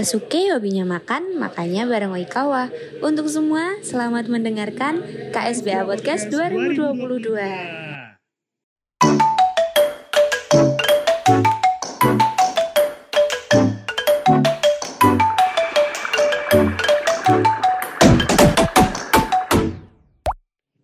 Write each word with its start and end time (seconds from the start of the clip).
Sasuke 0.00 0.48
hobinya 0.48 0.96
makan, 0.96 1.36
makanya 1.36 1.84
bareng 1.84 2.16
Oikawa. 2.16 2.72
Untuk 3.04 3.28
semua, 3.28 3.76
selamat 3.84 4.32
mendengarkan 4.32 5.04
KSBA 5.28 5.84
Podcast 5.84 6.32
2022. 6.32 7.36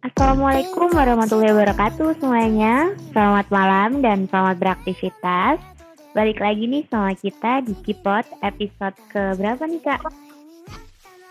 Assalamualaikum 0.04 0.92
warahmatullahi 0.92 1.56
wabarakatuh 1.56 2.20
semuanya. 2.20 2.92
Selamat 3.16 3.48
malam 3.48 4.04
dan 4.04 4.28
selamat 4.28 4.60
beraktivitas. 4.60 5.75
Balik 6.16 6.40
lagi 6.40 6.64
nih 6.64 6.80
sama 6.88 7.12
kita 7.12 7.60
di 7.60 7.76
Kipot 7.84 8.24
episode 8.40 8.96
ke 9.12 9.36
berapa 9.36 9.68
nih 9.68 9.84
Kak? 9.84 10.00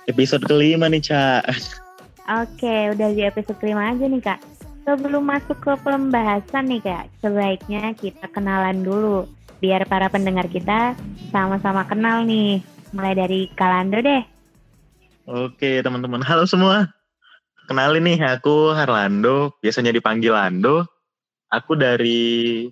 Episode 0.05 0.45
kelima 0.45 0.85
nih 0.85 1.02
Cak. 1.02 1.41
Oke, 2.45 2.93
udah 2.93 3.09
di 3.09 3.26
episode 3.26 3.57
kelima 3.57 3.90
aja 3.90 4.05
nih 4.05 4.21
Kak. 4.21 4.45
Sebelum 4.85 5.26
masuk 5.26 5.57
ke 5.57 5.73
pembahasan 5.81 6.70
nih 6.70 6.85
Kak, 6.85 7.09
sebaiknya 7.17 7.98
kita 7.98 8.29
kenalan 8.29 8.85
dulu. 8.85 9.26
Biar 9.57 9.90
para 9.90 10.05
pendengar 10.05 10.45
kita 10.53 10.93
sama-sama 11.34 11.81
kenal 11.90 12.21
nih. 12.21 12.62
Mulai 12.93 13.17
dari 13.17 13.49
Kalando 13.57 13.98
deh. 14.05 14.21
Oke 15.26 15.81
teman-teman, 15.81 16.21
halo 16.21 16.45
semua. 16.45 16.93
Kenalin 17.65 18.05
nih, 18.05 18.21
aku 18.21 18.77
Harlando, 18.77 19.49
biasanya 19.65 19.90
dipanggil 19.90 20.37
Lando. 20.37 20.85
Aku 21.49 21.74
dari 21.74 22.70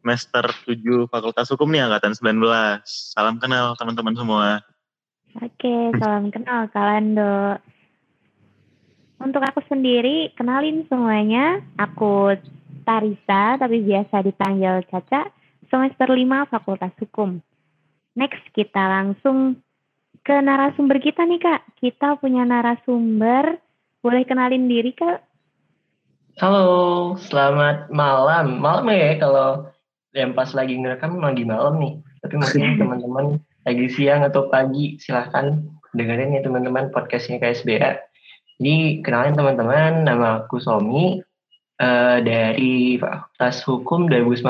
semester 0.00 0.44
7 0.64 1.10
Fakultas 1.10 1.50
Hukum 1.50 1.68
nih 1.70 1.84
angkatan 1.84 2.14
19. 2.14 2.38
Salam 2.86 3.36
kenal 3.42 3.74
teman-teman 3.74 4.14
semua. 4.14 4.62
Oke, 5.38 5.92
salam 5.98 6.32
kenal 6.32 6.70
Kalando. 6.72 7.60
Untuk 9.18 9.42
aku 9.42 9.60
sendiri, 9.66 10.30
kenalin 10.38 10.86
semuanya. 10.86 11.60
Aku 11.76 12.38
Tarisa, 12.86 13.58
tapi 13.58 13.84
biasa 13.84 14.24
dipanggil 14.24 14.86
Caca, 14.88 15.28
semester 15.68 16.08
5 16.08 16.48
Fakultas 16.48 16.94
Hukum. 17.02 17.42
Next, 18.16 18.42
kita 18.54 18.80
langsung 18.80 19.60
ke 20.22 20.34
narasumber 20.38 20.98
kita 21.02 21.26
nih, 21.26 21.42
Kak. 21.42 21.62
Kita 21.78 22.16
punya 22.16 22.46
narasumber. 22.48 23.60
Boleh 24.00 24.22
kenalin 24.24 24.70
diri, 24.70 24.94
Kak? 24.94 25.20
Halo, 26.38 27.18
selamat 27.18 27.90
malam. 27.90 28.62
Malam 28.62 28.86
ya 28.94 29.18
kalau 29.18 29.66
yang 30.16 30.32
pas 30.32 30.50
lagi 30.56 30.76
ngerekam 30.78 31.20
lagi 31.20 31.44
malam 31.44 31.76
nih. 31.80 31.94
Tapi 32.24 32.34
mungkin 32.38 32.62
teman-teman 32.80 33.26
lagi 33.68 33.86
siang 33.92 34.24
atau 34.24 34.48
pagi 34.48 34.96
silahkan 35.00 35.60
dengerin 35.92 36.36
ya 36.36 36.40
teman-teman 36.44 36.88
podcastnya 36.92 37.40
KSBA. 37.40 38.00
Jadi 38.58 39.04
kenalin 39.06 39.38
teman-teman, 39.38 40.02
nama 40.02 40.42
aku 40.42 40.58
Somi 40.58 41.22
uh, 41.78 42.18
dari 42.18 42.98
Fakultas 42.98 43.62
Hukum 43.62 44.10
2019 44.10 44.42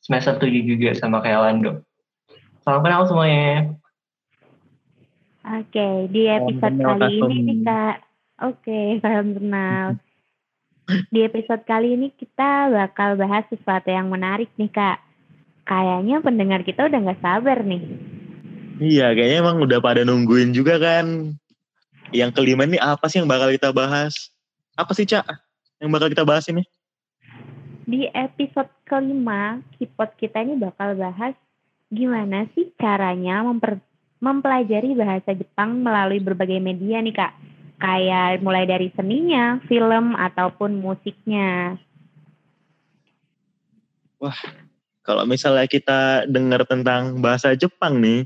semester 0.00 0.40
7 0.40 0.64
juga 0.64 0.90
sama 0.96 1.20
kayak 1.20 1.40
Lando. 1.44 1.84
Salam 2.64 2.82
kenal 2.82 3.04
semuanya. 3.06 3.76
Oke, 5.46 6.10
di 6.10 6.26
episode 6.26 6.74
kali 6.74 7.22
ini 7.22 7.36
nih 7.46 7.58
Kak. 7.62 7.96
Oke, 8.42 8.98
salam 8.98 9.36
kenal. 9.36 10.00
Di 10.86 11.26
episode 11.26 11.66
kali 11.66 11.98
ini 11.98 12.14
kita 12.14 12.70
bakal 12.70 13.18
bahas 13.18 13.42
sesuatu 13.50 13.90
yang 13.90 14.06
menarik 14.06 14.46
nih 14.54 14.70
kak. 14.70 15.02
Kayaknya 15.66 16.22
pendengar 16.22 16.62
kita 16.62 16.86
udah 16.86 16.98
nggak 17.02 17.22
sabar 17.22 17.58
nih. 17.66 17.82
Iya, 18.78 19.10
kayaknya 19.18 19.38
emang 19.42 19.58
udah 19.66 19.82
pada 19.82 20.06
nungguin 20.06 20.54
juga 20.54 20.78
kan. 20.78 21.34
Yang 22.14 22.30
kelima 22.38 22.70
ini 22.70 22.78
apa 22.78 23.10
sih 23.10 23.18
yang 23.18 23.26
bakal 23.26 23.50
kita 23.50 23.74
bahas? 23.74 24.30
Apa 24.78 24.94
sih 24.94 25.08
Cak 25.10 25.26
yang 25.82 25.90
bakal 25.90 26.06
kita 26.06 26.22
bahas 26.22 26.46
ini? 26.46 26.62
Di 27.82 28.06
episode 28.14 28.70
kelima, 28.86 29.58
kipot 29.74 30.14
kita 30.14 30.46
ini 30.46 30.54
bakal 30.54 30.94
bahas 30.94 31.34
gimana 31.90 32.46
sih 32.54 32.70
caranya 32.78 33.42
memper, 33.42 33.82
mempelajari 34.22 34.94
bahasa 34.94 35.34
Jepang 35.34 35.82
melalui 35.82 36.22
berbagai 36.22 36.62
media 36.62 36.98
nih 37.02 37.14
kak 37.14 37.32
kayak 37.76 38.40
mulai 38.40 38.64
dari 38.64 38.88
seninya, 38.96 39.60
film 39.68 40.16
ataupun 40.16 40.80
musiknya. 40.80 41.76
Wah, 44.16 44.36
kalau 45.04 45.28
misalnya 45.28 45.68
kita 45.68 46.24
dengar 46.26 46.64
tentang 46.64 47.20
bahasa 47.20 47.52
Jepang 47.52 48.00
nih, 48.00 48.24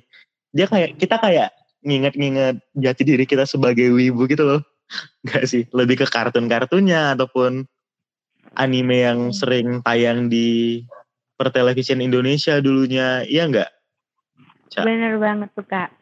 dia 0.54 0.66
kayak 0.70 0.96
kita 0.98 1.18
kayak 1.18 1.50
nginget-nginget 1.82 2.62
jati 2.78 3.02
diri 3.02 3.24
kita 3.26 3.44
sebagai 3.44 3.90
wibu 3.90 4.30
gitu 4.30 4.46
loh. 4.46 4.62
Enggak 5.26 5.44
sih, 5.50 5.66
lebih 5.74 6.02
ke 6.02 6.06
kartun-kartunnya 6.06 7.18
ataupun 7.18 7.66
anime 8.54 8.96
yang 9.02 9.20
hmm. 9.30 9.36
sering 9.36 9.68
tayang 9.82 10.30
di 10.30 10.82
pertelevisian 11.38 12.02
Indonesia 12.02 12.58
dulunya, 12.60 13.24
iya 13.26 13.48
enggak? 13.48 13.70
Bener 14.70 15.18
banget 15.18 15.50
tuh 15.56 15.66
kak 15.66 15.99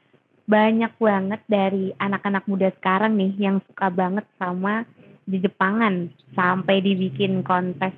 banyak 0.48 0.92
banget 0.96 1.40
dari 1.44 1.92
anak-anak 2.00 2.48
muda 2.48 2.72
sekarang 2.80 3.20
nih 3.20 3.36
yang 3.36 3.60
suka 3.68 3.92
banget 3.92 4.24
sama 4.40 4.88
di 5.28 5.44
Jepangan 5.44 6.08
sampai 6.32 6.80
dibikin 6.80 7.44
kontes 7.44 7.92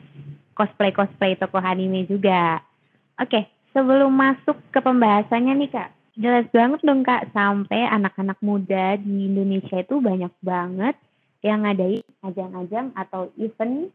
cosplay 0.59 0.91
cosplay 0.91 1.39
tokoh 1.39 1.63
anime 1.63 2.11
juga. 2.11 2.59
Oke, 3.23 3.47
sebelum 3.71 4.11
masuk 4.11 4.59
ke 4.75 4.83
pembahasannya 4.83 5.63
nih 5.63 5.71
kak, 5.71 5.91
jelas 6.19 6.51
banget 6.51 6.83
dong 6.83 7.07
kak 7.07 7.31
sampai 7.31 7.87
anak-anak 7.87 8.43
muda 8.43 8.99
di 8.99 9.31
Indonesia 9.31 9.79
itu 9.79 10.03
banyak 10.03 10.35
banget 10.43 10.99
yang 11.47 11.63
ngadain 11.63 12.03
ajang-ajang 12.27 12.91
atau 12.99 13.31
event 13.39 13.95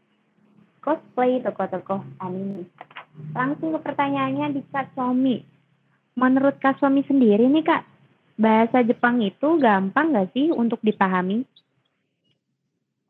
cosplay 0.80 1.44
tokoh-tokoh 1.44 2.00
anime. 2.24 2.64
Langsung 3.36 3.76
ke 3.76 3.80
pertanyaannya 3.84 4.56
di 4.56 4.60
Kak 4.72 4.96
Somi. 4.96 5.44
Menurut 6.16 6.56
Kak 6.56 6.80
Somi 6.80 7.04
sendiri 7.04 7.44
nih 7.48 7.64
Kak, 7.64 7.95
bahasa 8.36 8.84
Jepang 8.84 9.24
itu 9.24 9.56
gampang 9.58 10.12
nggak 10.12 10.30
sih 10.36 10.52
untuk 10.52 10.78
dipahami? 10.84 11.48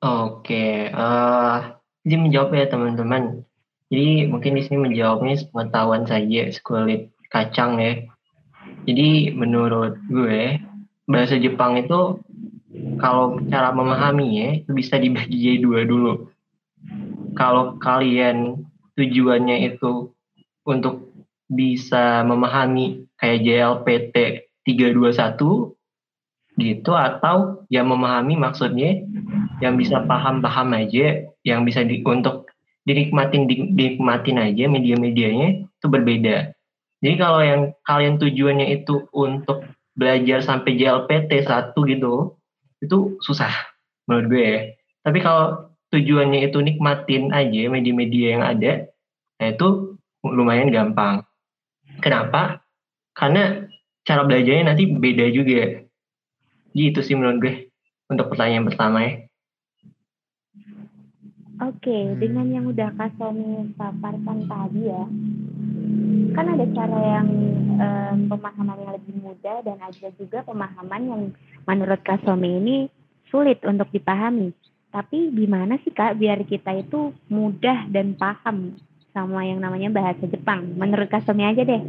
Oke, 0.01 0.87
uh, 0.95 1.77
jadi 2.07 2.17
menjawab 2.23 2.55
ya 2.55 2.67
teman-teman. 2.71 3.43
Jadi 3.91 4.31
mungkin 4.31 4.59
di 4.59 4.63
sini 4.63 4.79
menjawabnya 4.83 5.47
pengetahuan 5.51 6.07
saja 6.07 6.51
sekulit 6.55 7.11
kacang 7.31 7.79
ya. 7.83 8.07
Jadi 8.87 9.35
menurut 9.35 9.99
gue 10.07 10.63
bahasa 11.07 11.39
Jepang 11.39 11.79
itu 11.79 12.23
kalau 13.03 13.41
cara 13.51 13.71
memahami 13.75 14.27
ya 14.39 14.49
itu 14.63 14.71
bisa 14.75 14.99
dibagi 14.99 15.35
jadi 15.35 15.59
dua 15.63 15.81
dulu. 15.87 16.31
Kalau 17.35 17.79
kalian 17.83 18.63
tujuannya 18.95 19.75
itu 19.75 20.15
untuk 20.67 21.11
bisa 21.47 22.27
memahami 22.27 23.07
kayak 23.19 23.43
JLPT 23.43 24.15
321 24.67 25.77
gitu 26.57 26.93
atau 26.97 27.63
yang 27.69 27.87
memahami 27.93 28.35
maksudnya 28.35 29.05
yang 29.61 29.77
bisa 29.77 30.05
paham-paham 30.05 30.73
aja 30.77 31.29
yang 31.45 31.63
bisa 31.65 31.85
di, 31.85 32.01
untuk 32.03 32.49
dinikmatin 32.89 33.45
di, 33.47 33.71
dinikmatin 33.77 34.41
aja 34.41 34.65
media-medianya 34.67 35.69
itu 35.69 35.87
berbeda. 35.87 36.57
Jadi 37.05 37.15
kalau 37.21 37.41
yang 37.45 37.63
kalian 37.85 38.17
tujuannya 38.17 38.83
itu 38.83 39.05
untuk 39.13 39.63
belajar 39.97 40.41
sampai 40.41 40.81
JLPT 40.81 41.45
satu 41.45 41.85
gitu, 41.85 42.37
itu 42.81 43.21
susah 43.21 43.53
menurut 44.09 44.27
gue 44.33 44.45
ya. 44.45 44.61
Tapi 45.05 45.19
kalau 45.21 45.71
tujuannya 45.93 46.51
itu 46.51 46.59
nikmatin 46.65 47.31
aja 47.31 47.69
media-media 47.69 48.27
yang 48.39 48.45
ada, 48.45 48.73
nah 49.39 49.47
itu 49.53 49.97
lumayan 50.25 50.73
gampang. 50.73 51.23
Kenapa? 52.01 52.65
Karena 53.17 53.65
cara 54.07 54.23
belajarnya 54.23 54.73
nanti 54.73 54.87
beda 54.87 55.27
juga. 55.35 55.83
Gitu 56.73 56.99
sih 57.03 57.19
menurut 57.19 57.43
gue 57.43 57.55
untuk 58.07 58.31
pertanyaan 58.31 58.71
pertama 58.71 59.03
ya. 59.03 59.27
Oke, 61.57 61.89
hmm. 61.89 62.21
dengan 62.21 62.47
yang 62.53 62.65
udah 62.69 62.93
Kak 63.01 63.17
Sony 63.17 63.73
paparkan 63.81 64.45
tadi 64.45 64.93
ya, 64.93 65.05
kan 66.37 66.47
ada 66.53 66.69
cara 66.69 66.99
yang 67.01 67.29
um, 67.81 68.19
pemahaman 68.29 68.77
yang 68.77 68.93
lebih 68.93 69.15
mudah 69.25 69.65
dan 69.65 69.81
ada 69.81 70.09
juga 70.21 70.45
pemahaman 70.45 71.03
yang 71.09 71.23
menurut 71.65 72.01
Kak 72.05 72.21
Somi 72.29 72.61
ini 72.61 72.77
sulit 73.33 73.65
untuk 73.65 73.89
dipahami. 73.89 74.53
Tapi 74.93 75.33
gimana 75.33 75.81
sih 75.81 75.97
Kak 75.97 76.21
biar 76.21 76.45
kita 76.45 76.77
itu 76.77 77.17
mudah 77.33 77.89
dan 77.89 78.13
paham 78.21 78.77
sama 79.17 79.49
yang 79.49 79.65
namanya 79.65 79.89
bahasa 79.89 80.29
Jepang? 80.29 80.77
Menurut 80.77 81.09
Kak 81.09 81.25
Somi 81.25 81.41
aja 81.41 81.65
deh. 81.65 81.81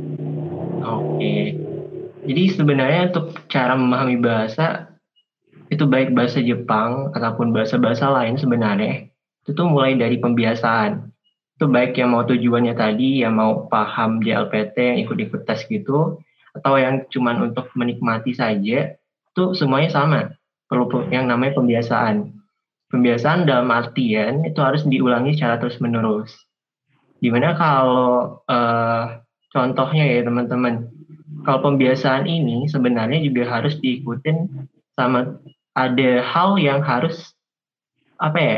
Oke, 0.80 1.60
jadi 2.28 2.44
sebenarnya 2.52 3.02
untuk 3.16 3.40
cara 3.48 3.74
memahami 3.80 4.20
bahasa 4.20 4.92
itu 5.72 5.84
baik 5.88 6.12
bahasa 6.12 6.44
Jepang 6.44 7.12
ataupun 7.16 7.56
bahasa-bahasa 7.56 8.12
lain 8.12 8.36
sebenarnya 8.36 9.08
itu 9.44 9.56
tuh 9.56 9.68
mulai 9.68 9.96
dari 9.96 10.20
pembiasaan. 10.20 11.08
Itu 11.58 11.72
baik 11.72 11.98
yang 11.98 12.14
mau 12.14 12.28
tujuannya 12.28 12.76
tadi 12.76 13.24
yang 13.24 13.40
mau 13.40 13.66
paham 13.72 14.20
JLPT 14.22 14.76
yang 14.78 14.98
ikut-ikut 15.08 15.48
tes 15.48 15.64
gitu 15.66 16.20
atau 16.54 16.74
yang 16.78 17.08
cuman 17.10 17.50
untuk 17.52 17.72
menikmati 17.74 18.36
saja 18.36 18.94
itu 18.94 19.44
semuanya 19.56 19.90
sama. 19.90 20.22
Perlu 20.68 21.08
yang 21.10 21.32
namanya 21.32 21.58
pembiasaan. 21.58 22.36
Pembiasaan 22.92 23.48
dalam 23.48 23.72
artian 23.72 24.44
itu 24.44 24.60
harus 24.60 24.84
diulangi 24.84 25.36
secara 25.36 25.60
terus 25.60 25.80
menerus 25.80 26.32
di 27.18 27.30
mana 27.34 27.58
kalau 27.58 28.42
uh, 28.46 29.22
contohnya 29.50 30.06
ya 30.06 30.22
teman-teman 30.26 30.86
kalau 31.48 31.64
pembiasaan 31.64 32.28
ini 32.28 32.68
sebenarnya 32.68 33.24
juga 33.24 33.48
harus 33.48 33.80
diikutin 33.80 34.68
sama 35.00 35.40
ada 35.80 36.20
hal 36.20 36.60
yang 36.60 36.84
harus 36.84 37.32
apa 38.20 38.36
ya 38.36 38.58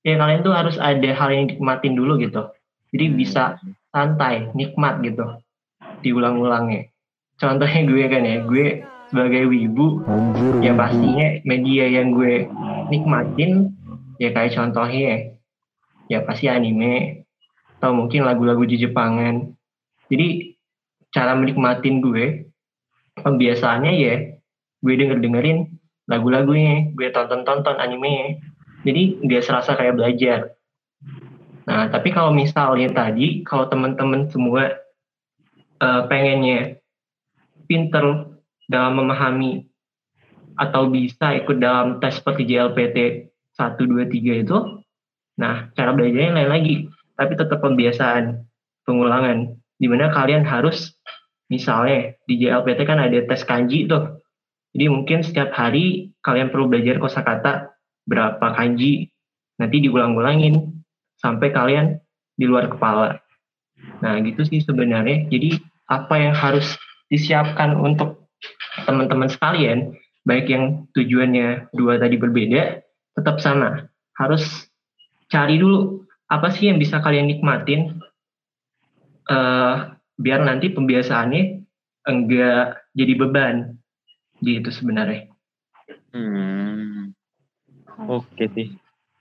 ya 0.00 0.14
kalian 0.16 0.40
tuh 0.40 0.56
harus 0.56 0.80
ada 0.80 1.12
hal 1.12 1.28
yang 1.28 1.52
nikmatin 1.52 1.92
dulu 1.92 2.16
gitu. 2.16 2.48
Jadi 2.94 3.12
bisa 3.12 3.60
santai 3.92 4.48
nikmat 4.56 5.04
gitu 5.04 5.28
diulang-ulangnya. 6.00 6.88
Contohnya 7.36 7.84
gue 7.84 8.04
kan 8.08 8.22
ya 8.24 8.36
gue 8.48 8.66
sebagai 9.12 9.50
wibu 9.52 10.00
ya 10.64 10.72
pastinya 10.72 11.42
media 11.44 11.84
yang 11.84 12.16
gue 12.16 12.48
nikmatin 12.88 13.76
ya 14.16 14.32
kayak 14.32 14.56
contohnya 14.56 15.36
ya 16.08 16.24
pasti 16.24 16.48
anime 16.48 17.26
atau 17.76 17.92
mungkin 17.92 18.24
lagu-lagu 18.24 18.62
di 18.64 18.80
Jepangan. 18.80 19.52
Jadi 20.06 20.45
cara 21.16 21.32
menikmatin 21.32 22.04
gue 22.04 22.52
pembiasaannya 23.24 23.92
ya 23.96 24.14
gue 24.84 24.94
denger 25.00 25.24
dengerin 25.24 25.72
lagu-lagunya 26.04 26.92
gue 26.92 27.08
tonton-tonton 27.10 27.80
anime. 27.80 28.38
Jadi 28.86 29.18
nggak 29.24 29.42
serasa 29.42 29.74
kayak 29.74 29.96
belajar. 29.98 30.54
Nah 31.66 31.88
tapi 31.88 32.12
kalau 32.12 32.30
misalnya 32.30 32.92
tadi 32.92 33.42
kalau 33.42 33.66
teman-teman 33.66 34.28
semua 34.28 34.76
uh, 35.82 36.06
pengennya 36.06 36.78
pinter 37.66 38.36
dalam 38.70 39.00
memahami 39.02 39.66
atau 40.56 40.88
bisa 40.88 41.34
ikut 41.36 41.58
dalam 41.58 41.98
tes 41.98 42.16
seperti 42.16 42.48
JLPT 42.48 43.28
1, 43.58 43.76
2, 43.76 44.08
3 44.08 44.44
itu, 44.44 44.58
nah 45.36 45.68
cara 45.76 45.92
belajarnya 45.92 46.32
lain 46.32 46.50
lagi, 46.50 46.76
tapi 47.12 47.36
tetap 47.36 47.60
pembiasaan, 47.60 48.40
pengulangan, 48.88 49.52
di 49.76 49.86
mana 49.86 50.12
kalian 50.12 50.44
harus, 50.44 50.96
misalnya 51.52 52.16
di 52.26 52.40
JLPT 52.40 52.88
kan 52.88 52.98
ada 53.00 53.18
tes 53.28 53.44
kanji 53.44 53.86
tuh, 53.86 54.20
jadi 54.76 54.92
mungkin 54.92 55.24
setiap 55.24 55.56
hari 55.56 56.12
kalian 56.20 56.52
perlu 56.52 56.68
belajar 56.68 57.00
kosakata 57.00 57.72
berapa 58.04 58.52
kanji, 58.52 59.08
nanti 59.56 59.80
diulang-ulangin 59.80 60.84
sampai 61.16 61.48
kalian 61.48 61.96
di 62.36 62.44
luar 62.44 62.68
kepala. 62.68 63.16
Nah 64.04 64.20
gitu 64.20 64.44
sih 64.44 64.60
sebenarnya, 64.60 65.32
jadi 65.32 65.56
apa 65.88 66.14
yang 66.20 66.36
harus 66.36 66.76
disiapkan 67.08 67.72
untuk 67.72 68.28
teman-teman 68.84 69.32
sekalian, 69.32 69.96
baik 70.28 70.52
yang 70.52 70.84
tujuannya 70.92 71.72
dua 71.72 71.96
tadi 71.96 72.20
berbeda, 72.20 72.84
tetap 73.16 73.40
sama. 73.40 73.88
Harus 74.20 74.44
cari 75.32 75.56
dulu 75.56 76.04
apa 76.28 76.52
sih 76.52 76.68
yang 76.68 76.76
bisa 76.76 77.00
kalian 77.00 77.32
nikmatin, 77.32 77.95
uh, 79.30 79.94
biar 80.16 80.40
nanti 80.42 80.72
pembiasaannya 80.72 81.42
enggak 82.06 82.80
jadi 82.94 83.12
beban, 83.18 83.56
gitu 84.42 84.70
sebenarnya. 84.70 85.30
Hmm. 86.14 87.12
Oke 88.06 88.48
sih, 88.52 88.76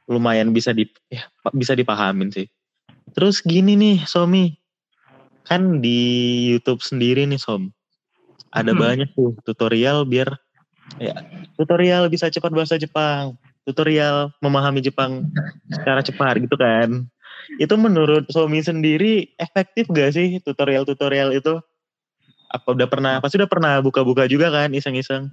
lumayan 0.08 0.52
bisa 0.52 0.76
di 0.76 0.88
ya, 1.08 1.26
bisa 1.56 1.74
dipahamin 1.74 2.32
sih. 2.32 2.48
Terus 3.16 3.40
gini 3.40 3.80
nih, 3.80 4.04
Somi, 4.04 4.52
kan 5.46 5.80
di 5.80 6.00
YouTube 6.52 6.82
sendiri 6.82 7.30
nih 7.30 7.38
Som 7.40 7.72
ada 8.50 8.74
hmm. 8.74 8.82
banyak 8.82 9.10
tuh 9.14 9.38
tutorial 9.46 10.04
biar 10.04 10.34
ya 10.98 11.14
tutorial 11.56 12.10
bisa 12.10 12.28
cepat 12.34 12.52
bahasa 12.52 12.76
Jepang 12.82 13.38
tutorial 13.66 14.34
memahami 14.42 14.82
Jepang 14.82 15.30
secara 15.70 16.02
cepat 16.02 16.42
gitu 16.42 16.58
kan 16.58 17.06
itu 17.62 17.76
menurut 17.80 18.28
Somi 18.32 18.60
sendiri 18.60 19.32
efektif 19.40 19.88
gak 19.92 20.16
sih 20.16 20.40
tutorial-tutorial 20.44 21.36
itu? 21.36 21.60
Apa 22.52 22.72
udah 22.72 22.88
pernah 22.88 23.14
pasti 23.20 23.36
udah 23.36 23.52
pernah 23.52 23.80
buka-buka 23.84 24.30
juga 24.32 24.48
kan 24.54 24.72
iseng-iseng? 24.72 25.28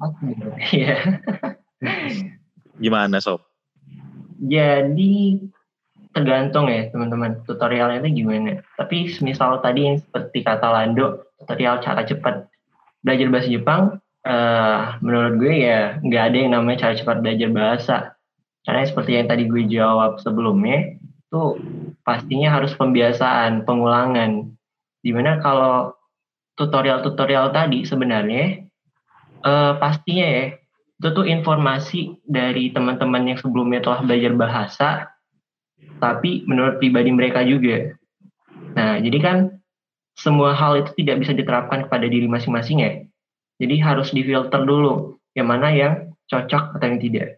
Iya. 0.74 1.22
Gimana 2.82 3.22
sob? 3.22 3.42
Jadi 4.42 5.38
tergantung 6.12 6.66
ya 6.66 6.90
teman-teman. 6.90 7.42
Tutorialnya 7.46 8.02
itu 8.02 8.22
gimana. 8.22 8.60
Tapi 8.74 9.10
misal 9.22 9.62
tadi 9.62 9.86
yang 9.86 9.96
seperti 10.02 10.42
kata 10.42 10.66
Lando, 10.66 11.30
tutorial 11.42 11.78
cara 11.78 12.02
cepat 12.02 12.50
belajar 13.02 13.26
bahasa 13.30 13.48
Jepang, 13.50 13.82
uh, 14.26 14.98
menurut 15.02 15.38
gue 15.42 15.54
ya 15.66 15.98
nggak 16.02 16.22
ada 16.32 16.36
yang 16.38 16.52
namanya 16.54 16.90
cara 16.90 16.94
cepat 16.98 17.22
belajar 17.22 17.48
bahasa. 17.50 17.96
Karena 18.62 18.86
seperti 18.86 19.18
yang 19.18 19.26
tadi 19.26 19.50
gue 19.50 19.62
jawab 19.66 20.22
sebelumnya, 20.22 20.94
itu 21.02 21.42
pastinya 22.02 22.54
harus 22.54 22.74
pembiasaan, 22.74 23.66
pengulangan. 23.66 24.50
Di 25.02 25.10
mana 25.10 25.42
kalau 25.42 25.94
tutorial-tutorial 26.54 27.50
tadi 27.50 27.82
sebenarnya 27.88 28.62
uh, 29.42 29.78
pastinya 29.80 30.26
ya 30.26 30.44
itu 31.02 31.08
tuh 31.10 31.26
informasi 31.26 32.14
dari 32.22 32.70
teman-teman 32.70 33.34
yang 33.34 33.38
sebelumnya 33.40 33.82
telah 33.82 34.06
belajar 34.06 34.32
bahasa 34.38 34.88
tapi 35.98 36.46
menurut 36.46 36.78
pribadi 36.78 37.10
mereka 37.10 37.42
juga. 37.42 37.94
Nah, 38.78 39.02
jadi 39.02 39.18
kan 39.18 39.36
semua 40.14 40.54
hal 40.54 40.82
itu 40.82 40.94
tidak 41.02 41.26
bisa 41.26 41.32
diterapkan 41.34 41.86
kepada 41.86 42.06
diri 42.06 42.30
masing-masing 42.30 42.86
ya. 42.86 42.92
Jadi 43.58 43.78
harus 43.82 44.14
difilter 44.14 44.62
dulu 44.62 45.18
yang 45.34 45.50
mana 45.50 45.74
yang 45.74 46.14
cocok 46.30 46.78
atau 46.78 46.86
yang 46.86 47.00
tidak. 47.02 47.28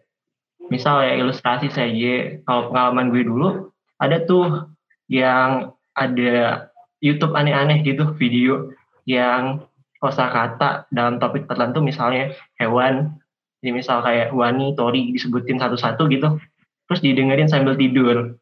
Misal 0.69 1.05
ya 1.05 1.13
ilustrasi 1.21 1.69
saja, 1.69 2.41
kalau 2.45 2.73
pengalaman 2.73 3.13
gue 3.13 3.21
dulu 3.25 3.69
ada 4.05 4.17
tuh 4.23 4.69
yang 5.09 5.73
ada 5.97 6.69
YouTube 7.01 7.33
aneh-aneh 7.33 7.81
gitu 7.81 8.13
video 8.17 8.73
yang 9.05 9.65
kosakata 10.01 10.85
dalam 10.93 11.17
topik 11.17 11.49
tertentu 11.49 11.81
misalnya 11.81 12.33
hewan, 12.61 13.17
jadi 13.61 13.71
misal 13.73 14.05
kayak 14.05 14.29
wani, 14.35 14.77
tori 14.77 15.13
disebutin 15.13 15.57
satu-satu 15.57 16.05
gitu, 16.13 16.37
terus 16.85 17.01
didengerin 17.01 17.49
sambil 17.49 17.73
tidur. 17.73 18.37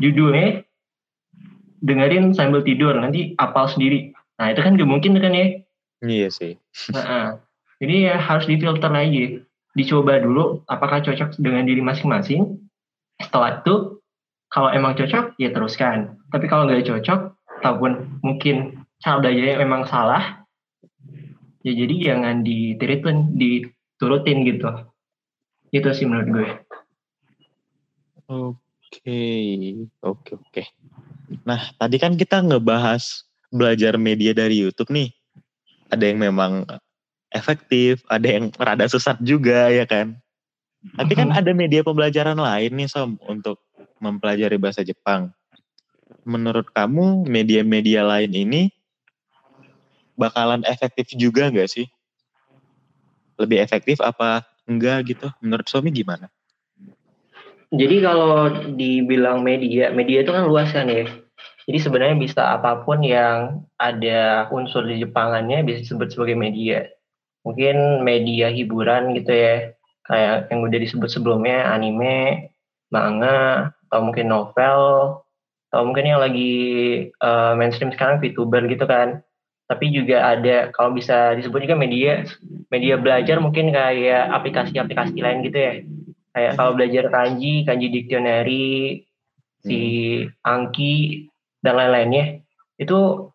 Judulnya 0.00 0.64
dengerin 1.80 2.36
sambil 2.36 2.60
tidur 2.60 2.92
nanti 2.96 3.32
apal 3.40 3.68
sendiri. 3.68 4.12
Nah 4.36 4.52
itu 4.52 4.60
kan 4.60 4.76
gak 4.76 4.88
mungkin 4.88 5.16
kan 5.16 5.32
ya? 5.32 5.46
Iya 6.00 6.28
sih. 6.32 6.56
Nah, 6.92 7.40
jadi 7.80 8.12
ya 8.12 8.16
harus 8.20 8.48
difilter 8.48 8.88
lagi. 8.88 9.44
Dicoba 9.76 10.20
dulu 10.20 10.64
apakah 10.68 11.04
cocok 11.04 11.36
dengan 11.40 11.64
diri 11.68 11.80
masing-masing. 11.84 12.60
Setelah 13.20 13.60
itu 13.60 13.99
kalau 14.50 14.70
emang 14.74 14.98
cocok 14.98 15.38
ya 15.38 15.54
teruskan 15.54 16.18
tapi 16.34 16.50
kalau 16.50 16.66
nggak 16.66 16.86
cocok 16.86 17.34
ataupun 17.62 18.20
mungkin 18.26 18.84
cara 19.00 19.22
belajarnya 19.22 19.56
memang 19.62 19.86
salah 19.86 20.44
ya 21.62 21.72
jadi 21.72 22.12
jangan 22.12 22.42
diturutin 22.42 23.38
diturutin 23.38 24.38
gitu 24.44 24.70
itu 25.70 25.88
sih 25.94 26.04
menurut 26.04 26.28
gue 26.28 26.48
Oke, 28.30 29.18
oke, 30.06 30.38
oke. 30.38 30.62
Nah, 31.42 31.74
tadi 31.74 31.98
kan 31.98 32.14
kita 32.14 32.38
ngebahas 32.46 33.26
belajar 33.50 33.98
media 33.98 34.30
dari 34.30 34.62
YouTube 34.62 34.94
nih. 34.94 35.10
Ada 35.90 36.14
yang 36.14 36.22
memang 36.22 36.62
efektif, 37.34 38.06
ada 38.06 38.26
yang 38.26 38.54
rada 38.54 38.86
sesat 38.86 39.18
juga 39.18 39.70
ya 39.74 39.82
kan. 39.82 40.14
Tapi 40.94 41.12
kan 41.18 41.34
ada 41.34 41.50
media 41.50 41.82
pembelajaran 41.82 42.38
lain 42.38 42.70
nih 42.78 42.86
Som 42.86 43.18
untuk 43.26 43.58
mempelajari 44.00 44.56
bahasa 44.56 44.80
Jepang. 44.82 45.30
Menurut 46.24 46.66
kamu 46.72 47.28
media-media 47.28 48.02
lain 48.02 48.32
ini 48.32 48.62
bakalan 50.18 50.64
efektif 50.66 51.12
juga 51.14 51.52
nggak 51.52 51.70
sih? 51.70 51.86
Lebih 53.40 53.60
efektif 53.60 54.00
apa 54.00 54.44
enggak 54.68 55.14
gitu? 55.14 55.28
Menurut 55.40 55.68
Somi 55.68 55.92
gimana? 55.92 56.28
Jadi 57.70 58.02
kalau 58.02 58.50
dibilang 58.74 59.46
media, 59.46 59.94
media 59.94 60.26
itu 60.26 60.34
kan 60.34 60.44
luas 60.44 60.74
kan 60.74 60.90
ya. 60.90 61.06
Jadi 61.70 61.78
sebenarnya 61.78 62.16
bisa 62.18 62.42
apa 62.58 62.82
pun 62.82 62.98
yang 62.98 63.62
ada 63.78 64.50
unsur 64.50 64.82
di 64.90 64.98
Jepangannya 64.98 65.62
bisa 65.62 65.86
disebut 65.86 66.10
sebagai 66.10 66.34
media. 66.34 66.90
Mungkin 67.46 68.02
media 68.02 68.50
hiburan 68.50 69.14
gitu 69.14 69.30
ya, 69.32 69.70
kayak 70.04 70.50
yang 70.50 70.60
udah 70.66 70.78
disebut 70.82 71.08
sebelumnya 71.08 71.70
anime, 71.70 72.50
manga, 72.90 73.70
atau 73.90 74.06
mungkin 74.06 74.30
novel, 74.30 74.80
atau 75.70 75.82
mungkin 75.82 76.06
yang 76.06 76.22
lagi 76.22 76.52
uh, 77.18 77.58
mainstream 77.58 77.90
sekarang 77.90 78.22
VTuber 78.22 78.70
gitu 78.70 78.86
kan. 78.86 79.26
Tapi 79.66 79.90
juga 79.90 80.34
ada 80.34 80.70
kalau 80.74 80.94
bisa 80.94 81.34
disebut 81.34 81.66
juga 81.66 81.78
media, 81.78 82.26
media 82.70 82.94
belajar 82.98 83.38
mungkin 83.42 83.70
kayak 83.70 84.30
aplikasi-aplikasi 84.34 85.18
lain 85.18 85.46
gitu 85.46 85.58
ya 85.58 85.74
kayak 86.34 86.52
kalau 86.54 86.72
belajar 86.78 87.10
kanji 87.10 87.66
kanji 87.66 87.86
dictionary 87.90 89.04
si. 89.66 89.78
Angki 90.46 91.26
dan 91.60 91.76
lain-lainnya 91.76 92.40
itu 92.80 93.28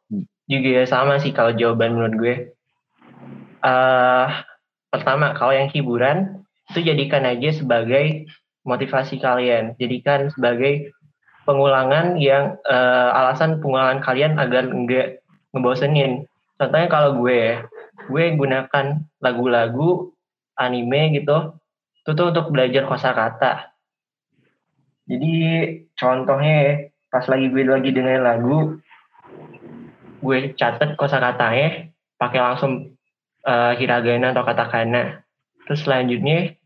juga 0.49 0.81
sama 0.89 1.21
sih 1.21 1.35
kalau 1.35 1.53
jawaban 1.53 1.93
menurut 1.93 2.15
gue 2.17 2.35
uh, 3.61 4.27
pertama 4.89 5.35
kalau 5.37 5.53
yang 5.53 5.69
hiburan 5.69 6.41
itu 6.73 6.81
jadikan 6.81 7.27
aja 7.29 7.53
sebagai 7.53 8.25
motivasi 8.65 9.21
kalian, 9.21 9.77
jadikan 9.77 10.33
sebagai 10.33 10.91
pengulangan 11.45 12.17
yang 12.17 12.57
uh, 12.65 13.09
alasan 13.13 13.61
pengulangan 13.61 14.01
kalian 14.01 14.41
agar 14.41 14.65
enggak 14.65 15.21
ngebosenin. 15.53 16.25
Contohnya 16.57 16.89
kalau 16.89 17.21
gue, 17.21 17.61
gue 18.09 18.23
gunakan 18.33 18.85
lagu-lagu 19.21 20.11
anime 20.57 21.21
gitu, 21.21 21.53
itu 22.01 22.11
tuh 22.17 22.33
untuk 22.33 22.49
belajar 22.49 22.89
kosakata. 22.89 23.69
Jadi 25.05 25.33
contohnya 25.93 26.89
pas 27.13 27.29
lagi 27.29 27.47
gue 27.53 27.63
lagi 27.69 27.93
dengerin 27.93 28.25
lagu, 28.25 28.81
gue 30.25 30.57
catet 30.57 30.97
kosakatanya, 30.97 31.93
pakai 32.17 32.39
langsung 32.41 32.97
uh, 33.45 33.77
hiragana 33.77 34.33
atau 34.33 34.41
katakana. 34.41 35.21
Terus 35.69 35.85
selanjutnya 35.85 36.57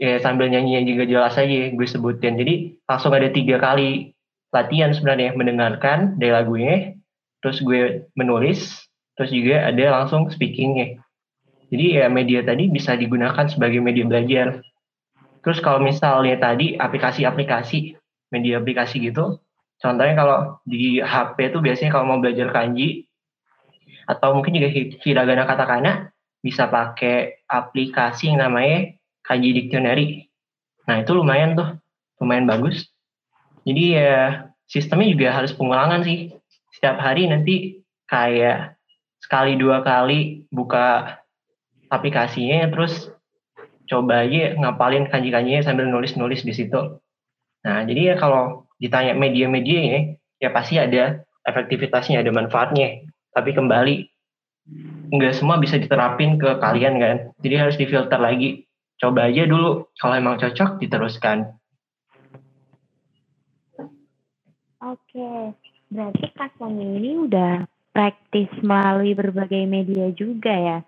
ya 0.00 0.16
sambil 0.24 0.48
nyanyi 0.48 0.80
yang 0.80 0.86
juga 0.88 1.04
jelas 1.04 1.36
aja 1.36 1.68
gue 1.76 1.86
sebutin. 1.86 2.40
Jadi 2.40 2.80
langsung 2.88 3.12
ada 3.12 3.28
tiga 3.28 3.60
kali 3.60 4.16
latihan 4.50 4.90
sebenarnya 4.96 5.36
mendengarkan 5.36 6.16
dari 6.16 6.32
lagunya, 6.32 6.96
terus 7.44 7.60
gue 7.60 8.08
menulis, 8.16 8.88
terus 9.14 9.30
juga 9.30 9.68
ada 9.68 10.00
langsung 10.00 10.32
speakingnya. 10.32 10.98
Jadi 11.70 12.02
ya 12.02 12.10
media 12.10 12.42
tadi 12.42 12.66
bisa 12.66 12.98
digunakan 12.98 13.46
sebagai 13.46 13.78
media 13.78 14.02
belajar. 14.08 14.64
Terus 15.44 15.62
kalau 15.62 15.78
misalnya 15.78 16.40
tadi 16.40 16.74
aplikasi-aplikasi, 16.74 17.94
media 18.34 18.58
aplikasi 18.58 18.98
gitu, 19.04 19.38
contohnya 19.78 20.18
kalau 20.18 20.38
di 20.66 20.98
HP 20.98 21.54
itu 21.54 21.58
biasanya 21.62 21.90
kalau 21.94 22.10
mau 22.10 22.18
belajar 22.18 22.50
kanji, 22.50 23.06
atau 24.10 24.34
mungkin 24.34 24.58
juga 24.58 24.68
hiragana 25.06 25.46
katakana 25.46 25.92
bisa 26.42 26.66
pakai 26.66 27.46
aplikasi 27.46 28.34
yang 28.34 28.42
namanya 28.42 28.98
Kanji 29.30 29.54
Dictionary. 29.54 30.26
Nah 30.90 31.06
itu 31.06 31.14
lumayan 31.14 31.54
tuh, 31.54 31.78
lumayan 32.18 32.50
bagus. 32.50 32.90
Jadi 33.62 33.94
ya 33.94 34.50
sistemnya 34.66 35.06
juga 35.06 35.30
harus 35.30 35.54
pengulangan 35.54 36.02
sih. 36.02 36.34
Setiap 36.74 36.98
hari 36.98 37.30
nanti 37.30 37.86
kayak 38.10 38.74
sekali 39.22 39.54
dua 39.54 39.86
kali 39.86 40.50
buka 40.50 41.22
aplikasinya 41.86 42.66
terus 42.74 43.14
coba 43.86 44.26
aja 44.26 44.54
ngapalin 44.58 45.06
kanji-kanjinya 45.06 45.62
sambil 45.62 45.86
nulis-nulis 45.86 46.42
di 46.42 46.54
situ. 46.54 46.98
Nah, 47.66 47.84
jadi 47.84 48.14
ya 48.14 48.16
kalau 48.16 48.66
ditanya 48.78 49.12
media-media 49.12 49.78
ya, 49.82 50.00
ya 50.40 50.48
pasti 50.54 50.78
ada 50.78 51.26
efektivitasnya, 51.44 52.22
ada 52.22 52.32
manfaatnya. 52.32 53.04
Tapi 53.34 53.50
kembali, 53.52 53.94
nggak 55.10 55.34
semua 55.34 55.58
bisa 55.58 55.76
diterapin 55.76 56.38
ke 56.38 56.56
kalian 56.62 56.94
kan. 57.02 57.16
Jadi 57.42 57.54
harus 57.58 57.76
difilter 57.76 58.16
lagi. 58.16 58.69
Coba 59.00 59.32
aja 59.32 59.48
dulu, 59.48 59.88
kalau 59.96 60.14
emang 60.20 60.36
cocok 60.36 60.76
diteruskan. 60.76 61.48
Oke, 64.80 65.56
berarti 65.88 66.26
Kak 66.36 66.60
ini 66.60 67.16
udah 67.16 67.64
praktis 67.96 68.48
melalui 68.60 69.16
berbagai 69.16 69.64
media 69.64 70.12
juga 70.12 70.52
ya. 70.52 70.78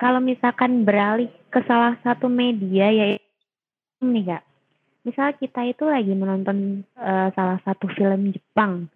Kalau 0.00 0.20
misalkan 0.20 0.84
beralih 0.84 1.28
ke 1.52 1.60
salah 1.64 1.96
satu 2.00 2.28
media 2.28 2.88
ya 2.88 3.20
ini 4.00 4.20
Kak. 4.24 4.44
Misal 5.04 5.36
kita 5.36 5.64
itu 5.68 5.84
lagi 5.84 6.12
menonton 6.16 6.88
uh, 6.96 7.28
salah 7.36 7.60
satu 7.64 7.88
film 7.92 8.32
Jepang 8.32 8.88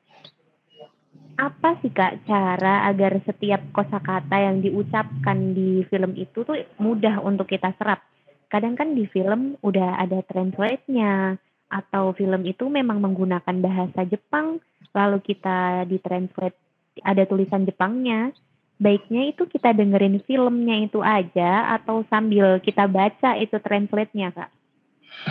apa 1.41 1.81
sih 1.81 1.89
Kak 1.89 2.29
cara 2.29 2.85
agar 2.85 3.17
setiap 3.25 3.65
kosakata 3.73 4.37
yang 4.37 4.61
diucapkan 4.61 5.57
di 5.57 5.81
film 5.89 6.13
itu 6.13 6.45
tuh 6.45 6.69
mudah 6.77 7.25
untuk 7.25 7.49
kita 7.49 7.73
serap? 7.81 8.05
Kadang 8.51 8.75
kan 8.75 8.99
di 8.99 9.07
film 9.07 9.55
udah 9.63 10.03
ada 10.03 10.27
translate-nya 10.27 11.39
atau 11.71 12.11
film 12.19 12.43
itu 12.43 12.67
memang 12.67 12.99
menggunakan 12.99 13.57
bahasa 13.63 14.03
Jepang 14.03 14.59
lalu 14.91 15.23
kita 15.23 15.87
ditranslate 15.87 16.59
ada 17.07 17.23
tulisan 17.25 17.63
Jepangnya. 17.63 18.35
Baiknya 18.81 19.29
itu 19.29 19.45
kita 19.45 19.77
dengerin 19.77 20.25
filmnya 20.25 20.89
itu 20.89 21.05
aja 21.05 21.77
atau 21.77 22.01
sambil 22.09 22.59
kita 22.65 22.89
baca 22.89 23.37
itu 23.37 23.61
translate-nya, 23.61 24.33
Kak? 24.33 24.51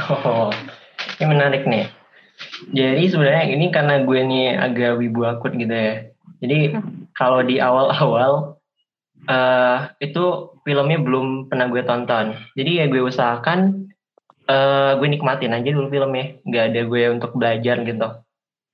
Oh, 0.05 0.53
ini 1.17 1.25
menarik 1.25 1.65
nih. 1.65 1.89
Jadi 2.69 3.03
sebenarnya 3.09 3.49
ini 3.49 3.73
karena 3.73 4.05
gue 4.05 4.19
nih 4.21 4.53
agak 4.53 5.01
wibu 5.01 5.25
akut 5.25 5.57
gitu 5.57 5.73
ya. 5.73 6.07
Jadi 6.39 6.77
kalau 7.17 7.41
di 7.43 7.57
awal-awal 7.57 8.58
uh, 9.29 9.93
itu 10.01 10.57
filmnya 10.65 10.98
belum 11.00 11.48
pernah 11.48 11.69
gue 11.69 11.86
tonton. 11.86 12.33
Jadi 12.57 12.71
ya 12.81 12.86
gue 12.89 13.01
usahakan 13.05 13.88
uh, 14.50 14.98
gue 14.98 15.07
nikmatin 15.07 15.53
aja 15.53 15.69
dulu 15.69 15.88
filmnya. 15.93 16.41
Gak 16.50 16.74
ada 16.74 16.81
gue 16.89 17.03
untuk 17.13 17.31
belajar 17.38 17.77
gitu. 17.86 18.07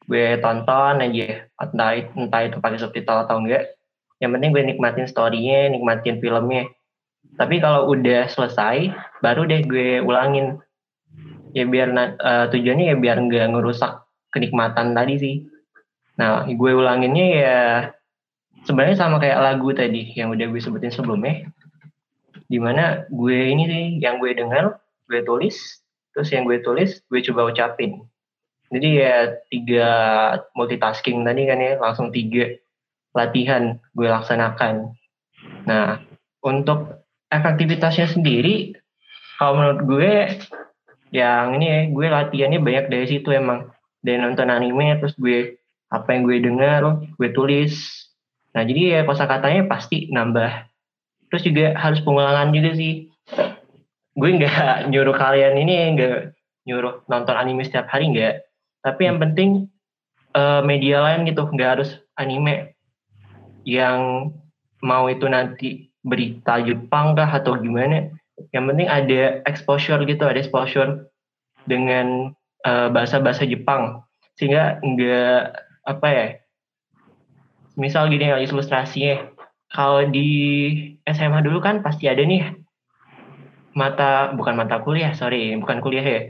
Gue 0.08 0.40
tonton 0.40 1.02
aja, 1.02 1.50
entah, 1.60 1.92
entah 2.16 2.42
itu 2.46 2.58
pakai 2.64 2.80
subtitle 2.80 3.26
atau 3.28 3.42
enggak. 3.42 3.76
Yang 4.24 4.32
penting 4.40 4.50
gue 4.56 4.64
nikmatin 4.64 5.08
storynya, 5.12 5.70
nikmatin 5.70 6.24
filmnya. 6.24 6.72
Tapi 7.36 7.60
kalau 7.60 7.92
udah 7.92 8.32
selesai, 8.32 8.96
baru 9.20 9.44
deh 9.44 9.66
gue 9.68 10.00
ulangin 10.00 10.62
ya 11.56 11.64
biar 11.64 11.90
uh, 11.96 12.46
tujuannya 12.52 12.92
ya 12.92 12.96
biar 13.00 13.18
nggak 13.24 13.56
ngerusak 13.56 14.04
kenikmatan 14.36 14.92
tadi 14.92 15.14
sih 15.16 15.36
nah 16.20 16.44
gue 16.48 16.72
ulanginnya 16.76 17.26
ya 17.32 17.60
sebenarnya 18.66 18.98
sama 18.98 19.22
kayak 19.22 19.40
lagu 19.40 19.70
tadi 19.72 20.12
yang 20.18 20.34
udah 20.34 20.50
gue 20.50 20.62
sebutin 20.62 20.92
sebelumnya 20.92 21.46
di 22.46 22.62
mana 22.62 23.06
gue 23.10 23.40
ini 23.54 23.64
sih 23.66 23.86
yang 24.02 24.22
gue 24.22 24.34
dengar 24.38 24.82
gue 25.10 25.22
tulis 25.26 25.82
terus 26.14 26.30
yang 26.34 26.46
gue 26.46 26.62
tulis 26.62 27.02
gue 27.10 27.22
coba 27.32 27.50
ucapin. 27.54 28.06
Jadi 28.74 28.90
ya 28.98 29.38
tiga 29.54 29.90
multitasking 30.58 31.22
tadi 31.22 31.42
kan 31.46 31.62
ya 31.62 31.78
langsung 31.78 32.10
tiga 32.10 32.58
latihan 33.14 33.78
gue 33.94 34.08
laksanakan. 34.10 34.94
Nah 35.70 36.02
untuk 36.42 37.06
efektivitasnya 37.30 38.10
sendiri 38.10 38.74
kalau 39.38 39.62
menurut 39.62 39.82
gue 39.86 40.14
yang 41.14 41.62
ini 41.62 41.66
ya 41.66 41.80
gue 41.94 42.08
latihannya 42.10 42.60
banyak 42.62 42.86
dari 42.90 43.06
situ 43.10 43.30
emang. 43.30 43.70
Dari 44.06 44.22
nonton 44.22 44.54
anime 44.54 45.02
terus 45.02 45.18
gue 45.18 45.58
apa 45.90 46.14
yang 46.14 46.30
gue 46.30 46.38
dengar 46.42 46.82
gue 47.18 47.30
tulis 47.34 48.05
nah 48.56 48.64
jadi 48.64 48.82
ya 48.88 49.00
kosakatanya 49.04 49.68
pasti 49.68 50.08
nambah. 50.10 50.72
Terus 51.28 51.44
juga 51.44 51.76
harus 51.76 52.00
pengulangan 52.00 52.56
juga 52.56 52.72
sih. 52.72 53.12
Gue 54.16 54.30
nggak 54.40 54.88
nyuruh 54.88 55.16
kalian 55.20 55.60
ini 55.60 55.92
nggak 56.00 56.32
nyuruh 56.64 57.04
nonton 57.12 57.36
anime 57.36 57.68
setiap 57.68 57.92
hari 57.92 58.16
nggak. 58.16 58.48
Tapi 58.80 59.02
yang 59.04 59.20
penting 59.20 59.68
uh, 60.32 60.64
media 60.64 61.04
lain 61.04 61.28
gitu 61.28 61.44
nggak 61.52 61.80
harus 61.80 62.00
anime. 62.16 62.72
Yang 63.68 64.32
mau 64.80 65.12
itu 65.12 65.28
nanti 65.28 65.92
berita 66.00 66.64
Jepang 66.64 67.18
kah 67.18 67.28
atau 67.28 67.60
gimana 67.60 68.14
yang 68.52 68.68
penting 68.68 68.88
ada 68.88 69.42
exposure 69.48 70.00
gitu 70.06 70.24
ada 70.28 70.40
exposure 70.40 71.08
dengan 71.66 72.32
uh, 72.64 72.88
bahasa-bahasa 72.92 73.48
Jepang. 73.48 74.04
Sehingga 74.36 74.80
enggak 74.84 75.60
apa 75.88 76.08
ya 76.08 76.26
misal 77.76 78.12
gini 78.12 78.32
ya. 78.32 78.40
Ilustrasinya 78.42 79.32
kalau 79.72 80.08
di 80.10 80.30
SMA 81.08 81.40
dulu 81.44 81.60
kan 81.62 81.84
pasti 81.86 82.08
ada 82.10 82.24
nih 82.24 82.56
mata 83.76 84.32
bukan 84.32 84.56
mata 84.56 84.80
kuliah 84.80 85.12
sorry 85.14 85.56
bukan 85.60 85.80
kuliah 85.84 86.06
ya. 86.06 86.22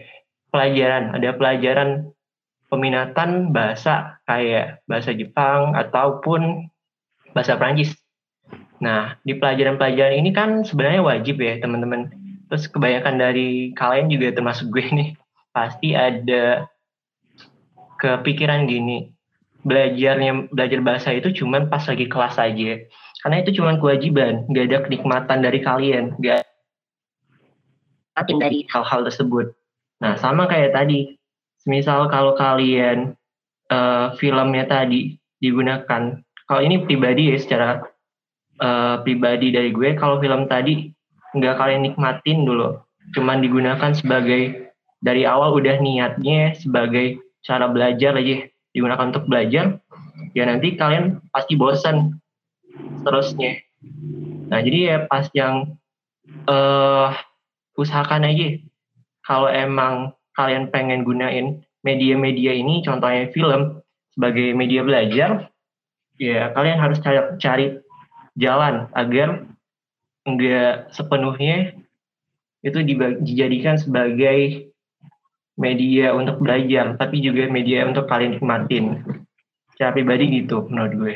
Pelajaran 0.49 1.15
ada 1.15 1.35
pelajaran 1.35 1.89
peminatan 2.71 3.53
bahasa 3.53 4.19
kayak 4.25 4.81
bahasa 4.89 5.11
Jepang 5.13 5.75
ataupun 5.75 6.71
bahasa 7.35 7.59
Prancis 7.59 7.91
Nah, 8.83 9.15
di 9.23 9.39
pelajaran-pelajaran 9.39 10.19
ini 10.19 10.35
kan 10.35 10.67
sebenarnya 10.67 11.01
wajib 11.03 11.39
ya 11.39 11.59
teman-teman. 11.63 12.11
Terus 12.51 12.67
kebanyakan 12.67 13.15
dari 13.17 13.71
kalian 13.73 14.11
juga 14.11 14.35
termasuk 14.35 14.69
gue 14.69 14.85
nih, 14.91 15.09
pasti 15.55 15.95
ada 15.95 16.67
kepikiran 17.97 18.67
gini, 18.67 19.14
belajarnya 19.65 20.53
belajar 20.53 20.79
bahasa 20.85 21.09
itu 21.11 21.33
cuman 21.43 21.67
pas 21.67 21.81
lagi 21.89 22.05
kelas 22.05 22.37
aja. 22.37 22.71
Karena 23.25 23.41
itu 23.41 23.57
cuman 23.57 23.81
kewajiban, 23.81 24.45
gak 24.53 24.65
ada 24.69 24.77
kenikmatan 24.85 25.39
dari 25.41 25.59
kalian, 25.65 26.13
gak 26.21 26.45
dari 28.15 28.63
hal-hal 28.69 29.01
tersebut. 29.09 29.51
Nah, 29.99 30.13
sama 30.21 30.45
kayak 30.45 30.77
tadi, 30.77 31.17
misal 31.65 32.05
kalau 32.13 32.37
kalian 32.37 33.17
uh, 33.73 34.13
filmnya 34.21 34.69
tadi 34.69 35.17
digunakan, 35.41 36.21
kalau 36.45 36.61
ini 36.61 36.85
pribadi 36.85 37.33
ya 37.33 37.37
secara 37.41 37.81
uh, 38.61 39.01
pribadi 39.01 39.49
dari 39.49 39.73
gue 39.73 39.97
kalau 39.97 40.21
film 40.21 40.45
tadi 40.45 40.93
nggak 41.35 41.57
kalian 41.57 41.81
nikmatin 41.91 42.45
dulu. 42.45 42.79
Cuman 43.17 43.41
digunakan 43.41 43.91
sebagai 43.91 44.71
dari 45.01 45.27
awal 45.27 45.57
udah 45.57 45.81
niatnya 45.81 46.55
sebagai 46.55 47.19
cara 47.45 47.69
belajar 47.69 48.17
aja 48.17 48.47
digunakan 48.75 49.07
untuk 49.07 49.25
belajar 49.31 49.79
ya 50.35 50.43
nanti 50.43 50.75
kalian 50.75 51.23
pasti 51.31 51.55
bosan 51.55 52.19
terusnya 53.07 53.65
Nah 54.49 54.59
jadi 54.61 54.77
ya 54.93 54.97
pas 55.09 55.25
yang 55.33 55.77
uh, 56.49 57.09
usahakan 57.77 58.29
aja. 58.29 58.61
Kalau 59.25 59.49
emang 59.49 60.13
kalian 60.37 60.69
pengen 60.69 61.01
gunain 61.01 61.65
media-media 61.81 62.53
ini, 62.53 62.85
contohnya 62.85 63.29
film 63.33 63.81
sebagai 64.13 64.53
media 64.53 64.85
belajar, 64.85 65.49
ya 66.21 66.53
kalian 66.53 66.77
harus 66.77 67.01
cari, 67.01 67.19
cari 67.41 67.65
jalan 68.37 68.85
agar 68.93 69.49
enggak 70.25 70.89
sepenuhnya 70.93 71.73
itu 72.65 72.81
dijadikan 73.21 73.77
sebagai 73.77 74.69
media 75.55 76.11
untuk 76.11 76.43
belajar, 76.43 76.99
tapi 76.99 77.23
juga 77.23 77.47
media 77.47 77.87
untuk 77.87 78.07
kalian 78.07 78.39
nikmatin. 78.39 79.03
Secara 79.75 79.95
pribadi 79.95 80.43
gitu 80.43 80.67
menurut 80.71 80.93
gue. 80.95 81.13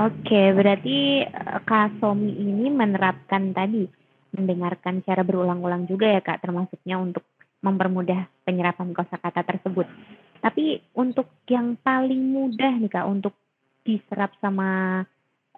Oke, 0.00 0.42
berarti 0.56 1.20
eh, 1.24 1.58
Kak 1.68 2.00
Somi 2.00 2.32
ini 2.32 2.72
menerapkan 2.72 3.52
tadi 3.52 3.84
mendengarkan 4.32 5.04
cara 5.04 5.20
berulang-ulang 5.20 5.84
juga 5.84 6.08
ya 6.08 6.24
Kak, 6.24 6.40
termasuknya 6.40 6.96
untuk 6.96 7.24
mempermudah 7.60 8.26
penyerapan 8.48 8.96
kosakata 8.96 9.44
tersebut. 9.44 9.84
Tapi 10.40 10.80
untuk 10.96 11.28
yang 11.46 11.76
paling 11.78 12.32
mudah 12.32 12.72
nih 12.80 12.90
Kak 12.90 13.06
untuk 13.06 13.36
diserap 13.84 14.32
sama 14.40 15.02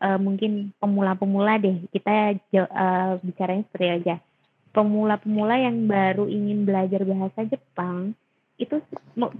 uh, 0.02 0.18
mungkin 0.18 0.74
pemula-pemula 0.82 1.56
deh, 1.62 1.86
kita 1.94 2.36
uh, 2.58 3.16
bicaranya 3.22 3.62
seperti 3.70 3.88
aja. 4.02 4.14
Pemula-pemula 4.74 5.54
yang 5.62 5.86
baru 5.86 6.26
ingin 6.26 6.66
belajar 6.66 7.06
bahasa 7.06 7.46
Jepang, 7.46 8.18
itu 8.58 8.82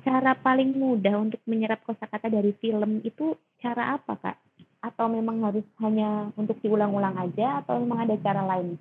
cara 0.07 0.39
paling 0.39 0.79
mudah 0.79 1.19
untuk 1.19 1.43
menyerap 1.47 1.83
kosakata 1.83 2.31
dari 2.31 2.55
film 2.63 3.03
itu 3.03 3.35
cara 3.59 3.99
apa 3.99 4.15
Kak? 4.15 4.39
atau 4.85 5.09
memang 5.09 5.41
harus 5.41 5.65
hanya 5.81 6.29
untuk 6.37 6.61
diulang-ulang 6.61 7.17
aja 7.17 7.65
atau 7.65 7.81
memang 7.81 8.05
ada 8.05 8.21
cara 8.21 8.45
lain? 8.45 8.77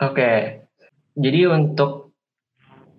Oke, 0.00 0.16
okay. 0.16 0.36
jadi 1.12 1.52
untuk 1.52 2.16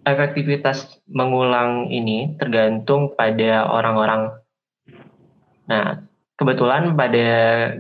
efektivitas 0.06 1.02
mengulang 1.10 1.90
ini 1.90 2.38
tergantung 2.38 3.18
pada 3.18 3.66
orang-orang. 3.66 4.38
Nah, 5.66 6.06
kebetulan 6.38 6.94
pada 6.94 7.26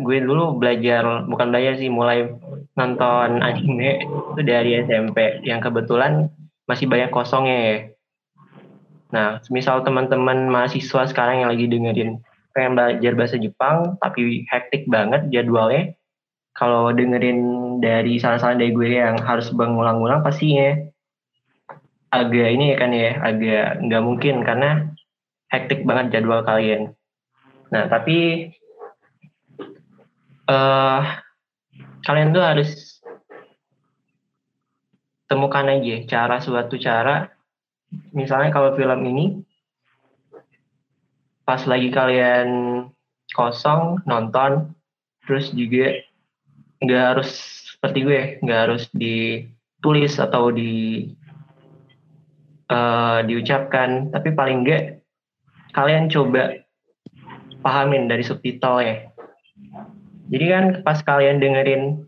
gue 0.02 0.18
dulu 0.26 0.58
belajar, 0.58 1.30
bukan 1.30 1.48
belajar 1.54 1.78
sih, 1.78 1.94
mulai 1.94 2.34
nonton 2.76 3.44
anime 3.44 4.06
itu 4.06 4.42
dari 4.44 4.80
SMP, 4.84 5.44
yang 5.44 5.60
kebetulan 5.60 6.32
masih 6.66 6.88
banyak 6.88 7.12
kosongnya 7.12 7.58
ya. 7.58 7.78
Nah, 9.12 9.28
misal 9.52 9.84
teman-teman 9.84 10.48
mahasiswa 10.48 11.04
sekarang 11.12 11.44
yang 11.44 11.52
lagi 11.52 11.68
dengerin 11.68 12.24
pengen 12.52 12.76
belajar 12.76 13.14
bahasa 13.16 13.36
Jepang 13.40 13.96
tapi 14.00 14.44
hektik 14.52 14.84
banget 14.92 15.24
jadwalnya 15.32 15.96
kalau 16.52 16.92
dengerin 16.92 17.80
dari 17.80 18.20
salah-salah 18.20 18.60
dari 18.60 18.76
gue 18.76 18.92
yang 18.92 19.16
harus 19.24 19.48
mengulang-ulang 19.56 20.20
pastinya 20.20 20.76
agak 22.12 22.48
ini 22.52 22.76
ya 22.76 22.78
kan 22.78 22.92
ya 22.92 23.12
agak 23.24 23.68
nggak 23.88 24.04
mungkin 24.04 24.36
karena 24.44 24.92
hektik 25.48 25.88
banget 25.88 26.20
jadwal 26.20 26.44
kalian. 26.44 26.92
Nah 27.72 27.88
tapi 27.88 28.52
uh, 30.52 31.00
kalian 32.06 32.34
tuh 32.34 32.44
harus 32.44 33.02
temukan 35.30 35.64
aja 35.64 35.96
cara 36.10 36.36
suatu 36.44 36.76
cara. 36.76 37.32
Misalnya 38.16 38.52
kalau 38.52 38.76
film 38.76 39.02
ini 39.08 39.26
pas 41.44 41.64
lagi 41.68 41.92
kalian 41.92 42.48
kosong 43.36 44.00
nonton 44.08 44.72
terus 45.24 45.52
juga 45.52 46.00
nggak 46.84 47.04
harus 47.16 47.30
seperti 47.76 48.00
gue 48.04 48.22
nggak 48.44 48.60
harus 48.68 48.84
ditulis 48.96 50.20
atau 50.20 50.52
di 50.52 51.08
uh, 52.72 53.24
diucapkan. 53.24 54.12
Tapi 54.12 54.30
paling 54.36 54.68
enggak 54.68 55.00
kalian 55.72 56.12
coba 56.12 56.60
pahamin 57.64 58.10
dari 58.10 58.26
subtitle 58.26 58.84
ya 58.84 59.11
jadi 60.32 60.46
kan 60.48 60.64
pas 60.88 61.04
kalian 61.04 61.44
dengerin 61.44 62.08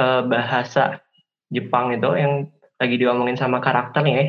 uh, 0.00 0.24
bahasa 0.24 1.04
Jepang 1.52 1.92
itu 1.92 2.08
yang 2.16 2.48
lagi 2.80 2.96
diomongin 2.96 3.36
sama 3.36 3.60
karakternya 3.60 4.14
ya 4.16 4.26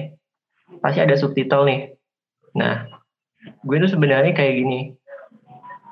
pasti 0.84 1.00
ada 1.02 1.16
subtitle 1.18 1.66
nih. 1.66 1.80
Nah 2.54 2.86
gue 3.64 3.78
tuh 3.80 3.92
sebenarnya 3.92 4.36
kayak 4.36 4.56
gini. 4.60 4.80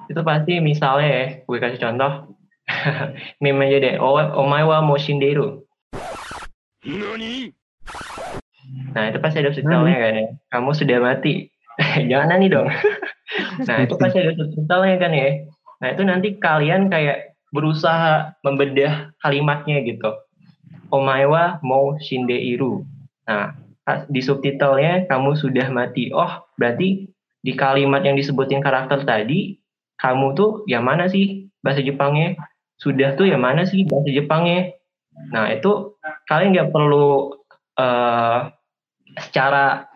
Itu 0.08 0.24
pasti 0.24 0.60
misalnya 0.60 1.08
ya 1.08 1.26
gue 1.44 1.58
kasih 1.58 1.82
contoh. 1.82 2.36
Meme 3.44 3.72
aja 3.72 3.78
deh 3.80 3.96
oh 4.04 4.20
omae 4.20 4.68
wa 4.68 4.84
mo 4.84 5.00
shinderu 5.00 5.64
nah 8.92 9.04
itu 9.08 9.18
pasti 9.24 9.40
ada 9.40 9.52
subtitlenya 9.56 9.98
kan 10.00 10.14
ya. 10.16 10.28
Kamu 10.52 10.72
sudah 10.76 10.98
mati. 11.00 11.48
Jangan 12.12 12.28
nani 12.36 12.48
dong. 12.52 12.68
Nah 13.68 13.84
itu 13.84 14.00
pasti 14.00 14.24
ada 14.24 14.32
subtitlenya 14.40 14.98
kan 15.04 15.12
ya. 15.12 15.30
Nah 15.84 15.88
itu 15.92 16.02
nanti 16.08 16.28
kalian 16.40 16.88
kayak 16.88 17.37
berusaha 17.54 18.36
membedah 18.44 19.12
kalimatnya 19.24 19.84
gitu 19.84 20.12
omae 20.92 21.28
wa 21.28 21.60
mo 21.64 21.96
shindeiru 22.00 22.84
nah 23.28 23.56
di 24.12 24.20
subtitlenya 24.20 25.08
kamu 25.08 25.36
sudah 25.40 25.72
mati 25.72 26.12
oh 26.12 26.44
berarti 26.60 27.08
di 27.48 27.56
kalimat 27.56 28.04
yang 28.04 28.20
disebutin 28.20 28.60
karakter 28.60 29.08
tadi, 29.08 29.56
kamu 29.96 30.36
tuh 30.36 30.68
yang 30.68 30.84
mana 30.84 31.08
sih 31.08 31.48
bahasa 31.64 31.80
Jepangnya? 31.80 32.36
Sudah 32.76 33.16
tuh 33.16 33.32
yang 33.32 33.40
mana 33.40 33.64
sih 33.64 33.88
bahasa 33.88 34.12
Jepangnya? 34.12 34.76
Nah 35.32 35.48
itu 35.56 35.96
kalian 36.28 36.52
nggak 36.52 36.76
perlu 36.76 37.40
uh, 37.80 38.52
secara 39.16 39.88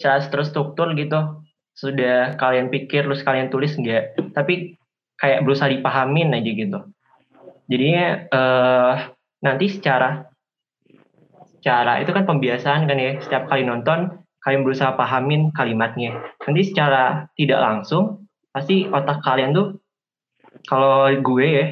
secara 0.00 0.24
terstruktur 0.32 0.96
gitu. 0.96 1.44
Sudah 1.76 2.40
kalian 2.40 2.72
pikir 2.72 3.04
terus 3.04 3.20
kalian 3.20 3.52
tulis 3.52 3.76
nggak? 3.76 4.16
Tapi 4.32 4.79
kayak 5.20 5.44
berusaha 5.44 5.68
dipahamin 5.68 6.32
aja 6.32 6.50
gitu. 6.50 6.78
Jadinya 7.70 8.06
uh, 8.32 8.94
nanti 9.44 9.70
secara 9.70 10.26
secara 11.60 12.00
itu 12.00 12.10
kan 12.10 12.24
pembiasaan 12.24 12.88
kan 12.88 12.96
ya 12.96 13.20
setiap 13.20 13.46
kali 13.52 13.68
nonton 13.68 14.20
kalian 14.40 14.64
berusaha 14.64 14.96
pahamin 14.96 15.52
kalimatnya. 15.52 16.16
Nanti 16.48 16.62
secara 16.64 17.28
tidak 17.36 17.60
langsung, 17.60 18.24
pasti 18.50 18.88
otak 18.88 19.20
kalian 19.20 19.52
tuh, 19.52 19.76
kalau 20.64 21.12
gue 21.12 21.46
ya, 21.46 21.66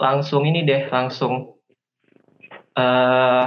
langsung 0.00 0.48
ini 0.48 0.64
deh, 0.64 0.88
langsung 0.88 1.60
uh, 2.80 3.46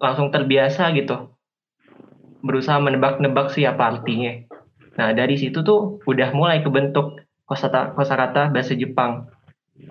langsung 0.00 0.32
terbiasa 0.32 0.90
gitu. 0.96 1.36
Berusaha 2.42 2.80
menebak-nebak 2.82 3.54
siapa 3.54 3.92
artinya. 3.92 4.34
Nah, 4.98 5.14
dari 5.14 5.38
situ 5.38 5.62
tuh 5.62 6.02
udah 6.08 6.34
mulai 6.34 6.64
kebentuk 6.64 7.21
kosakata 7.52 7.92
kosakata 7.92 8.48
bahasa 8.48 8.72
Jepang. 8.72 9.28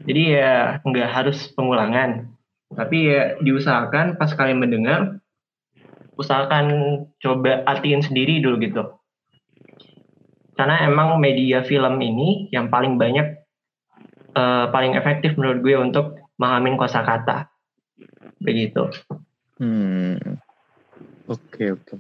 Jadi 0.10 0.34
ya 0.34 0.82
nggak 0.82 1.10
harus 1.14 1.54
pengulangan, 1.54 2.34
tapi 2.74 3.14
ya 3.14 3.38
diusahakan 3.38 4.18
pas 4.18 4.34
kalian 4.34 4.58
mendengar 4.58 5.22
usahakan 6.18 6.66
coba 7.22 7.62
artiin 7.70 8.02
sendiri 8.02 8.42
dulu 8.42 8.58
gitu. 8.66 8.84
Karena 10.58 10.86
emang 10.86 11.18
media 11.22 11.62
film 11.66 11.98
ini 12.02 12.50
yang 12.54 12.70
paling 12.70 12.98
banyak, 12.98 13.42
uh, 14.38 14.70
paling 14.70 14.94
efektif 14.94 15.34
menurut 15.38 15.62
gue 15.66 15.76
untuk 15.78 16.22
memahamin 16.38 16.78
kosakata. 16.78 17.50
Begitu. 18.38 18.90
Hmm. 19.58 20.38
Oke, 21.30 21.42
okay, 21.50 21.70
oke. 21.74 21.86
Okay. 21.86 21.98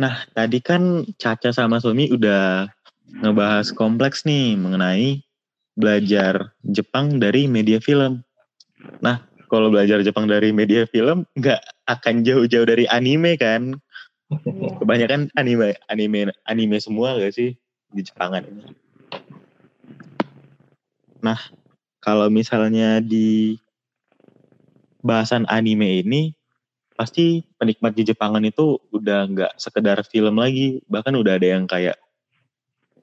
Nah, 0.00 0.26
tadi 0.32 0.58
kan 0.58 1.06
Caca 1.20 1.54
sama 1.54 1.78
Sumi 1.78 2.10
udah 2.10 2.66
ngebahas 3.10 3.72
kompleks 3.76 4.24
nih 4.24 4.56
mengenai 4.56 5.20
belajar 5.74 6.54
Jepang 6.64 7.18
dari 7.18 7.50
media 7.50 7.82
film. 7.82 8.22
Nah, 9.02 9.24
kalau 9.54 9.70
belajar 9.70 10.02
Jepang 10.02 10.26
dari 10.26 10.50
media 10.50 10.82
film 10.88 11.22
nggak 11.38 11.62
akan 11.86 12.24
jauh-jauh 12.26 12.66
dari 12.66 12.88
anime 12.90 13.36
kan 13.38 13.76
kebanyakan 14.82 15.30
anime 15.38 15.76
anime 15.86 16.32
anime 16.48 16.76
semua 16.80 17.14
gak 17.20 17.34
sih 17.36 17.54
di 17.92 18.00
Jepangan 18.02 18.42
ini 18.42 18.64
nah 21.22 21.38
kalau 22.02 22.28
misalnya 22.28 23.00
di 23.00 23.56
bahasan 25.04 25.46
anime 25.48 26.02
ini 26.04 26.34
pasti 26.98 27.46
penikmat 27.56 27.94
di 27.94 28.06
Jepangan 28.06 28.44
itu 28.44 28.78
udah 28.94 29.26
nggak 29.30 29.52
sekedar 29.58 29.98
film 30.06 30.38
lagi 30.38 30.82
bahkan 30.86 31.14
udah 31.16 31.36
ada 31.36 31.48
yang 31.58 31.64
kayak 31.66 31.98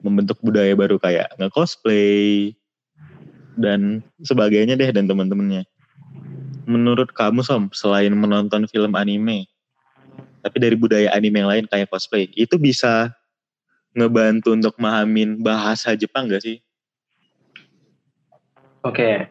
membentuk 0.02 0.36
budaya 0.42 0.74
baru 0.74 0.98
kayak 0.98 1.32
nge-cosplay 1.38 2.52
dan 3.56 4.02
sebagainya 4.20 4.74
deh 4.74 4.90
dan 4.90 5.06
teman-temannya 5.06 5.64
menurut 6.66 7.10
kamu 7.12 7.42
Som, 7.42 7.70
selain 7.74 8.12
menonton 8.14 8.66
film 8.70 8.94
anime, 8.94 9.50
tapi 10.42 10.56
dari 10.62 10.76
budaya 10.78 11.10
anime 11.14 11.42
yang 11.42 11.50
lain 11.50 11.66
kayak 11.66 11.90
cosplay, 11.90 12.30
itu 12.34 12.58
bisa 12.58 13.10
ngebantu 13.92 14.54
untuk 14.54 14.74
memahamin 14.78 15.42
bahasa 15.42 15.92
Jepang 15.98 16.30
gak 16.30 16.42
sih? 16.42 16.58
Oke. 18.82 19.30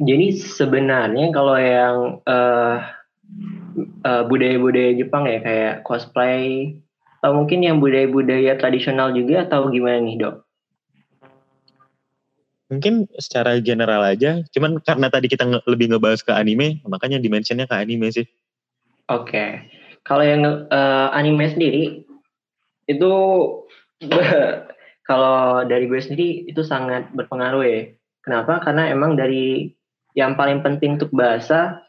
Jadi 0.00 0.26
sebenarnya 0.32 1.28
kalau 1.28 1.56
yang 1.60 1.96
uh, 2.24 2.76
uh, 4.04 4.22
budaya-budaya 4.24 4.96
Jepang 4.96 5.28
ya 5.28 5.38
kayak 5.44 5.74
cosplay 5.84 6.76
atau 7.20 7.36
mungkin 7.36 7.60
yang 7.60 7.84
budaya-budaya 7.84 8.56
tradisional 8.56 9.12
juga 9.12 9.44
atau 9.44 9.68
gimana 9.68 10.00
nih 10.00 10.16
dok? 10.24 10.40
Mungkin 12.72 13.12
secara 13.20 13.60
general 13.60 14.00
aja, 14.00 14.40
cuman 14.56 14.80
karena 14.80 15.12
tadi 15.12 15.28
kita 15.28 15.44
nge 15.44 15.60
lebih 15.68 15.92
ngebahas 15.92 16.24
ke 16.24 16.32
anime, 16.32 16.80
makanya 16.88 17.20
dimensionnya 17.20 17.68
ke 17.68 17.76
anime 17.76 18.08
sih. 18.08 18.24
Oke, 19.10 19.36
okay. 19.36 19.50
kalau 20.06 20.24
yang 20.24 20.46
uh, 20.70 21.12
anime 21.12 21.44
sendiri 21.50 22.08
itu 22.88 23.12
kalau 25.10 25.66
dari 25.68 25.84
gue 25.90 26.00
sendiri 26.00 26.48
itu 26.48 26.62
sangat 26.64 27.12
berpengaruh 27.12 27.66
ya. 27.66 27.80
Kenapa? 28.24 28.64
Karena 28.64 28.88
emang 28.88 29.18
dari 29.18 29.74
yang 30.16 30.38
paling 30.40 30.64
penting 30.64 30.96
untuk 30.96 31.12
bahasa 31.12 31.84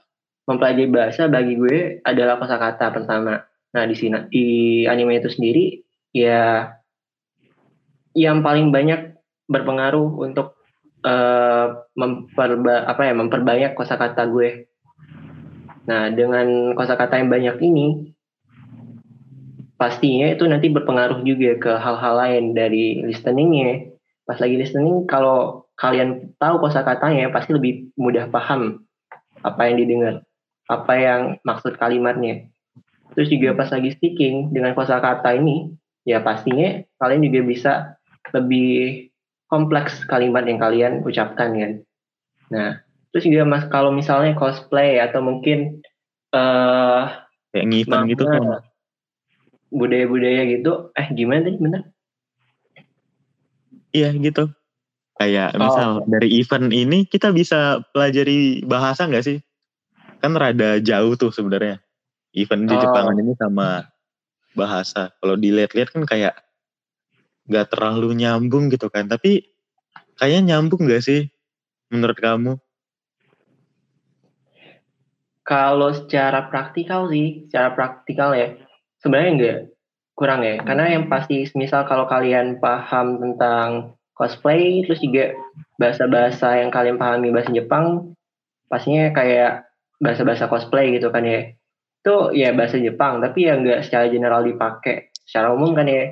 mempelajari 0.49 0.89
bahasa 0.89 1.29
bagi 1.29 1.55
gue 1.55 2.01
adalah 2.03 2.41
kosakata 2.41 2.89
pertama. 2.89 3.45
Nah 3.71 3.83
di 3.87 3.95
sini 3.95 4.17
di 4.27 4.45
anime 4.87 5.19
itu 5.19 5.31
sendiri 5.31 5.79
ya 6.11 6.67
yang 8.11 8.43
paling 8.43 8.75
banyak 8.75 9.15
berpengaruh 9.47 10.19
untuk 10.19 10.59
uh, 11.07 11.87
memperba 11.95 12.87
apa 12.87 13.01
ya 13.07 13.13
memperbanyak 13.15 13.71
kosakata 13.75 14.27
gue. 14.27 14.67
Nah 15.87 16.11
dengan 16.11 16.75
kosakata 16.75 17.19
yang 17.19 17.31
banyak 17.31 17.57
ini 17.63 18.11
pastinya 19.79 20.29
itu 20.29 20.45
nanti 20.45 20.69
berpengaruh 20.69 21.25
juga 21.25 21.57
ke 21.57 21.71
hal-hal 21.79 22.13
lain 22.19 22.43
dari 22.53 23.01
listeningnya. 23.01 23.89
Pas 24.27 24.37
lagi 24.37 24.59
listening 24.59 25.09
kalau 25.09 25.65
kalian 25.79 26.37
tahu 26.37 26.61
kosakatanya 26.61 27.33
pasti 27.33 27.57
lebih 27.57 27.89
mudah 27.97 28.29
paham 28.29 28.85
apa 29.41 29.61
yang 29.65 29.75
didengar 29.81 30.15
apa 30.69 30.93
yang 30.95 31.21
maksud 31.41 31.75
kalimatnya. 31.81 32.50
Terus 33.11 33.27
juga 33.27 33.55
pas 33.57 33.69
lagi 33.69 33.91
speaking 33.91 34.55
dengan 34.55 34.71
kosakata 34.71 35.35
ini, 35.35 35.71
ya 36.07 36.23
pastinya 36.23 36.81
kalian 36.97 37.21
juga 37.27 37.39
bisa 37.43 37.71
lebih 38.31 39.09
kompleks 39.51 40.07
kalimat 40.07 40.47
yang 40.47 40.59
kalian 40.61 41.03
ucapkan 41.03 41.51
kan. 41.51 41.71
Nah, 42.51 42.69
terus 43.11 43.27
juga 43.27 43.43
mas 43.43 43.67
kalau 43.67 43.91
misalnya 43.91 44.31
cosplay 44.35 44.99
atau 44.99 45.19
mungkin 45.19 45.83
uh, 46.31 47.11
kayak 47.51 47.67
ngipan 47.67 48.07
gitu 48.07 48.23
kan 48.23 48.63
budaya-budaya 49.71 50.41
gitu, 50.51 50.91
eh 50.99 51.07
gimana 51.15 51.47
tadi 51.47 51.57
bener? 51.59 51.81
Iya 53.91 54.11
gitu. 54.15 54.51
Kayak 55.19 55.55
misal 55.59 56.03
oh. 56.03 56.07
dari 56.07 56.27
event 56.39 56.71
ini 56.71 57.07
kita 57.07 57.31
bisa 57.31 57.83
pelajari 57.91 58.63
bahasa 58.67 59.07
nggak 59.07 59.23
sih? 59.27 59.39
kan 60.21 60.37
rada 60.37 60.77
jauh 60.77 61.17
tuh 61.17 61.33
sebenarnya 61.33 61.81
event 62.35 62.63
di 62.67 62.75
oh. 62.75 62.81
Jepangan 62.81 63.15
ini 63.19 63.33
sama 63.35 63.87
bahasa. 64.55 65.11
Kalau 65.19 65.35
dilihat-lihat 65.39 65.89
kan 65.95 66.03
kayak 66.03 66.35
nggak 67.47 67.67
terlalu 67.71 68.15
nyambung 68.15 68.71
gitu 68.71 68.87
kan. 68.87 69.07
Tapi 69.07 69.51
kayaknya 70.15 70.55
nyambung 70.55 70.87
gak 70.87 71.03
sih 71.03 71.31
menurut 71.91 72.17
kamu? 72.19 72.53
Kalau 75.41 75.91
secara 75.91 76.47
praktikal 76.47 77.11
sih 77.11 77.49
secara 77.49 77.75
praktikal 77.75 78.31
ya 78.37 78.55
sebenarnya 79.03 79.31
enggak 79.35 79.59
kurang 80.15 80.41
ya. 80.45 80.61
Karena 80.63 80.95
yang 80.95 81.11
pasti 81.11 81.43
misal 81.57 81.83
kalau 81.89 82.07
kalian 82.07 82.61
paham 82.61 83.19
tentang 83.19 83.97
cosplay 84.15 84.85
terus 84.85 85.01
juga 85.01 85.33
bahasa-bahasa 85.81 86.61
yang 86.61 86.69
kalian 86.69 87.01
pahami 87.01 87.33
bahasa 87.33 87.49
Jepang 87.49 88.13
pastinya 88.69 89.09
kayak 89.17 89.65
bahasa-bahasa 89.97 90.45
cosplay 90.45 90.93
gitu 90.93 91.09
kan 91.09 91.25
ya 91.25 91.57
itu 92.01 92.17
ya 92.33 92.49
bahasa 92.57 92.81
Jepang 92.81 93.21
tapi 93.21 93.45
ya 93.45 93.61
nggak 93.61 93.85
secara 93.85 94.09
general 94.09 94.41
dipakai. 94.41 95.13
Secara 95.21 95.53
umum 95.53 95.77
kan 95.77 95.85
ya. 95.85 96.09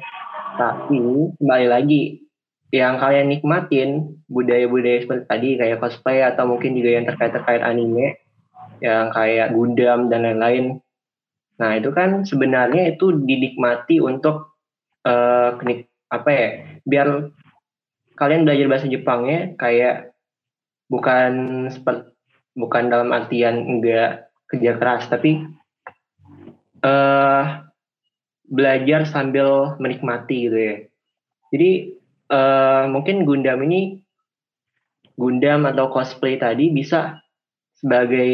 Tapi 0.55 1.01
kembali 1.41 1.67
lagi 1.67 2.21
yang 2.69 3.01
kalian 3.01 3.33
nikmatin 3.33 4.21
budaya-budaya 4.29 5.01
seperti 5.01 5.25
tadi 5.25 5.49
kayak 5.57 5.81
cosplay 5.81 6.21
atau 6.21 6.45
mungkin 6.45 6.77
juga 6.77 7.01
yang 7.01 7.05
terkait-terkait 7.09 7.65
anime 7.65 8.21
yang 8.79 9.09
kayak 9.09 9.51
Gundam 9.57 10.13
dan 10.13 10.29
lain-lain. 10.29 10.77
Nah 11.57 11.75
itu 11.75 11.89
kan 11.89 12.23
sebenarnya 12.23 12.93
itu 12.93 13.09
dinikmati 13.25 13.97
untuk 13.99 14.55
uh, 15.09 15.57
apa 16.09 16.29
ya 16.29 16.47
biar 16.85 17.33
kalian 18.15 18.45
belajar 18.45 18.65
bahasa 18.69 18.87
Jepangnya 18.87 19.57
kayak 19.57 20.13
bukan 20.89 21.33
seperti 21.73 22.13
bukan 22.57 22.89
dalam 22.89 23.09
artian 23.13 23.61
enggak 23.61 24.29
kerja 24.49 24.75
keras 24.77 25.05
tapi 25.07 25.45
uh, 26.83 27.43
belajar 28.49 29.05
sambil 29.05 29.77
menikmati 29.77 30.49
gitu 30.49 30.57
ya 30.57 30.75
jadi 31.53 31.71
uh, 32.29 32.83
mungkin 32.89 33.25
Gundam 33.25 33.61
ini 33.65 34.01
Gundam 35.19 35.67
atau 35.67 35.91
cosplay 35.91 36.39
tadi 36.39 36.71
bisa 36.71 37.19
sebagai 37.75 38.31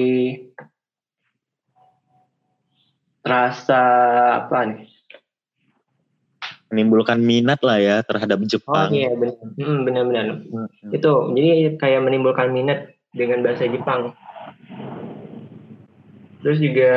rasa 3.26 3.82
apa 4.46 4.60
nih 4.70 4.96
menimbulkan 6.70 7.22
minat 7.22 7.62
lah 7.64 7.80
ya 7.80 7.98
terhadap 8.04 8.42
Jepang. 8.44 8.90
Oh 8.90 8.94
iya 8.94 9.14
benar, 9.14 9.38
hmm, 9.56 9.80
benar-benar. 9.86 10.26
Hmm. 10.44 10.68
Itu 10.92 11.32
jadi 11.32 11.80
kayak 11.80 12.02
menimbulkan 12.04 12.52
minat 12.52 12.92
dengan 13.16 13.46
bahasa 13.46 13.70
Jepang. 13.70 14.12
Terus 16.44 16.60
juga 16.60 16.94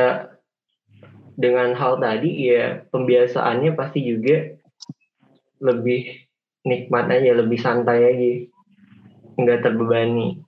dengan 1.38 1.70
hal 1.78 2.02
tadi 2.02 2.50
ya 2.50 2.82
pembiasaannya 2.90 3.78
pasti 3.78 4.02
juga 4.02 4.58
lebih 5.62 6.26
nikmat 6.66 7.06
aja, 7.06 7.30
lebih 7.38 7.58
santai 7.62 7.98
aja, 8.02 8.32
nggak 9.38 9.62
terbebani. 9.62 10.42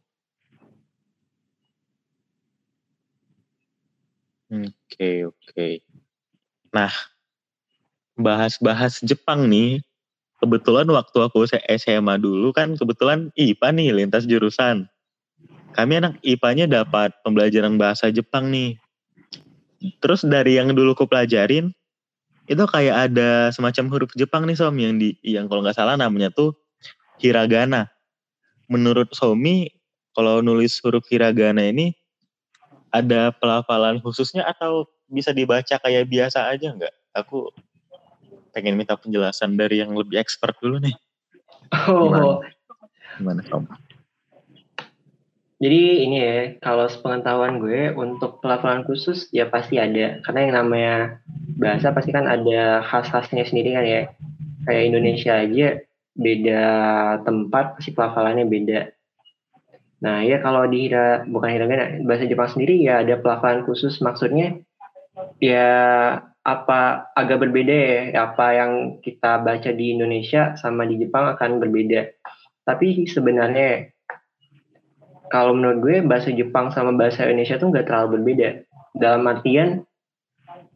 Oke 4.50 4.66
okay, 4.90 5.16
oke. 5.22 5.38
Okay. 5.54 5.74
Nah, 6.74 6.90
bahas-bahas 8.18 8.98
Jepang 9.06 9.46
nih, 9.46 9.78
kebetulan 10.42 10.90
waktu 10.90 11.18
aku 11.22 11.46
SMA 11.78 12.18
dulu 12.18 12.50
kan 12.50 12.74
kebetulan 12.74 13.30
IPA 13.38 13.68
nih 13.78 13.88
lintas 13.94 14.26
jurusan 14.26 14.90
kami 15.70 16.02
anak 16.02 16.18
IPA-nya 16.26 16.66
dapat 16.66 17.14
pembelajaran 17.22 17.78
bahasa 17.78 18.10
Jepang 18.10 18.50
nih. 18.50 18.74
Terus 19.80 20.28
dari 20.28 20.60
yang 20.60 20.76
dulu 20.76 20.92
ku 20.92 21.08
pelajarin, 21.08 21.72
itu 22.50 22.64
kayak 22.66 23.10
ada 23.10 23.48
semacam 23.54 23.84
huruf 23.94 24.12
Jepang 24.18 24.44
nih 24.44 24.58
Som 24.58 24.76
yang 24.76 24.98
di 24.98 25.16
yang 25.24 25.46
kalau 25.46 25.62
nggak 25.64 25.78
salah 25.78 25.96
namanya 25.96 26.28
tuh 26.34 26.52
hiragana. 27.22 27.88
Menurut 28.66 29.10
Somi, 29.14 29.70
kalau 30.12 30.42
nulis 30.44 30.78
huruf 30.82 31.06
hiragana 31.08 31.66
ini 31.70 31.94
ada 32.90 33.30
pelafalan 33.30 34.02
khususnya 34.02 34.42
atau 34.46 34.86
bisa 35.06 35.30
dibaca 35.30 35.78
kayak 35.78 36.06
biasa 36.10 36.50
aja 36.50 36.74
nggak? 36.74 36.94
Aku 37.14 37.50
pengen 38.50 38.74
minta 38.74 38.98
penjelasan 38.98 39.54
dari 39.54 39.78
yang 39.78 39.94
lebih 39.94 40.18
expert 40.18 40.58
dulu 40.58 40.82
nih. 40.82 40.94
Oh, 41.86 42.10
gimana, 42.10 42.34
gimana 43.18 43.40
Som? 43.46 43.62
Jadi 45.60 46.08
ini 46.08 46.16
ya, 46.24 46.36
kalau 46.64 46.88
sepengetahuan 46.88 47.60
gue 47.60 47.92
untuk 47.92 48.40
pelafalan 48.40 48.80
khusus 48.88 49.28
ya 49.28 49.44
pasti 49.52 49.76
ada. 49.76 50.16
Karena 50.24 50.40
yang 50.48 50.54
namanya 50.56 50.94
bahasa 51.60 51.92
pasti 51.92 52.16
kan 52.16 52.24
ada 52.24 52.80
khas-khasnya 52.80 53.44
sendiri 53.44 53.76
kan 53.76 53.84
ya. 53.84 54.02
Kayak 54.64 54.86
Indonesia 54.88 55.32
aja 55.36 55.68
beda 56.16 56.64
tempat 57.28 57.76
pasti 57.76 57.92
pelafalannya 57.92 58.48
beda. 58.48 58.80
Nah 60.00 60.24
ya 60.24 60.40
kalau 60.40 60.64
di 60.64 60.88
hira, 60.88 61.28
bukan 61.28 61.52
hiragana, 61.52 62.00
bahasa 62.08 62.24
Jepang 62.24 62.48
sendiri 62.48 62.80
ya 62.80 63.04
ada 63.04 63.20
pelafalan 63.20 63.68
khusus 63.68 64.00
maksudnya 64.00 64.56
ya 65.44 65.68
apa 66.40 67.12
agak 67.12 67.36
berbeda 67.36 67.76
ya 68.08 68.32
apa 68.32 68.46
yang 68.56 68.72
kita 69.04 69.44
baca 69.44 69.70
di 69.76 69.92
Indonesia 69.92 70.56
sama 70.56 70.88
di 70.88 70.96
Jepang 70.96 71.28
akan 71.36 71.60
berbeda. 71.60 72.16
Tapi 72.64 73.04
sebenarnya 73.04 73.92
kalau 75.30 75.54
menurut 75.54 75.78
gue 75.80 75.96
bahasa 76.02 76.34
Jepang 76.34 76.74
sama 76.74 76.92
bahasa 76.92 77.24
Indonesia 77.24 77.56
tuh 77.56 77.70
nggak 77.70 77.86
terlalu 77.86 78.18
berbeda. 78.18 78.66
Dalam 78.98 79.22
artian 79.30 79.86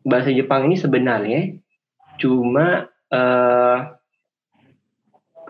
bahasa 0.07 0.31
Jepang 0.31 0.71
ini 0.71 0.79
sebenarnya 0.79 1.59
cuma 2.23 2.87
uh, 3.11 3.79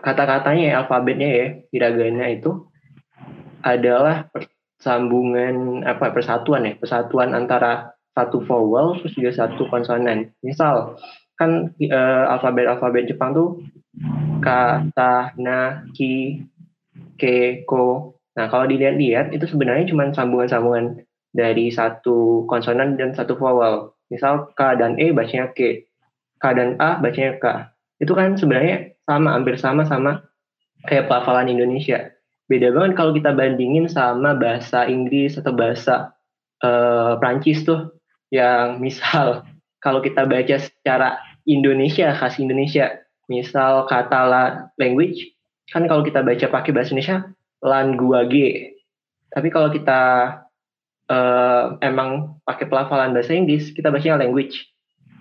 kata-katanya 0.01 0.81
alfabetnya 0.81 1.29
ya 1.29 1.47
hiragana 1.69 2.33
itu 2.33 2.65
adalah 3.61 4.29
sambungan 4.81 5.85
apa 5.85 6.13
persatuan 6.13 6.65
ya 6.65 6.73
persatuan 6.77 7.33
antara 7.33 7.93
satu 8.13 8.41
vowel 8.41 8.97
terus 9.01 9.13
juga 9.13 9.31
satu 9.45 9.69
konsonan. 9.69 10.33
Misal 10.41 10.97
kan 11.37 11.69
uh, 11.77 12.23
alfabet 12.31 12.65
alfabet 12.65 13.05
Jepang 13.11 13.37
tuh 13.37 13.61
kata, 14.39 15.35
na, 15.39 15.83
ki, 15.95 16.43
ke, 17.19 17.63
ko. 17.67 18.14
Nah, 18.35 18.51
kalau 18.51 18.67
dilihat-lihat 18.67 19.31
itu 19.31 19.47
sebenarnya 19.47 19.87
cuma 19.87 20.11
sambungan-sambungan 20.11 21.07
dari 21.31 21.71
satu 21.71 22.43
konsonan 22.47 22.99
dan 22.99 23.15
satu 23.15 23.35
vowel. 23.35 23.95
Misal 24.11 24.51
K 24.55 24.79
dan 24.79 24.99
E 24.99 25.15
bacanya 25.15 25.51
K, 25.55 25.83
K 26.39 26.43
dan 26.55 26.75
A 26.79 26.99
bacanya 26.99 27.39
K. 27.39 27.71
Itu 28.03 28.11
kan 28.11 28.35
sebenarnya 28.35 28.95
sama, 29.07 29.35
hampir 29.35 29.55
sama 29.55 29.87
sama 29.87 30.23
kayak 30.87 31.07
pelafalan 31.07 31.51
Indonesia. 31.51 32.11
Beda 32.45 32.69
banget 32.69 32.93
kalau 32.93 33.11
kita 33.15 33.33
bandingin 33.33 33.89
sama 33.89 34.37
bahasa 34.37 34.85
Inggris 34.85 35.39
atau 35.39 35.55
bahasa 35.55 36.13
uh, 36.61 37.17
Prancis 37.17 37.65
tuh, 37.65 37.89
yang 38.29 38.77
misal 38.77 39.43
kalau 39.85 39.99
kita 40.03 40.27
baca 40.27 40.55
secara 40.61 41.17
Indonesia, 41.47 42.13
khas 42.13 42.37
Indonesia, 42.37 43.01
misal 43.31 43.89
kata 43.89 44.21
la 44.29 44.43
language, 44.77 45.33
kan 45.73 45.89
kalau 45.89 46.05
kita 46.05 46.21
baca 46.21 46.45
pakai 46.49 46.71
bahasa 46.73 46.93
Indonesia, 46.93 47.25
lan 47.63 47.95
gua 47.99 48.27
g. 48.27 48.67
Tapi 49.31 49.47
kalau 49.51 49.69
kita 49.71 50.01
uh, 51.11 51.75
emang 51.83 52.39
pakai 52.47 52.65
pelafalan 52.71 53.11
bahasa 53.11 53.35
Inggris, 53.35 53.71
kita 53.75 53.91
bacanya 53.91 54.23
language. 54.23 54.63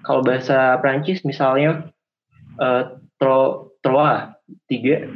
Kalau 0.05 0.21
bahasa 0.21 0.79
Prancis 0.85 1.25
misalnya 1.25 1.91
uh, 2.61 3.01
tro, 3.17 3.73
troa 3.81 4.37
tiga 4.69 5.09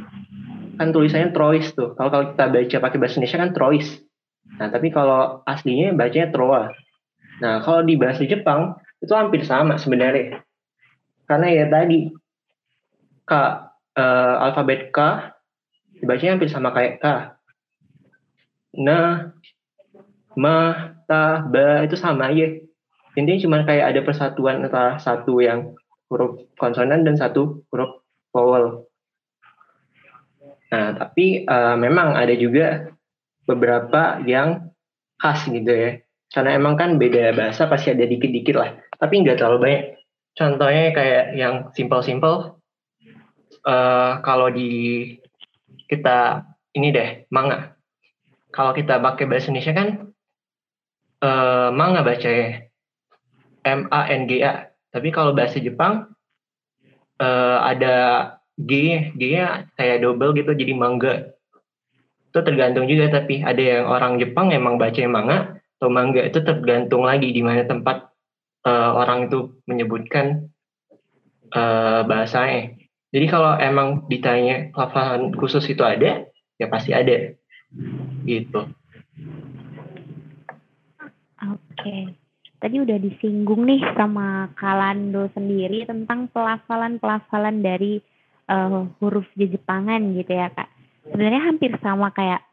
kan 0.79 0.95
tulisannya 0.95 1.35
Trois 1.35 1.75
tuh. 1.75 1.91
Kalau 1.99 2.09
kalau 2.09 2.25
kita 2.31 2.45
baca 2.47 2.77
pakai 2.79 2.97
bahasa 2.97 3.15
Indonesia 3.19 3.43
kan 3.43 3.51
Trois. 3.51 3.87
Nah, 4.57 4.67
tapi 4.71 4.87
kalau 4.89 5.43
aslinya 5.45 5.93
bacanya 5.93 6.31
Troa. 6.33 6.71
Nah, 7.43 7.61
kalau 7.61 7.83
di 7.83 7.99
bahasa 7.99 8.23
Jepang 8.23 8.79
itu 9.03 9.11
hampir 9.11 9.43
sama 9.43 9.75
sebenarnya. 9.75 10.41
Karena 11.27 11.47
ya 11.51 11.65
tadi 11.69 12.09
K 13.27 13.31
uh, 13.35 14.35
alfabet 14.49 14.89
K 14.89 14.99
dibacanya 15.99 16.39
hampir 16.39 16.49
sama 16.51 16.71
kayak 16.71 17.03
K. 17.03 17.05
Nah, 18.79 19.35
ma, 20.39 20.55
ta, 21.05 21.43
ba 21.43 21.83
itu 21.83 21.99
sama 21.99 22.31
aja. 22.31 22.47
Intinya 23.17 23.39
cuma 23.43 23.57
kayak 23.67 23.85
ada 23.95 24.01
persatuan 24.05 24.63
antara 24.63 25.01
satu 25.01 25.43
yang 25.43 25.75
huruf 26.07 26.47
konsonan 26.55 27.03
dan 27.03 27.19
satu 27.19 27.65
huruf 27.69 28.05
vowel. 28.31 28.87
Nah, 30.69 30.93
tapi 30.95 31.43
uh, 31.49 31.75
memang 31.75 32.13
ada 32.13 32.33
juga 32.37 32.93
beberapa 33.49 34.21
yang 34.23 34.69
khas 35.17 35.49
gitu 35.49 35.69
ya. 35.69 35.91
Karena 36.29 36.61
emang 36.61 36.77
kan 36.77 37.01
beda 37.01 37.33
bahasa 37.33 37.65
pasti 37.65 37.89
ada 37.89 38.05
dikit-dikit 38.05 38.53
lah. 38.53 38.77
Tapi 39.01 39.25
nggak 39.25 39.41
terlalu 39.41 39.57
banyak. 39.65 39.83
Contohnya 40.37 40.93
kayak 40.93 41.25
yang 41.33 41.73
simple-simple. 41.73 42.61
Uh, 43.65 44.21
kalau 44.21 44.53
di 44.53 45.17
kita 45.89 46.45
ini 46.77 46.93
deh, 46.93 47.25
manga. 47.33 47.73
Kalau 48.53 48.73
kita 48.77 49.01
pakai 49.01 49.25
bahasa 49.25 49.49
Indonesia 49.49 49.73
kan 49.73 49.89
uh, 51.25 51.69
manga 51.73 52.01
ya 52.17 52.65
M 53.65 53.89
A 53.91 54.09
N 54.09 54.25
G 54.29 54.41
A. 54.45 54.69
Tapi 54.89 55.13
kalau 55.13 55.37
bahasa 55.37 55.61
Jepang 55.61 56.09
uh, 57.21 57.57
ada 57.61 57.95
G 58.57 59.13
G-nya 59.13 59.69
kayak 59.77 60.01
double 60.01 60.33
gitu 60.33 60.51
jadi 60.57 60.73
mangga. 60.73 61.35
Itu 62.29 62.41
tergantung 62.41 62.89
juga 62.89 63.21
tapi 63.21 63.45
ada 63.45 63.61
yang 63.61 63.85
orang 63.85 64.17
Jepang 64.17 64.49
emang 64.49 64.81
baca 64.81 65.01
manga 65.05 65.61
atau 65.79 65.89
mangga 65.93 66.25
itu 66.25 66.41
tergantung 66.41 67.05
lagi 67.05 67.29
di 67.31 67.41
mana 67.45 67.63
tempat 67.69 68.09
uh, 68.65 68.91
orang 68.97 69.29
itu 69.29 69.61
menyebutkan 69.69 70.49
uh, 71.53 72.01
bahasanya. 72.03 72.78
Jadi 73.09 73.25
kalau 73.25 73.57
emang 73.57 74.05
ditanya 74.05 74.69
lafalan 74.77 75.33
khusus 75.33 75.65
itu 75.65 75.81
ada, 75.81 76.29
ya 76.61 76.67
pasti 76.69 76.93
ada. 76.93 77.33
Gitu. 78.21 78.61
Oke. 81.41 81.97
Tadi 82.59 82.75
udah 82.75 82.97
disinggung 82.99 83.65
nih 83.65 83.81
sama 83.95 84.51
Kalando 84.53 85.31
sendiri 85.31 85.87
tentang 85.87 86.27
pelafalan-pelafalan 86.29 87.63
dari 87.63 88.03
uh, 88.51 88.83
huruf 88.99 89.25
Jepangan 89.33 90.13
gitu 90.13 90.35
ya 90.35 90.51
kak. 90.51 90.67
Sebenarnya 91.07 91.41
hampir 91.47 91.71
sama 91.79 92.11
kayak 92.11 92.43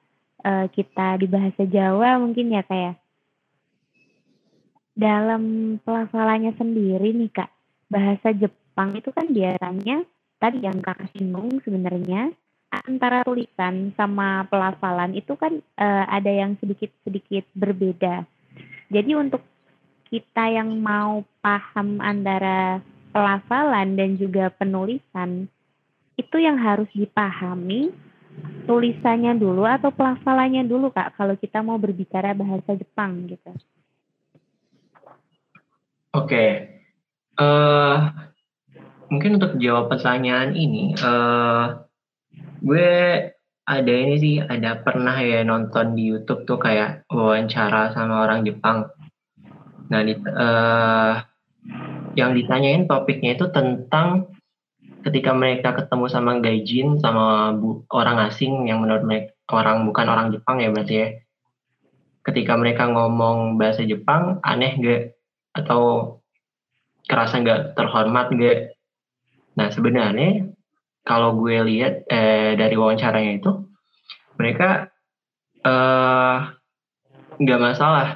uh, 0.46 0.70
kita 0.70 1.18
di 1.18 1.26
bahasa 1.26 1.66
Jawa 1.66 2.22
mungkin 2.22 2.54
ya 2.54 2.62
kayak. 2.62 2.94
Ya. 2.96 3.02
Dalam 4.96 5.76
pelafalannya 5.84 6.56
sendiri 6.56 7.12
nih 7.12 7.28
kak, 7.28 7.52
bahasa 7.92 8.32
Jepang 8.32 8.96
itu 8.96 9.12
kan 9.12 9.28
biasanya 9.28 10.06
tadi 10.36 10.64
yang 10.64 10.78
kakak 10.84 11.10
singgung 11.16 11.60
sebenarnya 11.64 12.32
antara 12.70 13.24
tulisan 13.24 13.94
sama 13.96 14.44
pelafalan 14.50 15.16
itu 15.16 15.32
kan 15.38 15.62
uh, 15.78 16.04
ada 16.10 16.28
yang 16.28 16.58
sedikit-sedikit 16.60 17.48
berbeda. 17.56 18.26
Jadi 18.92 19.12
untuk 19.16 19.42
kita 20.06 20.50
yang 20.52 20.70
mau 20.78 21.24
paham 21.42 21.98
antara 21.98 22.78
pelafalan 23.10 23.96
dan 23.96 24.14
juga 24.20 24.52
penulisan 24.54 25.48
itu 26.16 26.36
yang 26.36 26.56
harus 26.60 26.88
dipahami 26.94 27.90
tulisannya 28.68 29.40
dulu 29.40 29.64
atau 29.64 29.88
pelafalannya 29.88 30.68
dulu 30.68 30.92
kak 30.92 31.16
kalau 31.16 31.34
kita 31.40 31.64
mau 31.64 31.80
berbicara 31.80 32.36
bahasa 32.36 32.76
Jepang 32.76 33.24
gitu. 33.30 33.52
Oke, 36.16 36.32
okay. 36.32 36.50
uh, 37.36 37.44
eh, 37.44 38.00
mungkin 39.10 39.38
untuk 39.38 39.58
jawab 39.62 39.90
pertanyaan 39.92 40.54
ini, 40.58 40.94
uh, 40.98 41.86
gue 42.62 42.90
ada 43.66 43.92
ini 43.92 44.14
sih, 44.18 44.36
ada 44.38 44.78
pernah 44.78 45.18
ya 45.18 45.42
nonton 45.42 45.98
di 45.98 46.10
YouTube 46.10 46.46
tuh 46.46 46.58
kayak 46.58 47.06
wawancara 47.10 47.90
sama 47.94 48.22
orang 48.22 48.46
Jepang. 48.46 48.86
Nah, 49.90 50.00
di, 50.02 50.14
uh, 50.18 51.14
yang 52.14 52.34
ditanyain 52.34 52.86
topiknya 52.86 53.34
itu 53.34 53.50
tentang 53.50 54.30
ketika 55.02 55.30
mereka 55.34 55.74
ketemu 55.74 56.06
sama 56.10 56.38
gaijin 56.42 56.98
sama 56.98 57.54
bu, 57.54 57.86
orang 57.94 58.26
asing 58.26 58.66
yang 58.66 58.82
menurut 58.82 59.06
mereka 59.06 59.34
orang 59.50 59.86
bukan 59.86 60.06
orang 60.10 60.28
Jepang 60.34 60.58
ya 60.58 60.70
berarti 60.70 60.94
ya. 60.94 61.08
Ketika 62.26 62.58
mereka 62.58 62.90
ngomong 62.90 63.54
bahasa 63.54 63.86
Jepang 63.86 64.42
aneh 64.42 64.74
gak 64.82 65.02
atau 65.54 66.18
kerasa 67.06 67.38
nggak 67.38 67.78
terhormat 67.78 68.34
gak 68.34 68.75
nah 69.56 69.72
sebenarnya 69.72 70.52
kalau 71.06 71.38
gue 71.40 71.56
lihat 71.64 72.04
eh, 72.10 72.54
dari 72.58 72.76
wawancaranya 72.76 73.40
itu 73.40 73.50
mereka 74.36 74.92
eh, 75.64 76.36
nggak 77.36 77.60
masalah. 77.60 78.08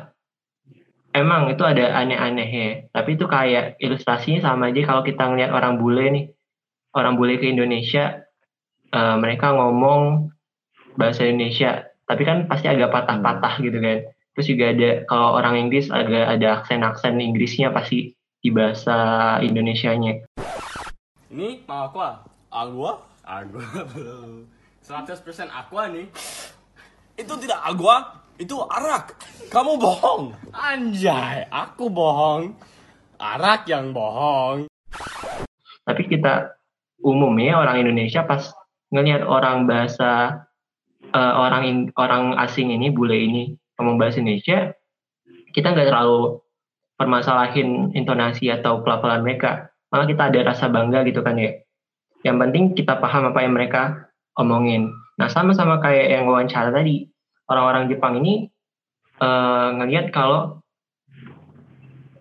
Emang 1.10 1.50
itu 1.50 1.66
ada 1.66 1.90
aneh-aneh 1.98 2.50
ya 2.50 2.70
tapi 2.94 3.18
itu 3.18 3.26
kayak 3.26 3.82
ilustrasinya 3.82 4.46
sama 4.46 4.70
aja 4.70 4.86
kalau 4.86 5.02
kita 5.02 5.26
ngeliat 5.26 5.50
orang 5.50 5.82
bule 5.82 6.06
nih. 6.06 6.26
Orang 6.94 7.18
bule 7.18 7.38
ke 7.38 7.46
Indonesia 7.46 8.26
uh, 8.90 9.14
mereka 9.18 9.54
ngomong 9.54 10.30
bahasa 10.98 11.22
Indonesia 11.22 11.86
tapi 12.10 12.26
kan 12.26 12.50
pasti 12.50 12.66
agak 12.66 12.90
patah-patah 12.90 13.62
gitu 13.62 13.78
kan. 13.78 14.06
Terus 14.34 14.46
juga 14.46 14.64
ada 14.74 14.90
kalau 15.06 15.38
orang 15.38 15.66
Inggris 15.66 15.90
agak 15.90 16.26
ada 16.38 16.62
aksen-aksen 16.62 17.18
Inggrisnya 17.18 17.70
pasti 17.70 18.14
di 18.42 18.50
bahasa 18.50 19.38
Indonesianya 19.42 20.26
ini 21.30 21.62
mau 21.62 21.86
aqua 21.86 22.26
agua? 22.50 23.06
Agua 23.22 23.62
belum 23.94 24.50
100% 24.82 25.22
aqua 25.46 25.86
nih. 25.86 26.10
Itu 27.14 27.38
tidak 27.38 27.62
agua 27.62 28.26
itu 28.40 28.58
arak. 28.66 29.14
Kamu 29.46 29.78
bohong. 29.78 30.34
Anjay 30.50 31.46
aku 31.46 31.86
bohong. 31.86 32.58
Arak 33.20 33.70
yang 33.70 33.94
bohong. 33.94 34.66
Tapi 35.86 36.02
kita 36.10 36.58
umumnya 36.98 37.62
orang 37.62 37.86
Indonesia 37.86 38.26
pas 38.26 38.50
ngelihat 38.90 39.22
orang 39.22 39.70
bahasa 39.70 40.42
uh, 41.14 41.34
orang 41.46 41.62
in, 41.62 41.78
orang 41.94 42.34
asing 42.42 42.74
ini 42.74 42.90
bule 42.90 43.14
ini 43.14 43.54
ngomong 43.78 43.96
bahasa 43.96 44.18
Indonesia 44.20 44.74
kita 45.54 45.72
nggak 45.72 45.88
terlalu 45.88 46.42
permasalahin 46.98 47.94
intonasi 47.96 48.52
atau 48.52 48.84
pelafalan 48.84 49.24
mereka 49.24 49.72
malah 49.90 50.06
kita 50.06 50.30
ada 50.30 50.54
rasa 50.54 50.70
bangga 50.70 51.02
gitu 51.04 51.20
kan 51.20 51.36
ya. 51.36 51.60
Yang 52.22 52.36
penting 52.46 52.64
kita 52.78 52.98
paham 53.02 53.34
apa 53.34 53.42
yang 53.42 53.54
mereka 53.54 54.10
omongin. 54.38 54.90
Nah 55.18 55.28
sama-sama 55.28 55.82
kayak 55.82 56.06
yang 56.08 56.24
wawancara 56.30 56.70
tadi. 56.70 57.10
Orang-orang 57.50 57.90
Jepang 57.90 58.14
ini 58.22 58.46
uh, 59.18 59.74
ngelihat 59.74 60.14
kalau 60.14 60.62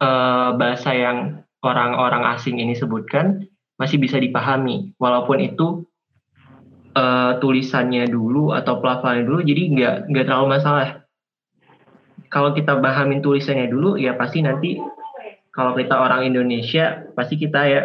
uh, 0.01 0.57
bahasa 0.57 0.89
yang 0.97 1.45
orang-orang 1.61 2.25
asing 2.33 2.57
ini 2.57 2.73
sebutkan 2.73 3.45
masih 3.77 4.01
bisa 4.01 4.17
dipahami. 4.17 4.97
Walaupun 4.97 5.37
itu 5.37 5.85
uh, 6.97 7.37
tulisannya 7.37 8.09
dulu 8.09 8.57
atau 8.57 8.81
pelafalannya 8.81 9.25
dulu 9.29 9.39
jadi 9.45 9.61
nggak 9.69 9.95
nggak 10.09 10.25
terlalu 10.25 10.47
masalah. 10.57 10.89
Kalau 12.29 12.53
kita 12.53 12.77
pahamin 12.77 13.21
tulisannya 13.21 13.69
dulu 13.69 13.97
ya 13.97 14.13
pasti 14.13 14.41
nanti 14.45 14.77
kalau 15.59 15.75
kita 15.75 15.91
orang 15.91 16.23
Indonesia 16.23 17.03
pasti 17.19 17.35
kita 17.35 17.59
ya 17.67 17.81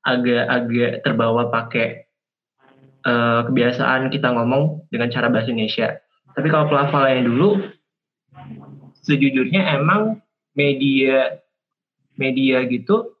agak-agak 0.00 1.04
terbawa 1.04 1.52
pakai 1.52 2.08
uh, 3.04 3.44
kebiasaan 3.44 4.08
kita 4.08 4.32
ngomong 4.32 4.88
dengan 4.88 5.12
cara 5.12 5.28
bahasa 5.28 5.52
Indonesia. 5.52 6.00
Tapi 6.32 6.48
kalau 6.48 6.72
pelafalannya 6.72 7.28
dulu, 7.28 7.60
sejujurnya 9.04 9.76
emang 9.76 10.24
media 10.56 11.36
media 12.16 12.64
gitu 12.64 13.12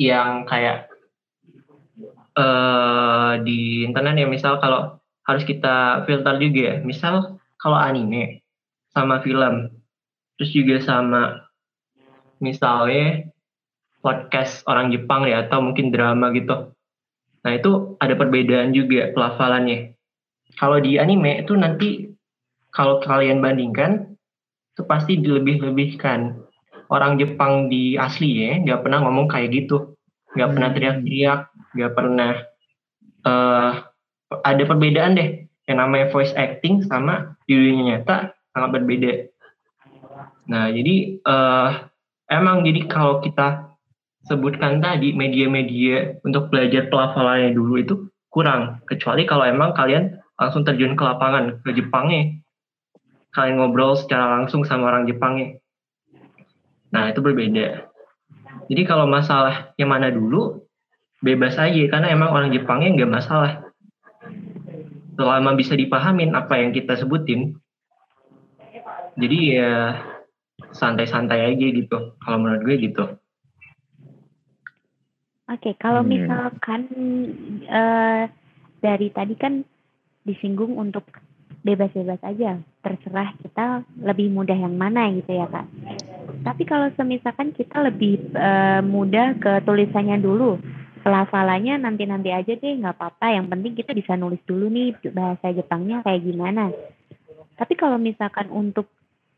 yang 0.00 0.48
kayak 0.48 0.88
uh, 2.32 3.36
di 3.44 3.84
internet 3.84 4.24
ya 4.24 4.28
misal 4.32 4.56
kalau 4.56 4.96
harus 5.28 5.44
kita 5.44 6.08
filter 6.08 6.40
juga 6.40 6.60
ya 6.64 6.74
misal 6.80 7.36
kalau 7.60 7.76
anime 7.76 8.40
sama 8.96 9.20
film 9.20 9.68
terus 10.40 10.50
juga 10.56 10.80
sama 10.80 11.47
misalnya 12.38 13.28
podcast 13.98 14.62
orang 14.70 14.94
Jepang 14.94 15.26
ya 15.26 15.46
atau 15.46 15.62
mungkin 15.62 15.90
drama 15.90 16.30
gitu. 16.34 16.72
Nah 17.42 17.52
itu 17.54 17.96
ada 17.98 18.14
perbedaan 18.14 18.74
juga 18.74 19.10
pelafalannya. 19.14 19.94
Kalau 20.58 20.78
di 20.82 20.98
anime 20.98 21.44
itu 21.44 21.54
nanti 21.54 22.10
kalau 22.74 23.02
kalian 23.02 23.42
bandingkan 23.42 24.14
itu 24.74 24.82
pasti 24.86 25.18
dilebih-lebihkan. 25.18 26.44
Orang 26.88 27.20
Jepang 27.20 27.68
di 27.68 28.00
asli 28.00 28.48
ya 28.48 28.62
nggak 28.64 28.80
pernah 28.86 29.04
ngomong 29.04 29.28
kayak 29.28 29.52
gitu. 29.52 29.92
Nggak 30.32 30.50
pernah 30.56 30.68
hmm. 30.70 30.76
teriak-teriak 30.78 31.40
nggak 31.76 31.92
pernah 31.92 32.32
uh, 33.28 33.70
ada 34.46 34.62
perbedaan 34.64 35.18
deh. 35.18 35.30
Yang 35.68 35.78
namanya 35.84 36.06
voice 36.08 36.32
acting 36.32 36.80
sama 36.88 37.36
di 37.44 37.52
dunia 37.52 38.00
nyata 38.00 38.32
sangat 38.56 38.70
berbeda. 38.72 39.12
Nah 40.48 40.72
jadi 40.72 41.20
uh, 41.28 41.87
emang 42.28 42.64
jadi 42.64 42.84
kalau 42.88 43.20
kita 43.20 43.76
sebutkan 44.28 44.84
tadi 44.84 45.16
media-media 45.16 46.20
untuk 46.24 46.52
belajar 46.52 46.88
pelafalannya 46.92 47.56
dulu 47.56 47.74
itu 47.80 47.94
kurang 48.28 48.84
kecuali 48.84 49.24
kalau 49.24 49.48
emang 49.48 49.72
kalian 49.72 50.20
langsung 50.36 50.62
terjun 50.62 50.94
ke 50.94 51.02
lapangan 51.02 51.64
ke 51.64 51.72
Jepangnya 51.72 52.36
kalian 53.32 53.60
ngobrol 53.60 53.96
secara 53.96 54.40
langsung 54.40 54.64
sama 54.64 54.92
orang 54.92 55.08
Jepangnya 55.08 55.58
Nah, 56.88 57.12
itu 57.12 57.20
berbeda. 57.20 57.84
Jadi 58.68 58.82
kalau 58.84 59.08
masalah 59.08 59.72
yang 59.76 59.92
mana 59.92 60.08
dulu, 60.08 60.64
bebas 61.20 61.56
aja. 61.60 61.82
Karena 61.88 62.12
emang 62.12 62.32
orang 62.32 62.52
Jepangnya 62.52 62.96
nggak 62.96 63.12
masalah. 63.12 63.52
Selama 65.18 65.52
bisa 65.58 65.74
dipahamin 65.74 66.32
apa 66.32 66.62
yang 66.62 66.70
kita 66.70 66.94
sebutin, 66.94 67.58
jadi 69.18 69.38
ya 69.50 69.72
santai-santai 70.72 71.54
aja 71.54 71.66
gitu. 71.72 72.16
Kalau 72.20 72.38
menurut 72.40 72.62
gue 72.64 72.76
gitu. 72.88 73.04
Oke, 75.48 75.72
kalau 75.80 76.04
hmm. 76.04 76.10
misalkan 76.12 76.82
uh, 77.72 78.28
dari 78.84 79.08
tadi 79.08 79.34
kan 79.34 79.64
disinggung 80.28 80.76
untuk 80.76 81.08
bebas-bebas 81.64 82.20
aja, 82.20 82.60
terserah 82.84 83.32
kita 83.40 83.80
lebih 84.04 84.28
mudah 84.28 84.54
yang 84.54 84.76
mana 84.76 85.08
gitu 85.16 85.40
ya 85.40 85.48
kak. 85.48 85.64
Tapi 86.44 86.62
kalau 86.68 86.92
semisalkan 86.94 87.56
kita 87.56 87.80
lebih 87.80 88.20
uh, 88.36 88.84
mudah 88.84 89.40
ke 89.40 89.64
tulisannya 89.64 90.20
dulu, 90.20 90.60
pelafalannya 91.00 91.80
nanti-nanti 91.80 92.28
aja 92.28 92.52
deh, 92.52 92.74
nggak 92.84 93.00
apa-apa. 93.00 93.40
Yang 93.40 93.46
penting 93.48 93.72
kita 93.72 93.90
bisa 93.96 94.12
nulis 94.20 94.44
dulu 94.44 94.68
nih 94.68 95.00
bahasa 95.16 95.56
Jepangnya 95.56 96.04
kayak 96.04 96.28
gimana. 96.28 96.68
Tapi 97.56 97.74
kalau 97.74 97.96
misalkan 97.96 98.52
untuk 98.52 98.86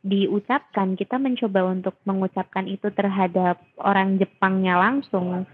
diucapkan, 0.00 0.96
kita 0.96 1.20
mencoba 1.20 1.68
untuk 1.68 1.96
mengucapkan 2.08 2.64
itu 2.64 2.88
terhadap 2.92 3.60
orang 3.76 4.16
Jepangnya 4.16 4.80
langsung, 4.80 5.44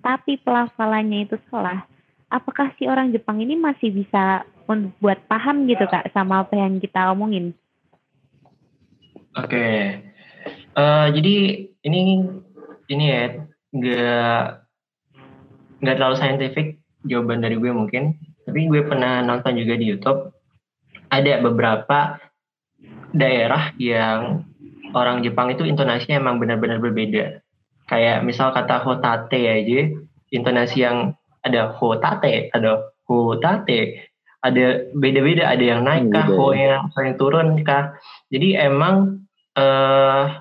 tapi 0.00 0.40
pelafalannya 0.40 1.28
itu 1.28 1.36
salah. 1.52 1.84
Apakah 2.30 2.72
si 2.78 2.88
orang 2.88 3.12
Jepang 3.12 3.42
ini 3.42 3.58
masih 3.58 3.92
bisa 3.92 4.46
buat 5.02 5.18
paham 5.26 5.66
gitu 5.66 5.82
kak 5.90 6.14
sama 6.14 6.46
apa 6.46 6.54
yang 6.54 6.78
kita 6.78 7.10
omongin? 7.10 7.52
Oke, 9.34 9.50
okay. 9.50 9.78
Uh, 10.78 11.10
jadi 11.10 11.66
ini 11.82 12.00
ini 12.86 13.04
ya 13.10 13.22
nggak 13.74 14.42
nggak 15.82 15.96
terlalu 15.98 16.16
saintifik 16.18 16.68
jawaban 17.06 17.42
dari 17.42 17.58
gue 17.58 17.70
mungkin, 17.74 18.14
tapi 18.46 18.70
gue 18.70 18.82
pernah 18.86 19.26
nonton 19.26 19.58
juga 19.58 19.74
di 19.74 19.90
YouTube 19.90 20.30
ada 21.10 21.42
beberapa 21.42 21.98
daerah 23.10 23.74
yang 23.78 24.46
orang 24.94 25.22
Jepang 25.22 25.50
itu 25.54 25.66
intonasinya 25.66 26.18
emang 26.18 26.42
benar-benar 26.42 26.82
berbeda. 26.82 27.42
Kayak 27.90 28.22
misal 28.22 28.54
kata 28.54 28.82
hotate 28.82 29.50
aja, 29.50 29.80
intonasi 30.30 30.86
yang 30.86 31.14
ada 31.42 31.74
hotate, 31.74 32.50
ada 32.54 32.90
hotate, 33.06 34.10
ada 34.40 34.86
beda-beda, 34.94 35.50
ada 35.50 35.64
yang 35.64 35.82
naik 35.82 36.08
kah, 36.14 36.26
ho 36.30 36.54
yang, 36.54 36.86
yang 36.94 37.16
turun 37.18 37.60
kah. 37.66 37.98
Jadi 38.30 38.54
emang 38.54 39.26
uh, 39.58 40.38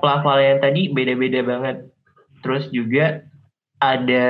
pelafalan 0.00 0.58
tadi 0.62 0.88
beda-beda 0.88 1.44
banget. 1.44 1.76
Terus 2.40 2.70
juga 2.72 3.26
ada 3.82 4.26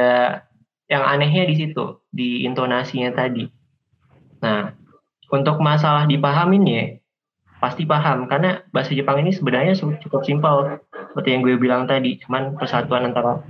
yang 0.89 1.05
anehnya 1.05 1.45
di 1.49 1.55
situ, 1.55 2.01
di 2.09 2.49
intonasinya 2.49 3.13
tadi. 3.13 3.45
Nah, 4.41 4.73
untuk 5.29 5.61
masalah 5.61 6.09
dipahamin 6.09 6.65
ya, 6.65 6.85
pasti 7.59 7.85
paham. 7.85 8.27
Karena 8.27 8.63
bahasa 8.75 8.95
Jepang 8.95 9.23
ini 9.23 9.35
sebenarnya 9.35 9.79
cukup 9.79 10.23
simpel. 10.27 10.83
Seperti 11.13 11.29
yang 11.35 11.43
gue 11.43 11.55
bilang 11.59 11.87
tadi, 11.87 12.19
cuman 12.23 12.55
persatuan 12.59 13.11
antara 13.11 13.43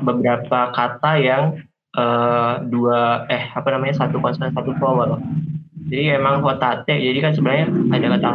beberapa 0.00 0.72
kata 0.72 1.12
yang 1.20 1.60
uh, 1.96 2.64
dua, 2.64 3.28
eh 3.28 3.48
apa 3.52 3.68
namanya, 3.72 4.04
satu 4.04 4.20
konsonan, 4.20 4.52
satu 4.52 4.72
vowel. 4.76 5.20
Jadi 5.90 6.14
emang 6.14 6.44
hotate, 6.44 6.94
jadi 6.94 7.18
kan 7.18 7.32
sebenarnya 7.34 7.66
ada 7.90 8.06
kata 8.14 8.30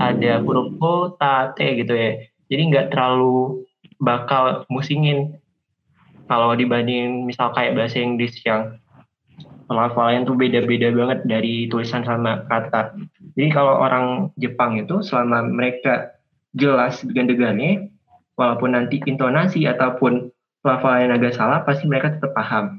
ada 0.00 0.32
huruf 0.42 0.74
O, 0.82 1.14
ta, 1.14 1.54
T 1.54 1.62
gitu 1.84 1.94
ya. 1.94 2.18
Jadi 2.50 2.62
nggak 2.72 2.86
terlalu 2.90 3.62
bakal 4.02 4.66
musingin 4.68 5.38
kalau 6.26 6.56
dibanding 6.56 7.28
misal 7.28 7.52
kayak 7.52 7.76
bahasa 7.76 8.00
Inggris 8.00 8.34
yang 8.42 8.80
pelafalan 9.68 10.28
tuh 10.28 10.36
beda-beda 10.36 10.92
banget 10.92 11.18
dari 11.24 11.68
tulisan 11.68 12.04
sama 12.04 12.44
kata. 12.48 12.96
Jadi 13.34 13.48
kalau 13.50 13.82
orang 13.82 14.30
Jepang 14.38 14.78
itu 14.78 15.02
selama 15.02 15.42
mereka 15.42 16.14
jelas 16.54 17.02
degan-degannya, 17.02 17.90
walaupun 18.38 18.78
nanti 18.78 19.02
intonasi 19.02 19.66
ataupun 19.66 20.30
pelafalan 20.62 21.10
agak 21.10 21.34
salah, 21.34 21.66
pasti 21.66 21.90
mereka 21.90 22.14
tetap 22.14 22.30
paham. 22.34 22.78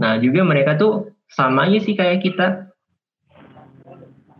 Nah 0.00 0.16
juga 0.20 0.44
mereka 0.44 0.76
tuh 0.80 1.12
sama 1.28 1.68
aja 1.68 1.78
sih 1.80 1.96
kayak 1.96 2.24
kita 2.24 2.72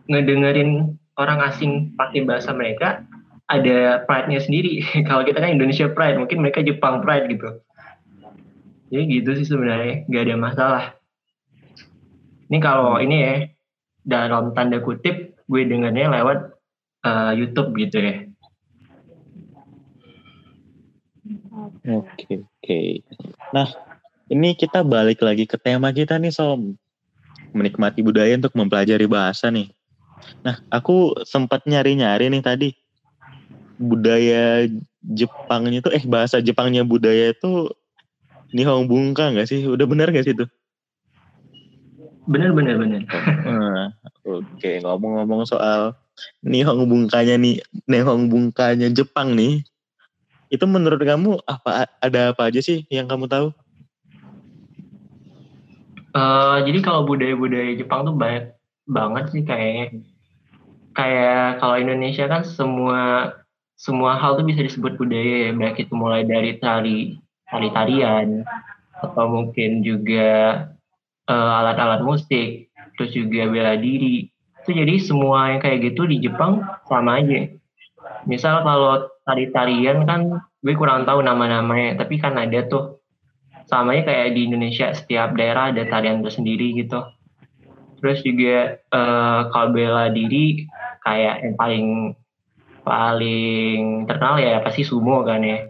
ngedengerin 0.07 0.97
orang 1.19 1.41
asing 1.49 1.97
pakai 1.97 2.25
bahasa 2.25 2.53
mereka 2.53 3.03
ada 3.47 4.03
pride-nya 4.05 4.41
sendiri. 4.43 4.83
Kalau 5.09 5.23
kita 5.23 5.39
kan 5.39 5.55
Indonesia 5.55 5.87
pride, 5.91 6.19
mungkin 6.19 6.43
mereka 6.43 6.63
Jepang 6.63 7.03
pride 7.03 7.27
gitu. 7.31 7.51
Jadi 8.87 9.03
gitu 9.19 9.31
sih 9.35 9.47
sebenarnya, 9.47 10.07
nggak 10.07 10.25
ada 10.31 10.37
masalah. 10.39 10.85
Ini 12.47 12.63
kalau 12.63 13.03
ini 13.03 13.17
ya, 13.19 13.35
dalam 14.07 14.55
tanda 14.55 14.79
kutip, 14.79 15.35
gue 15.51 15.63
dengarnya 15.67 16.07
lewat 16.15 16.39
uh, 17.03 17.35
YouTube 17.35 17.75
gitu 17.75 17.99
ya. 17.99 18.15
Oke, 21.87 21.91
okay, 21.91 22.35
oke. 22.39 22.47
Okay. 22.63 22.89
Nah, 23.51 23.67
ini 24.31 24.55
kita 24.55 24.87
balik 24.87 25.23
lagi 25.27 25.51
ke 25.51 25.59
tema 25.59 25.91
kita 25.91 26.15
nih, 26.23 26.31
Som. 26.31 26.79
Menikmati 27.51 28.07
budaya 28.07 28.39
untuk 28.39 28.55
mempelajari 28.55 29.11
bahasa 29.11 29.51
nih. 29.51 29.75
Nah, 30.47 30.63
aku 30.71 31.19
sempat 31.27 31.67
nyari-nyari 31.67 32.31
nih 32.31 32.43
tadi 32.43 32.69
budaya 33.77 34.65
Jepangnya 35.07 35.85
tuh 35.85 35.95
eh 35.95 36.03
bahasa 36.03 36.43
Jepangnya 36.43 36.83
budaya 36.83 37.31
itu 37.31 37.71
Nihong 38.51 38.91
Bungka 38.91 39.31
nggak 39.31 39.47
sih? 39.47 39.67
Udah 39.67 39.87
benar 39.87 40.11
nggak 40.11 40.27
sih 40.27 40.35
itu? 40.35 40.47
Bener 42.27 42.51
bener 42.51 42.75
bener. 42.75 43.03
Nah, 43.47 43.95
Oke 44.27 44.43
okay. 44.59 44.77
ngomong-ngomong 44.83 45.47
soal 45.47 45.95
Nihong 46.43 46.91
Bungkanya 46.91 47.39
nih, 47.39 47.63
Nihong 47.87 48.27
Bungkanya 48.27 48.91
Jepang 48.91 49.39
nih, 49.39 49.63
itu 50.51 50.65
menurut 50.67 50.99
kamu 50.99 51.39
apa 51.47 51.87
ada 52.03 52.35
apa 52.35 52.51
aja 52.51 52.59
sih 52.59 52.83
yang 52.91 53.07
kamu 53.07 53.31
tahu? 53.31 53.55
Uh, 56.17 56.65
jadi 56.65 56.81
kalau 56.81 57.05
budaya-budaya 57.07 57.77
Jepang 57.77 58.09
tuh 58.09 58.17
banyak 58.17 58.57
banget 58.89 59.25
sih 59.31 59.43
kayaknya. 59.47 60.03
Kayak 60.97 61.61
kalau 61.61 61.77
Indonesia 61.77 62.25
kan 62.27 62.43
semua 62.43 63.03
semua 63.77 64.17
hal 64.17 64.41
tuh 64.41 64.49
bisa 64.49 64.65
disebut 64.65 64.97
budaya 64.97 65.47
ya, 65.47 65.51
baik 65.53 65.87
itu 65.87 65.93
mulai 65.93 66.25
dari 66.25 66.57
tari 66.57 67.21
tari 67.47 67.69
tarian 67.71 68.43
atau 68.97 69.29
mungkin 69.29 69.85
juga 69.85 70.65
uh, 71.31 71.53
alat-alat 71.63 72.03
musik, 72.03 72.71
terus 72.99 73.11
juga 73.15 73.47
bela 73.51 73.75
diri. 73.79 74.31
Itu 74.63 74.75
jadi 74.75 74.99
semua 74.99 75.55
yang 75.55 75.61
kayak 75.63 75.95
gitu 75.95 76.11
di 76.11 76.19
Jepang 76.19 76.63
sama 76.91 77.23
aja. 77.23 77.51
Misal 78.27 78.67
kalau 78.67 79.07
tari 79.23 79.51
tarian 79.55 80.03
kan 80.07 80.43
gue 80.63 80.75
kurang 80.75 81.07
tahu 81.07 81.23
nama-namanya, 81.23 82.03
tapi 82.03 82.19
kan 82.19 82.35
ada 82.35 82.67
tuh. 82.67 82.99
Samanya 83.67 84.07
kayak 84.07 84.39
di 84.39 84.47
Indonesia 84.47 84.95
setiap 84.95 85.35
daerah 85.35 85.75
ada 85.75 85.83
tarian 85.91 86.23
tersendiri 86.23 86.71
gitu. 86.79 87.03
Terus 87.99 88.23
juga 88.23 88.79
uh, 88.95 89.51
kalau 89.51 89.75
bela 89.75 90.07
diri 90.15 90.71
kayak 91.03 91.43
yang 91.43 91.55
paling 91.59 91.87
paling 92.87 94.07
terkenal 94.07 94.39
ya 94.39 94.63
pasti 94.63 94.87
sumo 94.87 95.27
kan 95.27 95.43
ya. 95.43 95.67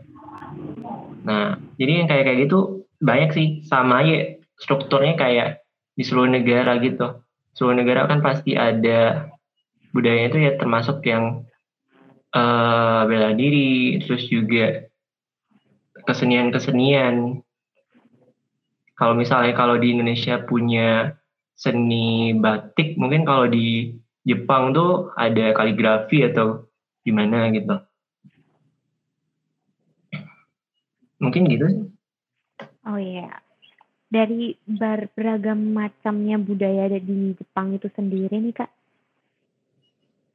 Nah 1.24 1.56
jadi 1.80 2.04
yang 2.04 2.08
kayak 2.12 2.24
kayak 2.28 2.38
gitu 2.44 2.84
banyak 3.00 3.30
sih. 3.32 3.48
Sama 3.64 4.04
ya 4.04 4.35
strukturnya 4.60 5.14
kayak 5.16 5.48
di 5.96 6.02
seluruh 6.04 6.28
negara 6.28 6.76
gitu. 6.80 7.20
Seluruh 7.56 7.76
negara 7.80 8.04
kan 8.08 8.20
pasti 8.20 8.52
ada 8.52 9.30
budaya 9.92 10.28
itu 10.28 10.38
ya 10.44 10.52
termasuk 10.60 11.00
yang 11.08 11.48
uh, 12.36 13.08
bela 13.08 13.32
diri 13.32 14.00
terus 14.04 14.28
juga 14.28 14.84
kesenian-kesenian. 16.04 17.40
Kalau 18.96 19.14
misalnya 19.16 19.52
kalau 19.52 19.76
di 19.76 19.92
Indonesia 19.92 20.40
punya 20.44 21.16
seni 21.56 22.36
batik 22.36 23.00
mungkin 23.00 23.24
kalau 23.24 23.48
di 23.48 23.96
Jepang 24.26 24.76
tuh 24.76 25.12
ada 25.16 25.56
kaligrafi 25.56 26.24
atau 26.24 26.68
gimana 27.04 27.48
gitu. 27.52 27.76
Mungkin 31.16 31.48
gitu 31.48 31.96
oh 32.86 32.98
iya 32.98 33.28
dari 34.06 34.54
beragam 35.14 35.74
macamnya 35.74 36.38
budaya 36.38 36.86
di 36.98 37.34
Jepang 37.34 37.74
itu 37.74 37.90
sendiri 37.92 38.38
nih 38.38 38.54
kak. 38.54 38.70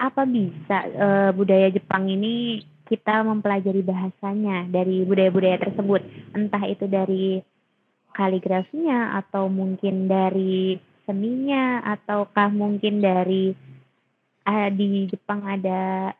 Apa 0.01 0.25
bisa 0.27 0.77
uh, 0.91 1.31
budaya 1.31 1.71
Jepang 1.71 2.09
ini 2.09 2.65
kita 2.89 3.23
mempelajari 3.23 3.79
bahasanya 3.85 4.67
dari 4.67 5.07
budaya-budaya 5.07 5.61
tersebut? 5.61 6.01
Entah 6.35 6.63
itu 6.67 6.89
dari 6.89 7.39
kaligrafinya 8.11 9.15
atau 9.23 9.47
mungkin 9.47 10.11
dari 10.11 10.75
seninya 11.07 11.79
ataukah 11.95 12.51
mungkin 12.51 12.99
dari 12.99 13.55
uh, 14.43 14.69
di 14.73 15.07
Jepang 15.07 15.47
ada 15.47 16.11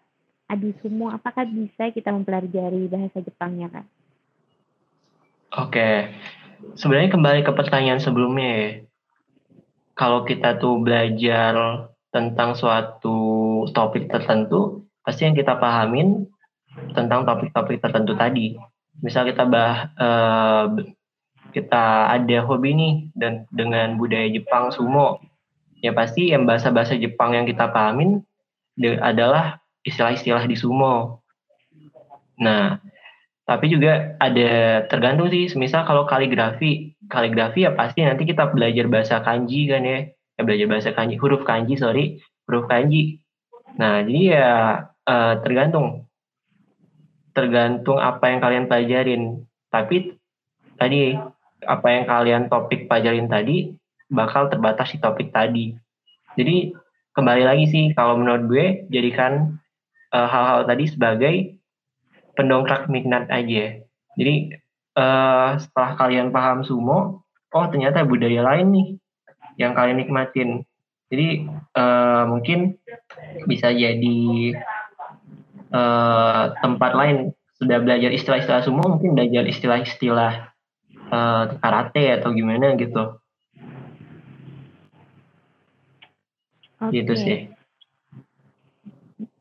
adi 0.51 0.75
semua 0.83 1.15
apakah 1.15 1.47
bisa 1.47 1.91
kita 1.91 2.11
mempelajari 2.11 2.87
bahasa 2.87 3.23
Jepangnya 3.23 3.67
kan? 3.71 3.85
Oke, 5.51 6.07
sebenarnya 6.75 7.11
kembali 7.13 7.39
ke 7.45 7.51
pertanyaan 7.53 8.01
sebelumnya 8.01 8.49
ya. 8.49 8.69
Kalau 9.95 10.25
kita 10.25 10.57
tuh 10.57 10.81
belajar 10.81 11.85
tentang 12.09 12.57
suatu 12.57 13.19
topik 13.75 14.09
tertentu, 14.09 14.87
pasti 15.05 15.27
yang 15.27 15.37
kita 15.37 15.59
pahamin 15.59 16.25
tentang 16.95 17.27
topik-topik 17.27 17.83
tertentu 17.83 18.17
tadi. 18.17 18.57
Misal 19.03 19.29
kita 19.29 19.45
bah, 19.45 19.91
uh, 19.99 20.65
kita 21.51 22.15
ada 22.15 22.37
hobi 22.47 22.71
nih 22.73 22.93
dan 23.13 23.45
dengan 23.51 23.99
budaya 23.99 24.31
Jepang 24.31 24.71
sumo 24.71 25.19
ya 25.81 25.91
pasti 25.91 26.31
yang 26.31 26.45
bahasa-bahasa 26.45 26.95
Jepang 26.95 27.33
yang 27.33 27.49
kita 27.49 27.67
pahamin 27.73 28.21
adalah 29.01 29.59
istilah-istilah 29.83 30.45
di 30.45 30.55
sumo. 30.55 31.25
Nah, 32.37 32.77
tapi 33.51 33.67
juga 33.67 34.15
ada 34.15 34.87
tergantung 34.87 35.27
sih, 35.27 35.51
misal 35.59 35.83
kalau 35.83 36.07
kaligrafi, 36.07 36.95
kaligrafi 37.11 37.67
ya 37.67 37.75
pasti 37.75 37.99
nanti 37.99 38.23
kita 38.23 38.47
belajar 38.47 38.87
bahasa 38.87 39.19
kanji 39.19 39.67
kan 39.67 39.83
ya, 39.83 40.07
ya 40.39 40.41
belajar 40.47 40.67
bahasa 40.71 40.95
kanji, 40.95 41.19
huruf 41.19 41.43
kanji 41.43 41.75
sorry, 41.75 42.23
huruf 42.47 42.71
kanji. 42.71 43.19
Nah, 43.75 44.07
jadi 44.07 44.21
ya 44.23 44.49
uh, 45.03 45.33
tergantung, 45.43 46.07
tergantung 47.35 47.99
apa 47.99 48.31
yang 48.31 48.39
kalian 48.39 48.65
pelajarin. 48.71 49.43
Tapi 49.67 50.15
tadi 50.79 51.19
apa 51.67 51.87
yang 51.91 52.05
kalian 52.07 52.41
topik 52.47 52.87
pelajarin 52.87 53.27
tadi 53.27 53.75
bakal 54.07 54.47
terbatas 54.47 54.95
di 54.95 55.03
topik 55.03 55.35
tadi. 55.35 55.75
Jadi 56.39 56.71
kembali 57.11 57.43
lagi 57.43 57.67
sih 57.67 57.85
kalau 57.91 58.15
menurut 58.15 58.47
gue 58.47 58.65
jadikan 58.87 59.59
eh, 60.15 60.27
hal-hal 60.27 60.63
uh, 60.63 60.67
tadi 60.67 60.87
sebagai 60.87 61.35
pendongkrak 62.41 62.89
minat 62.89 63.29
aja. 63.29 63.77
Jadi 64.17 64.57
uh, 64.97 65.61
setelah 65.61 65.93
kalian 65.93 66.33
paham 66.33 66.65
sumo, 66.65 67.21
oh 67.53 67.65
ternyata 67.69 68.01
budaya 68.01 68.41
lain 68.41 68.73
nih 68.73 68.87
yang 69.61 69.77
kalian 69.77 70.01
nikmatin. 70.01 70.65
Jadi 71.13 71.45
uh, 71.77 72.25
mungkin 72.25 72.81
bisa 73.45 73.69
jadi 73.69 74.19
uh, 75.69 76.57
tempat 76.65 76.91
lain 76.97 77.37
sudah 77.61 77.77
belajar 77.77 78.09
istilah-istilah 78.09 78.65
sumo, 78.65 78.97
mungkin 78.97 79.13
belajar 79.13 79.45
istilah-istilah 79.45 80.49
uh, 81.13 81.43
karate 81.61 82.17
atau 82.17 82.33
gimana 82.33 82.73
gitu. 82.73 83.21
Okay. 86.81 87.05
Gitu 87.05 87.13
sih. 87.13 87.37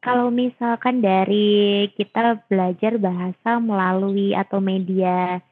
Kalau 0.01 0.33
misalkan 0.33 1.05
dari 1.05 1.85
kita 1.93 2.41
belajar 2.49 2.97
bahasa 2.97 3.61
melalui 3.61 4.33
atau 4.33 4.57
media 4.57 5.45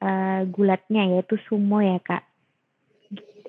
uh, 0.00 0.40
gulatnya 0.48 1.12
yaitu 1.12 1.36
sumo 1.44 1.84
ya 1.84 2.00
kak, 2.00 2.24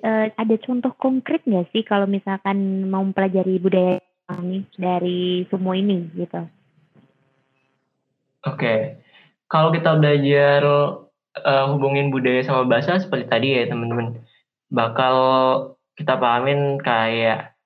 uh, 0.04 0.28
ada 0.36 0.54
contoh 0.60 0.92
konkret 1.00 1.40
nggak 1.48 1.72
sih 1.72 1.80
kalau 1.80 2.04
misalkan 2.04 2.84
mau 2.92 3.00
mempelajari 3.00 3.56
budaya 3.56 4.04
ini 4.36 4.68
dari 4.76 5.48
sumo 5.48 5.72
ini 5.72 6.12
gitu? 6.12 6.44
Oke, 8.44 8.60
okay. 8.60 8.78
kalau 9.48 9.72
kita 9.72 9.96
belajar 9.96 10.60
uh, 11.40 11.64
hubungin 11.72 12.12
budaya 12.12 12.44
sama 12.44 12.68
bahasa 12.68 13.00
seperti 13.00 13.32
tadi 13.32 13.48
ya 13.56 13.64
teman-teman 13.72 14.20
bakal 14.68 15.16
kita 15.96 16.20
pahamin 16.20 16.76
kayak 16.84 17.56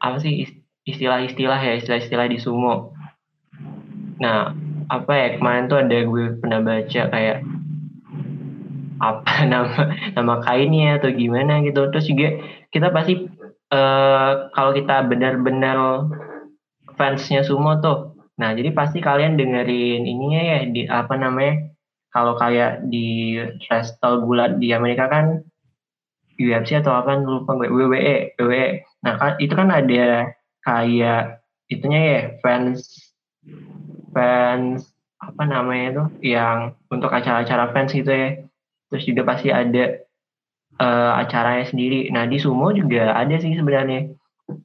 apa 0.00 0.16
sih 0.24 0.59
istilah-istilah 0.94 1.60
ya 1.60 1.72
istilah-istilah 1.80 2.26
di 2.30 2.38
sumo. 2.38 2.94
Nah 4.20 4.54
apa 4.90 5.12
ya 5.14 5.28
kemarin 5.38 5.70
tuh 5.70 5.78
ada 5.80 5.98
gue 6.02 6.24
pernah 6.42 6.60
baca 6.60 7.02
kayak 7.10 7.38
apa 9.00 9.32
nama 9.52 9.80
nama 10.18 10.34
kainnya 10.44 10.98
atau 10.98 11.10
gimana 11.14 11.62
gitu. 11.62 11.88
Terus 11.90 12.06
juga 12.10 12.28
kita 12.70 12.90
pasti 12.90 13.26
uh, 13.70 14.50
kalau 14.54 14.72
kita 14.74 15.06
benar-benar 15.06 16.10
fansnya 16.98 17.40
sumo 17.46 17.78
tuh 17.80 18.12
nah 18.40 18.56
jadi 18.56 18.72
pasti 18.72 19.04
kalian 19.04 19.36
dengerin 19.36 20.04
ininya 20.04 20.40
ya 20.40 20.58
di 20.64 20.88
apa 20.88 21.12
namanya 21.16 21.72
kalau 22.08 22.34
kayak 22.40 22.88
di 22.88 23.36
wrestle 23.68 24.24
bulat 24.24 24.56
di 24.56 24.72
Amerika 24.72 25.12
kan 25.12 25.44
UFC 26.40 26.80
atau 26.80 26.96
apa 26.96 27.20
lupa 27.20 27.52
gue 27.60 27.68
WWE 27.68 28.40
WWE 28.40 28.68
nah 29.04 29.20
kan 29.20 29.36
itu 29.36 29.52
kan 29.52 29.68
ada 29.68 30.32
kayak 30.64 31.44
itunya 31.70 32.00
ya 32.00 32.20
fans 32.42 33.12
fans 34.12 34.90
apa 35.20 35.42
namanya 35.44 35.86
itu 35.92 36.04
yang 36.34 36.74
untuk 36.88 37.12
acara-acara 37.12 37.72
fans 37.72 37.92
gitu 37.92 38.10
ya. 38.10 38.40
Terus 38.90 39.04
juga 39.06 39.22
pasti 39.22 39.54
ada 39.54 40.02
uh, 40.82 41.12
acaranya 41.20 41.68
sendiri. 41.68 42.10
Nah 42.10 42.26
di 42.26 42.40
sumo 42.42 42.74
juga 42.74 43.14
ada 43.14 43.36
sih 43.38 43.54
sebenarnya. 43.54 44.10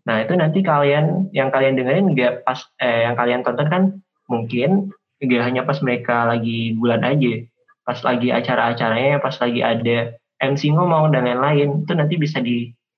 Nah 0.07 0.17
itu 0.25 0.33
nanti 0.33 0.65
kalian 0.65 1.29
yang 1.35 1.53
kalian 1.53 1.77
dengerin 1.77 2.11
nggak 2.17 2.41
pas 2.41 2.63
eh 2.81 3.05
yang 3.05 3.13
kalian 3.13 3.45
tonton 3.45 3.69
kan 3.69 3.83
mungkin 4.25 4.89
Gak 5.23 5.47
hanya 5.47 5.63
pas 5.63 5.79
mereka 5.79 6.27
lagi 6.27 6.75
bulan 6.75 6.99
aja, 7.07 7.47
pas 7.87 7.95
lagi 8.03 8.35
acara-acaranya, 8.35 9.23
pas 9.23 9.35
lagi 9.39 9.63
ada 9.63 10.11
MC 10.43 10.75
ngomong 10.75 11.15
dan 11.15 11.23
lain-lain, 11.23 11.87
itu 11.87 11.93
nanti 11.95 12.15
bisa 12.19 12.43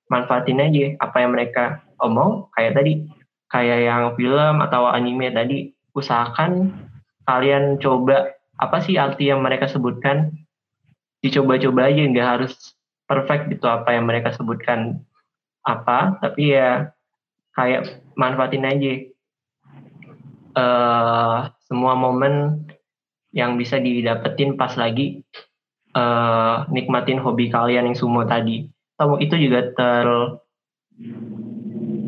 dimanfaatin 0.08 0.64
aja 0.64 0.86
apa 1.04 1.20
yang 1.20 1.36
mereka 1.36 1.84
omong, 2.00 2.48
kayak 2.56 2.80
tadi, 2.80 3.04
kayak 3.52 3.80
yang 3.84 4.04
film 4.16 4.56
atau 4.64 4.88
anime 4.88 5.28
tadi, 5.36 5.76
usahakan 5.92 6.72
kalian 7.28 7.76
coba 7.84 8.32
apa 8.58 8.78
sih 8.80 8.96
arti 8.96 9.28
yang 9.28 9.44
mereka 9.44 9.68
sebutkan, 9.68 10.32
dicoba-coba 11.20 11.92
aja, 11.92 12.02
nggak 12.08 12.30
harus 12.40 12.56
perfect 13.04 13.52
gitu 13.52 13.68
apa 13.68 13.92
yang 13.92 14.08
mereka 14.08 14.32
sebutkan 14.32 15.04
apa, 15.68 16.16
tapi 16.24 16.56
ya 16.56 16.96
kayak 17.52 18.00
manfaatin 18.16 18.64
aja. 18.64 18.94
Uh, 20.58 21.54
semua 21.70 21.94
momen 21.94 22.66
yang 23.30 23.62
bisa 23.62 23.78
didapetin 23.78 24.58
pas 24.58 24.74
lagi 24.74 25.22
uh, 25.94 26.66
nikmatin 26.74 27.22
hobi 27.22 27.52
kalian 27.54 27.92
yang 27.92 27.98
sumo 27.98 28.26
tadi. 28.26 28.66
Tahu 28.98 29.22
itu 29.22 29.36
juga 29.38 29.60
ter 29.78 30.08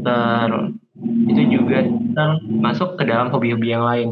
ter 0.02 0.52
itu 1.30 1.42
juga 1.54 1.86
termasuk 2.18 2.98
ke 2.98 3.04
dalam 3.06 3.30
hobi-hobi 3.30 3.68
yang 3.72 3.86
lain. 3.86 4.10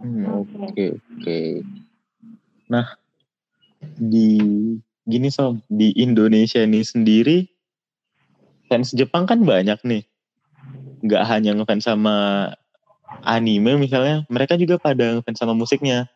Hmm, 0.00 0.24
oke 0.32 0.48
okay, 0.70 0.88
oke. 0.96 1.18
Okay. 1.20 1.48
Nah, 2.70 2.86
di 3.98 4.38
gini 5.04 5.28
sob 5.28 5.60
di 5.66 5.92
Indonesia 5.98 6.62
ini 6.62 6.86
sendiri 6.86 7.44
fans 8.70 8.94
Jepang 8.94 9.26
kan 9.26 9.42
banyak 9.42 9.82
nih 9.82 10.06
nggak 11.02 11.24
hanya 11.26 11.56
ngefans 11.56 11.88
sama 11.88 12.48
anime 13.26 13.74
misalnya 13.80 14.22
mereka 14.30 14.54
juga 14.54 14.78
pada 14.78 15.18
ngefans 15.18 15.40
sama 15.40 15.56
musiknya 15.56 16.06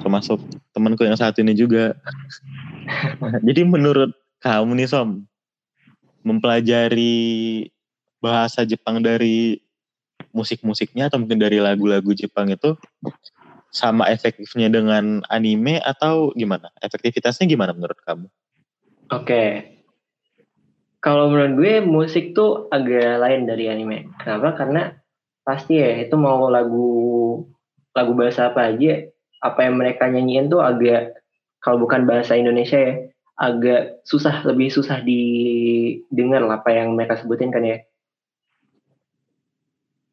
termasuk 0.00 0.40
temanku 0.72 1.04
yang 1.04 1.16
satu 1.16 1.40
ini 1.40 1.56
juga 1.56 1.96
jadi 3.46 3.62
menurut 3.66 4.12
kamu 4.40 4.78
nih 4.82 4.88
Som 4.88 5.24
mempelajari 6.26 7.70
bahasa 8.18 8.66
Jepang 8.66 8.98
dari 8.98 9.62
musik-musiknya 10.34 11.06
atau 11.08 11.22
mungkin 11.22 11.38
dari 11.38 11.62
lagu-lagu 11.62 12.10
Jepang 12.12 12.50
itu 12.50 12.74
sama 13.70 14.08
efektifnya 14.08 14.72
dengan 14.72 15.22
anime 15.28 15.78
atau 15.84 16.32
gimana? 16.32 16.72
Efektivitasnya 16.80 17.46
gimana 17.46 17.76
menurut 17.76 17.98
kamu? 18.02 18.26
Oke. 19.12 19.76
Kalau 20.98 21.30
menurut 21.30 21.52
gue 21.60 21.74
musik 21.84 22.34
tuh 22.34 22.66
agak 22.74 23.22
lain 23.22 23.46
dari 23.46 23.70
anime. 23.70 24.10
Kenapa? 24.18 24.58
Karena 24.58 24.90
pasti 25.46 25.78
ya 25.78 26.02
itu 26.02 26.18
mau 26.18 26.50
lagu 26.50 26.90
lagu 27.94 28.12
bahasa 28.18 28.50
apa 28.50 28.74
aja, 28.74 29.06
apa 29.52 29.66
yang 29.66 29.78
mereka 29.78 30.10
nyanyiin 30.10 30.50
tuh 30.50 30.62
agak 30.62 31.16
kalau 31.62 31.82
bukan 31.82 32.06
bahasa 32.06 32.38
Indonesia 32.38 32.78
ya, 32.78 32.94
agak 33.36 34.00
susah 34.06 34.46
lebih 34.46 34.70
susah 34.70 35.02
didengar 35.02 36.46
lah 36.46 36.62
apa 36.62 36.70
yang 36.72 36.94
mereka 36.94 37.18
sebutin 37.18 37.50
kan 37.50 37.66
ya. 37.66 37.82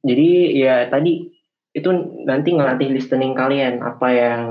Jadi 0.04 0.60
ya 0.60 0.92
tadi 0.92 1.32
itu 1.74 1.90
nanti 2.28 2.54
ngelatih 2.54 2.90
listening 2.94 3.34
kalian 3.34 3.82
apa 3.82 4.08
yang 4.14 4.42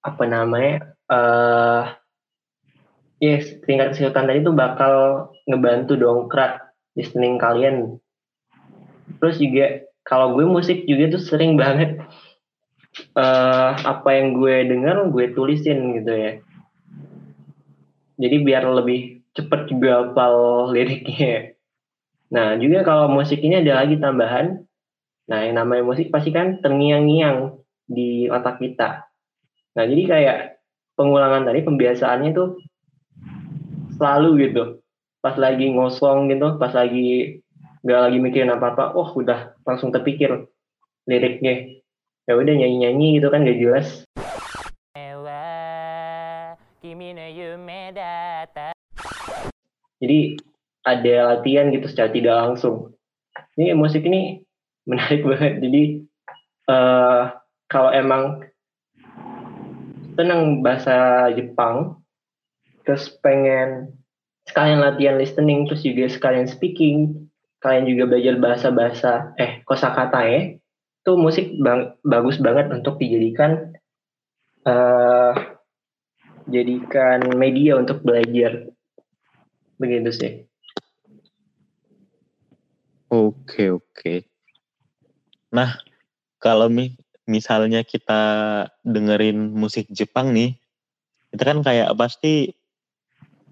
apa 0.00 0.24
namanya 0.24 0.96
uh, 1.12 1.92
yes 3.20 3.60
tingkat 3.68 3.92
kesulitan 3.92 4.28
tadi 4.28 4.40
itu 4.40 4.52
bakal 4.52 5.28
ngebantu 5.44 5.96
dongkrak 5.96 6.60
listening 6.96 7.36
kalian 7.36 8.00
terus 9.20 9.36
juga 9.36 9.84
kalau 10.04 10.36
gue 10.36 10.44
musik 10.44 10.84
juga 10.88 11.16
tuh 11.16 11.22
sering 11.24 11.56
banget 11.56 12.00
uh, 13.16 13.70
apa 13.78 14.08
yang 14.14 14.38
gue 14.38 14.56
dengar 14.70 15.06
gue 15.10 15.26
tulisin 15.34 15.98
gitu 16.00 16.12
ya 16.12 16.32
jadi 18.18 18.36
biar 18.42 18.64
lebih 18.70 19.24
cepet 19.34 19.70
juga 19.70 20.06
hafal 20.06 20.70
liriknya 20.74 21.54
nah 22.34 22.58
juga 22.58 22.82
kalau 22.86 23.10
musik 23.10 23.42
ini 23.42 23.62
ada 23.62 23.84
lagi 23.84 23.98
tambahan 23.98 24.64
Nah, 25.24 25.40
yang 25.48 25.56
namanya 25.56 25.82
musik 25.84 26.12
pasti 26.12 26.28
kan 26.28 26.60
terngiang-ngiang 26.60 27.56
di 27.88 28.28
otak 28.28 28.60
kita. 28.60 29.08
Nah, 29.76 29.84
jadi 29.88 30.02
kayak 30.04 30.38
pengulangan 31.00 31.48
tadi 31.48 31.64
pembiasaannya 31.64 32.30
tuh 32.36 32.60
selalu 33.96 34.48
gitu. 34.48 34.62
Pas 35.24 35.36
lagi 35.40 35.72
ngosong 35.72 36.28
gitu, 36.28 36.60
pas 36.60 36.72
lagi 36.76 37.40
nggak 37.84 38.00
lagi 38.00 38.18
mikirin 38.20 38.52
apa-apa, 38.52 38.92
oh 38.96 39.16
udah 39.16 39.56
langsung 39.64 39.88
terpikir 39.92 40.44
liriknya. 41.08 41.80
Ya 42.24 42.40
udah 42.40 42.54
nyanyi-nyanyi 42.56 43.20
gitu 43.20 43.28
kan 43.28 43.44
gak 43.44 43.60
jelas. 43.60 43.88
Jadi 50.00 50.18
ada 50.84 51.14
latihan 51.36 51.68
gitu 51.68 51.86
secara 51.88 52.08
tidak 52.12 52.34
langsung. 52.36 52.96
Ini 53.56 53.76
musik 53.76 54.04
ini 54.08 54.44
menarik 54.88 55.24
banget 55.28 55.60
jadi 55.64 55.82
uh, 56.68 57.22
kalau 57.68 57.90
emang 57.92 58.44
senang 60.14 60.62
bahasa 60.62 61.28
Jepang 61.34 61.98
terus 62.84 63.10
pengen 63.24 63.96
sekalian 64.44 64.84
latihan 64.84 65.16
listening 65.16 65.64
terus 65.66 65.82
juga 65.82 66.06
sekalian 66.06 66.46
speaking 66.46 67.28
kalian 67.64 67.88
juga 67.88 68.04
belajar 68.12 68.36
bahasa-bahasa 68.36 69.12
eh 69.40 69.64
kosakata 69.64 70.20
ya 70.28 70.40
itu 71.04 71.20
musik 71.20 71.52
bang, 71.60 71.92
bagus 72.00 72.40
banget 72.40 72.72
untuk 72.72 72.96
dijadikan 72.96 73.76
uh, 74.64 75.36
jadikan 76.48 77.28
media 77.36 77.76
untuk 77.76 78.00
belajar. 78.00 78.72
Begitu 79.76 80.10
sih. 80.16 80.32
Oke 83.12 83.68
oke. 83.68 84.24
Nah, 85.52 85.76
kalau 86.40 86.72
mi 86.72 86.96
misalnya 87.28 87.84
kita 87.84 88.22
dengerin 88.80 89.52
musik 89.52 89.84
Jepang 89.92 90.32
nih, 90.32 90.56
itu 91.36 91.42
kan 91.44 91.60
kayak 91.60 91.92
pasti 92.00 92.56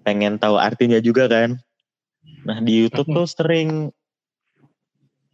pengen 0.01 0.41
tahu 0.41 0.57
artinya 0.57 0.97
juga 0.97 1.29
kan. 1.29 1.61
Nah, 2.49 2.65
di 2.65 2.81
YouTube 2.81 3.13
tuh 3.13 3.29
sering 3.29 3.93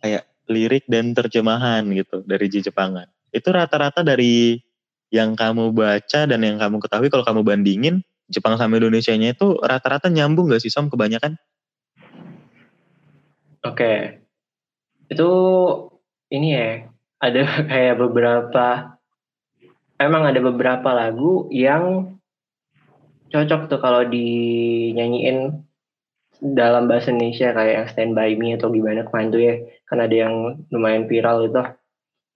kayak 0.04 0.28
lirik 0.50 0.89
dan 0.89 1.14
terjemahan 1.14 1.86
gitu 1.93 2.26
dari 2.26 2.50
Jepangan. 2.50 3.06
Itu 3.30 3.54
rata-rata 3.54 4.02
dari 4.02 4.58
yang 5.14 5.38
kamu 5.38 5.74
baca 5.74 6.26
dan 6.26 6.39
yang 6.41 6.58
kamu 6.58 6.82
ketahui 6.82 7.10
kalau 7.10 7.26
kamu 7.26 7.41
bandingin 7.41 8.06
Jepang 8.30 8.62
sama 8.62 8.78
Indonesia-nya 8.78 9.34
itu 9.34 9.58
rata-rata 9.58 10.06
nyambung 10.10 10.54
gak 10.54 10.62
sih 10.62 10.70
Som 10.70 10.89
kebanyakan? 10.93 11.34
Oke. 13.66 14.22
Itu 15.10 15.30
ini 16.30 16.54
ya 16.54 16.86
ada 17.18 17.41
kayak 17.70 17.97
beberapa 17.97 18.97
emang 19.97 20.30
ada 20.30 20.39
beberapa 20.39 20.89
lagu 20.93 21.50
yang 21.50 22.16
cocok 23.30 23.70
tuh 23.70 23.82
kalau 23.82 24.06
dinyanyiin 24.06 25.66
dalam 26.39 26.88
bahasa 26.88 27.12
Indonesia 27.12 27.52
kayak 27.52 27.74
yang 27.74 27.88
Stand 27.91 28.14
By 28.16 28.38
Me 28.39 28.56
atau 28.56 28.72
gimana 28.72 29.04
kemarin 29.06 29.30
tuh 29.30 29.41
ya 29.43 29.56
kan 29.90 30.00
ada 30.00 30.16
yang 30.16 30.64
lumayan 30.70 31.10
viral 31.10 31.50
itu 31.50 31.64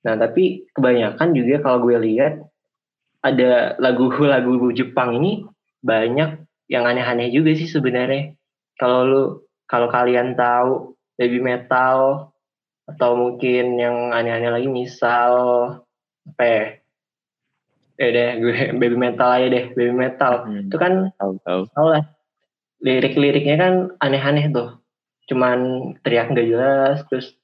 nah 0.04 0.20
tapi 0.20 0.68
kebanyakan 0.76 1.32
juga 1.32 1.64
kalau 1.64 1.88
gue 1.88 1.96
lihat 1.96 2.44
ada 3.24 3.80
lagu-lagu 3.80 4.76
Jepang 4.76 5.16
ini 5.16 5.48
banyak 5.80 6.44
yang 6.68 6.84
aneh-aneh 6.84 7.32
juga 7.32 7.56
sih 7.56 7.72
sebenarnya. 7.72 8.36
Kalau 8.76 9.00
lu 9.08 9.24
kalau 9.64 9.88
kalian 9.88 10.36
tahu 10.36 11.00
baby 11.16 11.40
metal 11.40 12.30
atau 12.84 13.12
mungkin 13.16 13.80
yang 13.80 14.12
aneh-aneh 14.12 14.52
lagi 14.52 14.68
misal 14.68 15.32
apa 16.28 16.44
ya? 16.44 16.64
Eh 17.96 18.10
deh 18.12 18.30
gue 18.44 18.56
baby 18.82 18.98
metal 19.00 19.30
aja 19.32 19.48
deh 19.48 19.66
baby 19.72 19.96
metal. 19.96 20.34
Hmm. 20.44 20.68
itu 20.68 20.76
kan 20.76 20.94
tahu 21.16 21.40
tahu 21.72 21.88
lah. 21.96 22.04
Lirik-liriknya 22.84 23.56
kan 23.56 23.74
aneh-aneh 24.04 24.52
tuh. 24.52 24.84
Cuman 25.32 25.94
teriak 26.04 26.36
nggak 26.36 26.48
jelas 26.52 26.98
terus 27.08 27.40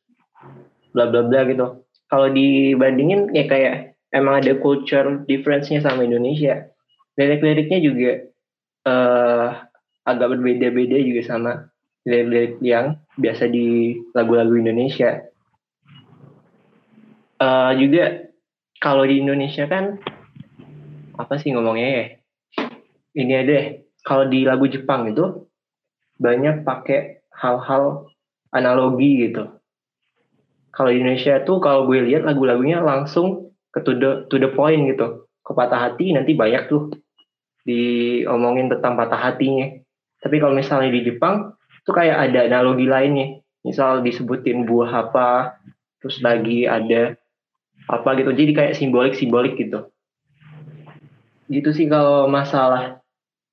bla 0.94 1.10
bla 1.10 1.26
bla 1.26 1.46
gitu. 1.46 1.86
Kalau 2.10 2.28
dibandingin 2.34 3.30
ya 3.38 3.46
kayak 3.46 3.98
emang 4.14 4.42
ada 4.42 4.58
culture 4.58 5.22
difference-nya 5.30 5.82
sama 5.86 6.06
Indonesia. 6.06 6.70
Lirik-liriknya 7.20 7.80
juga 7.84 8.12
uh, 8.90 9.48
agak 10.08 10.28
berbeda-beda 10.38 10.98
juga 10.98 11.22
sama 11.26 11.52
lirik-lirik 12.08 12.58
yang 12.64 12.98
biasa 13.20 13.52
di 13.52 14.00
lagu-lagu 14.16 14.56
Indonesia. 14.58 15.30
Uh, 17.40 17.72
juga 17.78 18.28
kalau 18.82 19.06
di 19.06 19.22
Indonesia 19.22 19.68
kan 19.70 20.00
apa 21.20 21.36
sih 21.38 21.52
ngomongnya 21.54 21.90
ya? 21.92 22.06
Ini 23.20 23.34
ada 23.44 23.58
kalau 24.08 24.26
di 24.32 24.48
lagu 24.48 24.66
Jepang 24.72 25.12
itu 25.12 25.46
banyak 26.20 26.64
pakai 26.64 27.24
hal-hal 27.36 28.12
analogi 28.52 29.30
gitu 29.30 29.59
kalau 30.70 30.94
Indonesia 30.94 31.42
tuh 31.44 31.58
kalau 31.60 31.90
gue 31.90 32.06
lihat 32.06 32.26
lagu-lagunya 32.26 32.82
langsung 32.82 33.54
ke 33.74 33.82
to 33.82 33.98
the, 33.98 34.12
to 34.30 34.38
the 34.38 34.50
point 34.54 34.86
gitu. 34.90 35.26
Ke 35.42 35.52
patah 35.58 35.90
hati 35.90 36.14
nanti 36.14 36.38
banyak 36.38 36.70
tuh 36.70 36.94
diomongin 37.66 38.70
tentang 38.70 38.94
patah 38.94 39.18
hatinya. 39.18 39.70
Tapi 40.22 40.36
kalau 40.38 40.54
misalnya 40.54 40.94
di 40.94 41.02
Jepang 41.06 41.58
tuh 41.86 41.94
kayak 41.96 42.30
ada 42.30 42.46
analogi 42.46 42.86
lainnya. 42.86 43.42
Misal 43.66 44.06
disebutin 44.06 44.64
buah 44.64 45.10
apa 45.10 45.60
terus 46.00 46.22
lagi 46.24 46.64
ada 46.70 47.18
apa 47.90 48.10
gitu. 48.22 48.32
Jadi 48.32 48.52
kayak 48.56 48.74
simbolik 48.78 49.18
simbolik 49.18 49.58
gitu. 49.58 49.90
Gitu 51.50 51.70
sih 51.74 51.90
kalau 51.90 52.30
masalah 52.30 53.02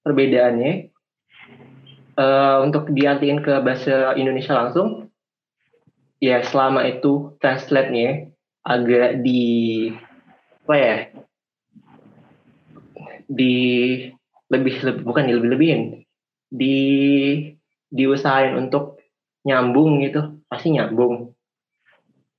perbedaannya. 0.05 0.93
Uh, 2.17 2.65
untuk 2.65 2.89
diartikan 2.97 3.45
ke 3.45 3.61
bahasa 3.61 4.17
Indonesia 4.17 4.57
langsung 4.57 5.06
ya 6.23 6.43
selama 6.45 6.87
itu 6.89 7.37
translate-nya 7.43 8.33
agak 8.67 9.23
di 9.23 9.43
apa 10.67 10.75
ya 10.75 10.97
di 13.27 13.55
lebih, 14.51 14.75
lebih 14.83 15.03
bukan 15.03 15.25
lebih 15.27 15.51
lebihin 15.55 15.83
di 16.51 16.79
diusahain 17.91 18.55
untuk 18.59 18.99
nyambung 19.47 20.03
gitu 20.03 20.43
pasti 20.51 20.75
nyambung 20.75 21.37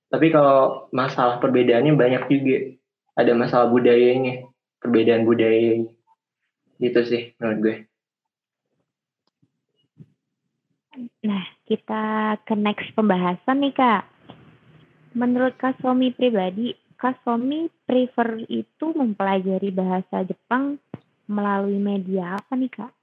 tapi 0.08 0.32
kalau 0.32 0.88
masalah 0.96 1.40
perbedaannya 1.44 1.94
banyak 2.00 2.24
juga. 2.32 2.58
Ada 3.18 3.32
masalah 3.36 3.68
budayanya, 3.68 4.48
perbedaan 4.80 5.28
budayanya. 5.28 5.92
Gitu 6.80 7.00
sih 7.04 7.22
menurut 7.42 7.60
gue. 7.60 7.76
Nah, 10.98 11.44
kita 11.70 12.36
ke 12.42 12.54
next 12.58 12.90
pembahasan 12.98 13.62
nih 13.62 13.74
Kak. 13.74 14.04
menurut 15.18 15.58
Kak 15.58 15.82
Somi 15.82 16.14
pribadi, 16.14 16.78
Kak 16.94 17.26
Somi 17.26 17.66
prefer 17.90 18.38
itu 18.46 18.94
mempelajari 18.94 19.74
bahasa 19.74 20.22
Jepang 20.22 20.78
melalui 21.26 21.82
media 21.82 22.38
apa 22.38 22.54
nih 22.54 22.70
Kak? 22.70 22.94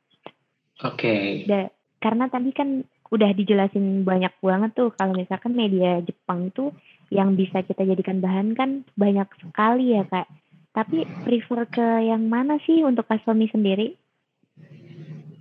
Oke. 0.87 1.43
Da- 1.51 1.75
karena 1.99 2.31
tadi 2.31 2.55
kan 2.55 2.87
udah 3.11 3.31
dijelasin 3.35 4.07
banyak 4.07 4.31
banget 4.39 4.71
tuh 4.79 4.95
kalau 4.95 5.19
misalkan 5.19 5.59
media 5.59 5.99
Jepang 6.07 6.55
itu 6.55 6.71
yang 7.11 7.35
bisa 7.35 7.67
kita 7.67 7.83
jadikan 7.83 8.23
bahan 8.23 8.55
kan 8.55 8.87
banyak 8.95 9.27
sekali 9.43 9.99
ya 9.99 10.07
Kak. 10.07 10.31
Tapi 10.75 11.03
prefer 11.27 11.67
ke 11.67 11.87
yang 12.07 12.31
mana 12.31 12.63
sih 12.63 12.83
untuk 12.87 13.11
Kak 13.11 13.27
Somi 13.27 13.51
sendiri? 13.51 13.95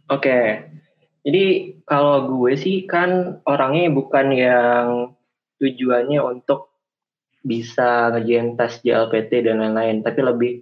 Oke. 0.10 0.74
Jadi 1.24 1.80
kalau 1.88 2.28
gue 2.28 2.60
sih 2.60 2.84
kan 2.84 3.40
orangnya 3.48 3.88
bukan 3.96 4.28
yang 4.36 4.88
tujuannya 5.64 6.20
untuk 6.20 6.76
bisa 7.44 8.12
ngerjain 8.12 8.60
tes 8.60 8.84
JLPT 8.84 9.48
dan 9.48 9.64
lain-lain, 9.64 10.04
tapi 10.04 10.20
lebih 10.20 10.54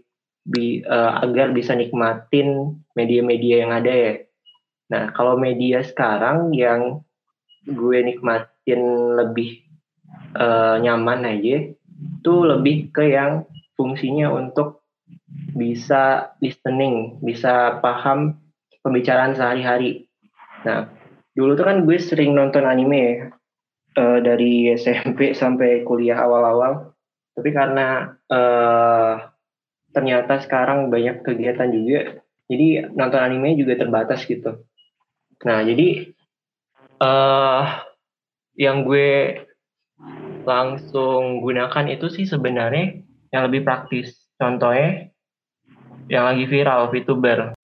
bi, 0.45 0.81
eh, 0.81 1.11
agar 1.21 1.53
bisa 1.53 1.73
nikmatin 1.73 2.77
media-media 2.93 3.65
yang 3.65 3.71
ada 3.73 3.93
ya. 3.93 4.13
Nah, 4.93 5.03
kalau 5.13 5.37
media 5.37 5.81
sekarang 5.85 6.53
yang 6.53 7.05
gue 7.65 7.97
nikmatin 8.01 8.81
lebih 9.17 9.65
eh, 10.37 10.75
nyaman 10.81 11.25
aja, 11.25 11.69
itu 12.21 12.33
lebih 12.45 12.89
ke 12.93 13.13
yang 13.13 13.45
fungsinya 13.77 14.33
untuk 14.33 14.81
bisa 15.53 16.33
listening, 16.41 17.21
bisa 17.21 17.81
paham 17.81 18.37
pembicaraan 18.81 19.37
sehari-hari. 19.37 20.10
Nah, 20.61 20.89
dulu 21.33 21.57
tuh 21.57 21.65
kan 21.65 21.83
gue 21.83 21.97
sering 21.97 22.37
nonton 22.37 22.65
anime 22.67 22.99
ya, 22.99 23.15
eh, 23.97 24.19
dari 24.21 24.69
SMP 24.75 25.31
sampai 25.41 25.83
kuliah 25.87 26.21
awal-awal. 26.21 26.93
Tapi 27.31 27.49
karena 27.55 28.11
eh, 28.27 29.13
ternyata 29.91 30.39
sekarang 30.43 30.91
banyak 30.91 31.23
kegiatan 31.23 31.69
juga, 31.71 32.23
jadi 32.47 32.91
nonton 32.91 33.21
anime 33.21 33.59
juga 33.59 33.79
terbatas 33.79 34.23
gitu. 34.27 34.63
Nah, 35.41 35.59
jadi 35.65 36.11
eh 37.01 37.65
yang 38.61 38.85
gue 38.85 39.41
langsung 40.45 41.41
gunakan 41.41 41.85
itu 41.89 42.07
sih 42.09 42.25
sebenarnya 42.29 43.01
yang 43.33 43.43
lebih 43.49 43.65
praktis. 43.65 44.17
Contohnya 44.37 45.09
yang 46.11 46.27
lagi 46.27 46.45
viral 46.49 46.91
VTuber. 46.91 47.60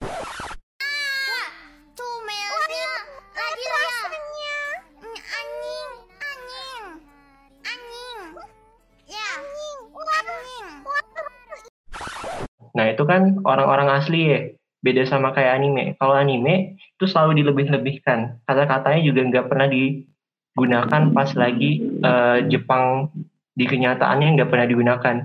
Kan 13.10 13.41
orang-orang 13.47 13.89
asli 13.95 14.22
ya. 14.28 14.39
Beda 14.84 15.03
sama 15.10 15.34
kayak 15.34 15.58
anime. 15.58 15.97
Kalau 15.97 16.14
anime 16.14 16.78
itu 16.78 17.05
selalu 17.10 17.41
dilebih-lebihkan. 17.41 18.45
Kata-katanya 18.45 19.01
juga 19.01 19.22
nggak 19.26 19.47
pernah 19.49 19.68
digunakan 19.68 21.01
pas 21.12 21.30
lagi 21.34 21.82
eh, 21.82 22.38
Jepang 22.51 23.10
di 23.58 23.66
kenyataannya 23.66 24.38
nggak 24.38 24.49
pernah 24.53 24.68
digunakan. 24.70 25.16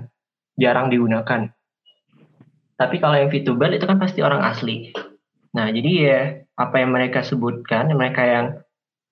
Jarang 0.57 0.89
digunakan. 0.89 1.53
Tapi 2.73 2.95
kalau 2.97 3.15
yang 3.15 3.29
VTuber 3.29 3.69
itu 3.77 3.85
kan 3.85 4.01
pasti 4.01 4.25
orang 4.25 4.41
asli. 4.41 4.89
Nah, 5.53 5.69
jadi 5.69 5.91
ya 5.93 6.19
apa 6.57 6.81
yang 6.81 6.91
mereka 6.93 7.21
sebutkan, 7.21 7.93
mereka 7.93 8.25
yang 8.25 8.45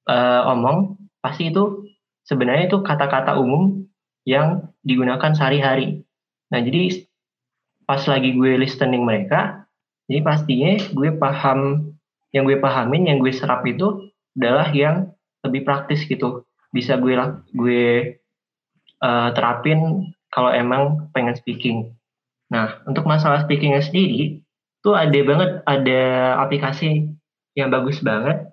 eh, 0.10 0.42
omong, 0.50 0.98
pasti 1.22 1.54
itu 1.54 1.86
sebenarnya 2.26 2.70
itu 2.74 2.82
kata-kata 2.82 3.38
umum 3.38 3.86
yang 4.26 4.74
digunakan 4.82 5.34
sehari-hari. 5.34 6.02
Nah, 6.50 6.60
jadi 6.62 7.06
pas 7.92 8.00
lagi 8.08 8.32
gue 8.32 8.56
listening 8.56 9.04
mereka, 9.04 9.68
jadi 10.08 10.24
pastinya 10.24 10.80
gue 10.96 11.12
paham, 11.20 11.92
yang 12.32 12.48
gue 12.48 12.56
pahamin, 12.56 13.12
yang 13.12 13.20
gue 13.20 13.36
serap 13.36 13.68
itu 13.68 14.08
adalah 14.40 14.72
yang 14.72 15.12
lebih 15.44 15.68
praktis 15.68 16.08
gitu. 16.08 16.48
Bisa 16.72 16.96
gue 16.96 17.20
gue 17.52 17.84
eh, 19.04 19.30
terapin 19.36 20.08
kalau 20.32 20.56
emang 20.56 21.12
pengen 21.12 21.36
speaking. 21.36 21.92
Nah, 22.48 22.80
untuk 22.88 23.04
masalah 23.04 23.44
speakingnya 23.44 23.84
sendiri, 23.84 24.40
tuh 24.80 24.96
ada 24.96 25.20
banget, 25.24 25.52
ada 25.68 26.02
aplikasi 26.44 27.12
yang 27.60 27.68
bagus 27.72 28.00
banget. 28.00 28.48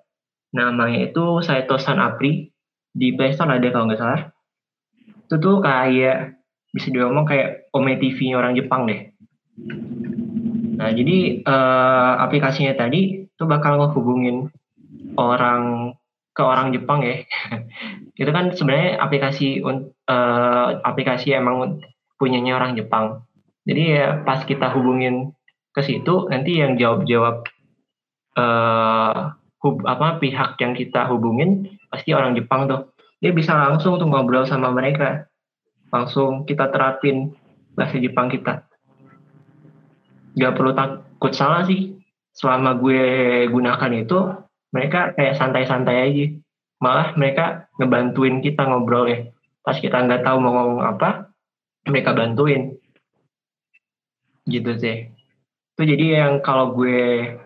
Namanya 0.51 1.07
itu 1.07 1.39
Saitosan 1.43 1.99
Apri. 1.99 2.51
Di 2.89 3.13
Play 3.15 3.31
Store 3.35 3.55
ada 3.55 3.67
kalau 3.71 3.87
nggak 3.87 4.01
salah. 4.01 4.21
Itu 5.27 5.37
tuh 5.39 5.59
kayak, 5.61 6.41
bisa 6.73 6.87
diomong 6.89 7.27
kayak 7.27 7.69
Ome 7.75 7.99
TV 8.01 8.33
orang 8.33 8.57
Jepang 8.57 8.89
deh. 8.89 9.08
Nah, 10.79 10.95
jadi 10.95 11.43
eh, 11.43 12.13
aplikasinya 12.23 12.71
tadi 12.79 13.27
itu 13.27 13.43
bakal 13.43 13.83
ngehubungin 13.83 14.47
orang 15.19 15.91
ke 16.31 16.39
orang 16.39 16.71
Jepang 16.71 17.03
ya. 17.03 17.19
itu 18.21 18.31
kan 18.31 18.55
sebenarnya 18.55 18.95
aplikasi 19.03 19.59
eh, 19.59 20.67
aplikasi 20.87 21.35
emang 21.35 21.83
punyanya 22.15 22.55
orang 22.55 22.79
Jepang. 22.79 23.27
Jadi 23.67 23.81
ya 23.91 24.23
pas 24.23 24.47
kita 24.47 24.71
hubungin 24.71 25.35
ke 25.75 25.83
situ 25.83 26.31
nanti 26.31 26.63
yang 26.63 26.79
jawab-jawab 26.79 27.43
eh 28.39 29.19
hub, 29.59 29.75
apa 29.83 30.17
pihak 30.23 30.55
yang 30.63 30.71
kita 30.71 31.11
hubungin 31.11 31.75
pasti 31.91 32.15
orang 32.15 32.39
Jepang 32.39 32.71
tuh. 32.71 32.95
Dia 33.19 33.35
bisa 33.35 33.51
langsung 33.51 33.99
tuh 33.99 34.07
ngobrol 34.07 34.47
sama 34.47 34.71
mereka. 34.71 35.27
Langsung 35.91 36.47
kita 36.47 36.71
terapin 36.71 37.35
bahasa 37.75 37.99
Jepang 37.99 38.31
kita 38.31 38.68
nggak 40.39 40.55
perlu 40.55 40.71
takut 40.71 41.35
salah 41.35 41.67
sih. 41.67 41.99
Selama 42.31 42.79
gue 42.79 43.03
gunakan 43.51 43.91
itu 43.99 44.31
mereka 44.71 45.11
kayak 45.19 45.35
santai-santai 45.35 45.97
aja. 45.99 46.25
Malah 46.79 47.11
mereka 47.19 47.67
ngebantuin 47.75 48.39
kita 48.39 48.63
ngobrol 48.63 49.11
ya 49.11 49.19
pas 49.69 49.77
kita 49.77 50.01
nggak 50.01 50.23
tahu 50.25 50.37
mau 50.41 50.55
ngomong 50.55 50.81
apa 50.81 51.29
mereka 51.85 52.15
bantuin. 52.15 52.73
Gitu 54.47 54.71
sih. 54.79 55.11
Itu 55.75 55.83
jadi 55.85 56.25
yang 56.25 56.33
kalau 56.41 56.73
gue 56.73 57.37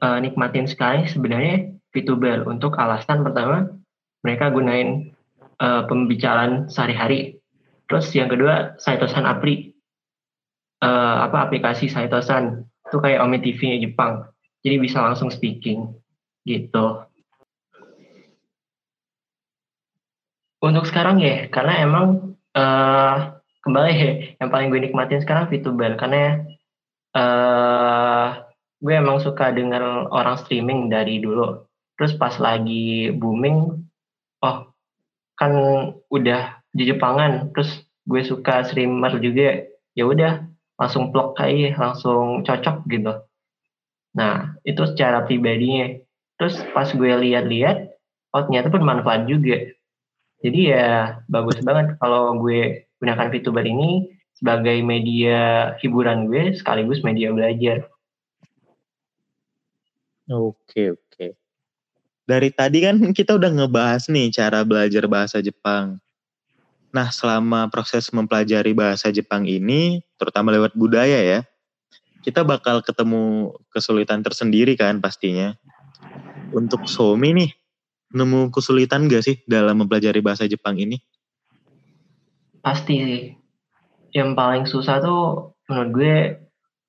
eh, 0.00 0.18
nikmatin 0.24 0.66
sekali 0.66 1.06
sebenarnya 1.06 1.76
VTuber. 1.92 2.48
Untuk 2.48 2.74
alasan 2.80 3.22
pertama 3.22 3.68
mereka 4.24 4.50
gunain 4.50 5.12
eh, 5.60 5.82
pembicaraan 5.86 6.66
sehari-hari. 6.72 7.38
Terus 7.86 8.10
yang 8.16 8.26
kedua 8.26 8.74
Saitosan 8.82 9.28
Apri 9.28 9.75
eh, 10.82 11.16
apa 11.26 11.48
aplikasi 11.48 11.88
Saitosan. 11.88 12.66
Itu 12.86 13.02
kayak 13.02 13.22
Ome 13.24 13.42
TV 13.42 13.80
Jepang. 13.82 14.28
Jadi 14.62 14.76
bisa 14.82 15.02
langsung 15.02 15.30
speaking 15.30 15.94
gitu. 16.46 17.06
Untuk 20.62 20.88
sekarang 20.88 21.22
ya 21.22 21.46
karena 21.52 21.74
emang 21.84 22.06
eh, 22.56 23.14
kembali 23.62 23.92
ya 23.94 24.12
yang 24.42 24.50
paling 24.50 24.68
gue 24.70 24.80
nikmatin 24.86 25.22
sekarang 25.22 25.50
VTuber. 25.50 25.98
Karena 25.98 26.42
eh 27.16 28.28
gue 28.76 28.94
emang 28.94 29.18
suka 29.24 29.50
denger 29.50 30.10
orang 30.12 30.36
streaming 30.38 30.92
dari 30.92 31.18
dulu. 31.22 31.64
Terus 31.96 32.12
pas 32.20 32.36
lagi 32.36 33.08
booming 33.16 33.72
oh 34.44 34.56
kan 35.38 35.52
udah 36.12 36.60
di 36.70 36.84
Jepangan. 36.86 37.50
Terus 37.56 37.82
gue 38.06 38.22
suka 38.22 38.62
streamer 38.66 39.18
juga. 39.18 39.66
Ya 39.96 40.04
udah 40.04 40.55
langsung 40.76 41.12
plok 41.12 41.36
aja 41.40 41.76
langsung 41.76 42.44
cocok 42.44 42.76
gitu 42.88 43.12
nah 44.16 44.56
itu 44.64 44.82
secara 44.88 45.24
pribadinya 45.24 45.96
terus 46.40 46.56
pas 46.72 46.88
gue 46.88 47.12
lihat-lihat 47.26 47.92
oh 48.32 48.42
ternyata 48.48 48.68
bermanfaat 48.72 49.28
juga 49.28 49.72
jadi 50.40 50.60
ya 50.72 50.88
bagus 51.28 51.60
banget 51.64 51.96
kalau 52.00 52.36
gue 52.40 52.88
gunakan 53.00 53.28
VTuber 53.32 53.64
ini 53.64 54.12
sebagai 54.36 54.84
media 54.84 55.72
hiburan 55.80 56.28
gue 56.28 56.56
sekaligus 56.56 57.00
media 57.00 57.32
belajar 57.32 57.88
Oke, 60.26 60.90
oke. 60.90 61.38
Dari 62.26 62.50
tadi 62.50 62.82
kan 62.82 62.98
kita 63.14 63.38
udah 63.38 63.46
ngebahas 63.46 64.10
nih 64.10 64.34
cara 64.34 64.66
belajar 64.66 65.06
bahasa 65.06 65.38
Jepang. 65.38 66.02
Nah, 66.96 67.12
selama 67.12 67.68
proses 67.68 68.08
mempelajari 68.08 68.72
bahasa 68.72 69.12
Jepang 69.12 69.44
ini, 69.44 70.00
terutama 70.16 70.48
lewat 70.48 70.72
budaya 70.72 71.20
ya, 71.20 71.44
kita 72.24 72.40
bakal 72.40 72.80
ketemu 72.80 73.52
kesulitan 73.68 74.24
tersendiri 74.24 74.72
kan 74.80 75.04
pastinya. 75.04 75.52
Untuk 76.56 76.88
Somi 76.88 77.36
nih, 77.36 77.50
nemu 78.16 78.48
kesulitan 78.48 79.12
gak 79.12 79.28
sih 79.28 79.36
dalam 79.44 79.84
mempelajari 79.84 80.24
bahasa 80.24 80.48
Jepang 80.48 80.80
ini? 80.80 80.96
pasti 82.66 82.98
sih 82.98 83.22
yang 84.10 84.34
paling 84.34 84.66
susah 84.66 84.98
tuh 84.98 85.54
menurut 85.70 85.90
gue 85.94 86.16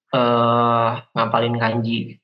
eh 0.09 0.91
ngapalin 1.13 1.53
kanji 1.61 2.17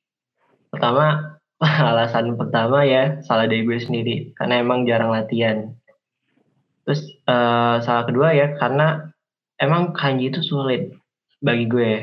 pertama 0.74 1.38
alasan 1.62 2.34
pertama 2.34 2.82
ya 2.82 3.22
salah 3.22 3.46
dari 3.46 3.62
gue 3.62 3.78
sendiri 3.78 4.34
karena 4.34 4.66
emang 4.66 4.90
jarang 4.90 5.14
latihan 5.14 5.70
Terus 6.84 7.13
eh, 7.28 7.76
salah 7.84 8.04
kedua 8.08 8.36
ya 8.36 8.56
karena 8.60 9.14
emang 9.60 9.96
kanji 9.96 10.32
itu 10.32 10.44
sulit 10.44 10.94
bagi 11.40 11.66
gue. 11.68 11.94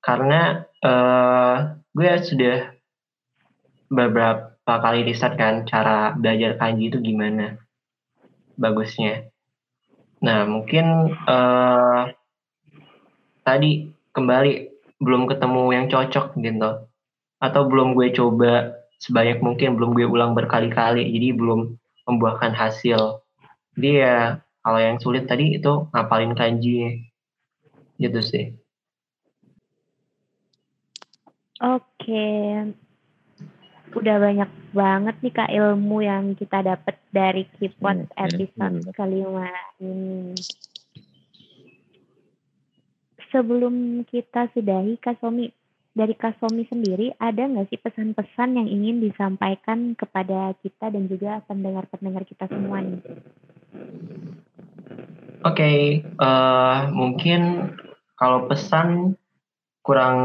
Karena 0.00 0.64
eh, 0.80 1.56
gue 1.92 2.10
sudah 2.24 2.56
beberapa 3.90 4.74
kali 4.80 5.02
riset 5.02 5.34
kan 5.34 5.66
cara 5.66 6.14
belajar 6.14 6.56
kanji 6.56 6.88
itu 6.88 6.98
gimana 7.02 7.58
bagusnya. 8.56 9.28
Nah 10.24 10.44
mungkin 10.46 11.16
eh, 11.16 12.02
tadi 13.44 13.90
kembali 14.12 14.52
belum 15.00 15.24
ketemu 15.26 15.62
yang 15.72 15.86
cocok 15.88 16.36
gitu 16.36 16.70
atau 17.40 17.62
belum 17.64 17.96
gue 17.96 18.12
coba 18.12 18.76
sebanyak 19.00 19.40
mungkin 19.40 19.80
belum 19.80 19.96
gue 19.96 20.04
ulang 20.04 20.36
berkali-kali 20.36 21.08
jadi 21.08 21.32
belum 21.32 21.80
membuahkan 22.04 22.52
hasil. 22.52 23.24
Jadi 23.74 23.90
ya 24.04 24.44
kalau 24.60 24.80
yang 24.80 25.00
sulit 25.00 25.24
tadi 25.24 25.56
itu 25.56 25.88
ngapalin 25.92 26.36
kanji 26.36 27.08
gitu 28.00 28.20
sih 28.20 28.60
Oke. 31.60 32.24
Udah 33.92 34.16
banyak 34.16 34.50
banget 34.72 35.16
nih 35.20 35.34
Kak 35.36 35.50
ilmu 35.52 36.00
yang 36.00 36.32
kita 36.32 36.64
dapat 36.64 36.96
dari 37.12 37.44
Kipot 37.60 38.00
Hmm, 38.00 38.08
hmm, 38.08 38.24
episode 38.24 38.76
hmm. 38.80 38.92
kelima 38.96 39.52
ini. 39.84 40.32
Sebelum 43.28 44.02
kita 44.08 44.48
sudahi 44.56 44.96
Kak 44.98 45.20
Somi, 45.20 45.52
dari 45.92 46.16
Kak 46.16 46.40
Somi 46.40 46.64
sendiri 46.64 47.12
ada 47.20 47.44
nggak 47.44 47.68
sih 47.68 47.78
pesan-pesan 47.78 48.56
yang 48.56 48.66
ingin 48.66 49.04
disampaikan 49.04 49.92
kepada 49.94 50.56
kita 50.64 50.88
dan 50.88 51.06
juga 51.12 51.44
pendengar-pendengar 51.44 52.24
kita 52.24 52.48
semua 52.48 52.80
nih? 52.80 53.04
Oke, 55.40 56.04
eh, 56.04 56.78
mungkin 56.92 57.72
kalau 58.20 58.44
pesan 58.44 59.16
kurang 59.80 60.18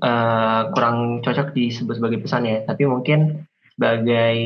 eh, 0.00 0.62
kurang 0.72 1.20
cocok 1.20 1.52
disebut 1.52 2.00
sebagai 2.00 2.24
pesan 2.24 2.48
ya, 2.48 2.64
tapi 2.64 2.88
mungkin 2.88 3.44
sebagai 3.76 4.36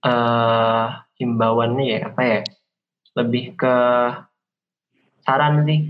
eh 0.00 0.86
himbauannya 1.18 1.84
ya 1.90 1.98
apa 2.14 2.22
ya, 2.22 2.40
lebih 3.18 3.58
ke 3.58 3.76
saran 5.26 5.66
sih. 5.66 5.80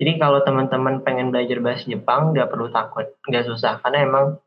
Jadi 0.00 0.12
kalau 0.16 0.40
teman-teman 0.40 1.04
pengen 1.04 1.28
belajar 1.28 1.60
bahasa 1.60 1.84
Jepang 1.84 2.32
nggak 2.32 2.48
perlu 2.48 2.72
takut, 2.72 3.12
nggak 3.28 3.44
susah 3.44 3.76
karena 3.84 4.08
emang 4.08 4.40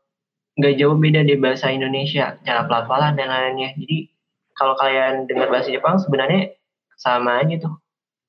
nggak 0.58 0.74
jauh 0.82 0.98
beda 0.98 1.22
dari 1.22 1.38
bahasa 1.38 1.70
Indonesia, 1.70 2.34
cara 2.42 2.66
pelafalan 2.66 3.14
dan 3.14 3.30
lainnya. 3.30 3.70
Jadi 3.78 4.10
kalau 4.58 4.74
kalian 4.74 5.30
dengar 5.30 5.54
bahasa 5.54 5.70
Jepang 5.70 6.02
sebenarnya 6.02 6.50
sama 6.98 7.42
aja 7.42 7.68
tuh 7.68 7.74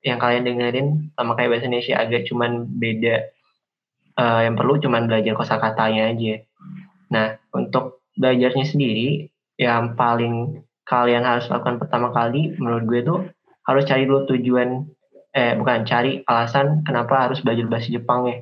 yang 0.06 0.22
kalian 0.22 0.46
dengerin 0.46 0.88
sama 1.18 1.34
kayak 1.34 1.58
bahasa 1.58 1.66
Indonesia 1.66 1.96
agak 1.98 2.30
cuman 2.30 2.70
beda. 2.78 3.16
Eh, 4.16 4.42
yang 4.48 4.56
perlu 4.56 4.80
cuman 4.80 5.12
belajar 5.12 5.36
kosakatanya 5.36 6.16
aja. 6.16 6.34
Nah 7.12 7.36
untuk 7.52 8.06
belajarnya 8.16 8.64
sendiri 8.64 9.28
yang 9.60 10.00
paling 10.00 10.64
kalian 10.88 11.26
harus 11.26 11.52
lakukan 11.52 11.82
pertama 11.82 12.16
kali 12.16 12.56
menurut 12.56 12.84
gue 12.88 13.02
tuh 13.04 13.20
harus 13.66 13.84
cari 13.90 14.06
dulu 14.08 14.30
tujuan 14.30 14.88
eh 15.36 15.58
bukan 15.60 15.84
cari 15.84 16.24
alasan 16.24 16.86
kenapa 16.88 17.28
harus 17.28 17.44
belajar 17.44 17.68
bahasa 17.68 17.92
Jepang 17.92 18.22
ya. 18.30 18.38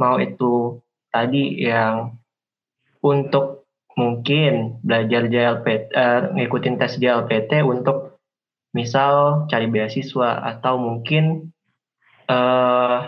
Mau 0.00 0.18
itu 0.18 0.82
tadi 1.14 1.62
yang 1.62 2.18
untuk 2.98 3.70
mungkin 3.94 4.82
belajar 4.82 5.30
JLPT 5.30 5.94
eh, 5.94 6.20
ngikutin 6.34 6.74
tes 6.74 6.98
JLPT 6.98 7.62
untuk 7.62 8.03
misal 8.74 9.46
cari 9.46 9.70
beasiswa 9.70 10.42
atau 10.42 10.76
mungkin 10.76 11.54
eh 12.26 13.00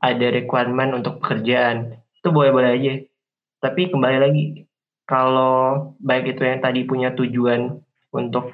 ada 0.00 0.26
requirement 0.32 0.96
untuk 0.96 1.20
pekerjaan. 1.22 2.00
Itu 2.18 2.32
boleh-boleh 2.34 2.70
aja. 2.74 2.94
Tapi 3.60 3.92
kembali 3.92 4.18
lagi 4.18 4.44
kalau 5.04 5.94
baik 6.00 6.36
itu 6.36 6.42
yang 6.44 6.60
tadi 6.64 6.84
punya 6.88 7.14
tujuan 7.14 7.78
untuk 8.10 8.50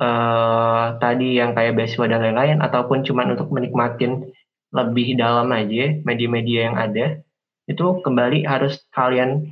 eh 0.00 0.86
tadi 0.96 1.36
yang 1.36 1.52
kayak 1.52 1.76
beasiswa 1.76 2.08
dan 2.08 2.24
lain-lain 2.24 2.58
ataupun 2.64 3.04
cuman 3.04 3.36
untuk 3.36 3.52
menikmatin 3.52 4.32
lebih 4.70 5.18
dalam 5.18 5.50
aja 5.50 5.98
media-media 6.06 6.70
yang 6.70 6.76
ada 6.78 7.20
itu 7.66 7.86
kembali 8.06 8.46
harus 8.46 8.80
kalian 8.94 9.50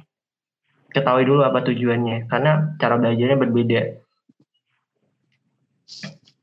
ketahui 0.95 1.27
dulu 1.27 1.45
apa 1.45 1.61
tujuannya. 1.67 2.31
Karena 2.31 2.79
cara 2.79 2.97
belajarnya 2.97 3.37
berbeda 3.37 3.81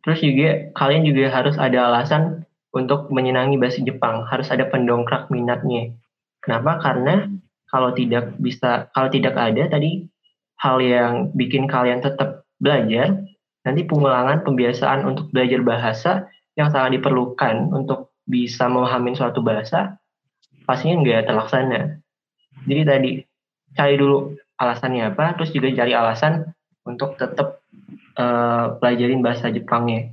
terus 0.06 0.20
juga 0.22 0.70
kalian 0.78 1.04
juga 1.06 1.34
harus 1.34 1.58
ada 1.58 1.89
alasan 1.89 2.46
untuk 2.76 3.08
menyenangi 3.10 3.56
bahasa 3.56 3.80
Jepang. 3.82 4.28
Harus 4.28 4.52
ada 4.52 4.68
pendongkrak 4.68 5.32
minatnya. 5.32 5.96
Kenapa? 6.43 6.78
Karena 6.84 7.26
kalau 7.72 7.96
tidak 7.96 8.36
bisa 8.38 8.91
kalau 8.91 9.10
tidak 9.10 9.34
ada 9.34 9.66
tadi 9.72 10.06
hal 10.62 10.78
yang 10.84 11.34
bikin 11.34 11.66
kalian 11.66 12.04
tetap 12.04 12.46
belajar 12.62 13.26
nanti 13.66 13.82
pengulangan 13.84 14.46
pembiasaan 14.46 15.04
untuk 15.04 15.34
belajar 15.34 15.60
bahasa 15.66 16.12
yang 16.54 16.70
sangat 16.70 17.02
diperlukan 17.02 17.74
untuk 17.74 18.14
bisa 18.30 18.70
memahami 18.70 19.18
suatu 19.18 19.41
bahasa 19.41 19.98
pastinya 20.70 21.02
nggak 21.02 21.26
terlaksana. 21.30 22.00
Jadi 22.66 22.82
tadi 22.86 23.12
cari 23.76 23.96
dulu 23.98 24.34
alasannya 24.56 25.12
apa 25.12 25.36
terus 25.36 25.52
juga 25.52 25.74
cari 25.74 25.91
alasan 25.91 26.48
untuk 26.86 27.18
tetap 27.20 27.64
eh, 28.16 28.66
pelajarin 28.80 29.22
bahasa 29.22 29.51
Jepangnya. 29.51 30.11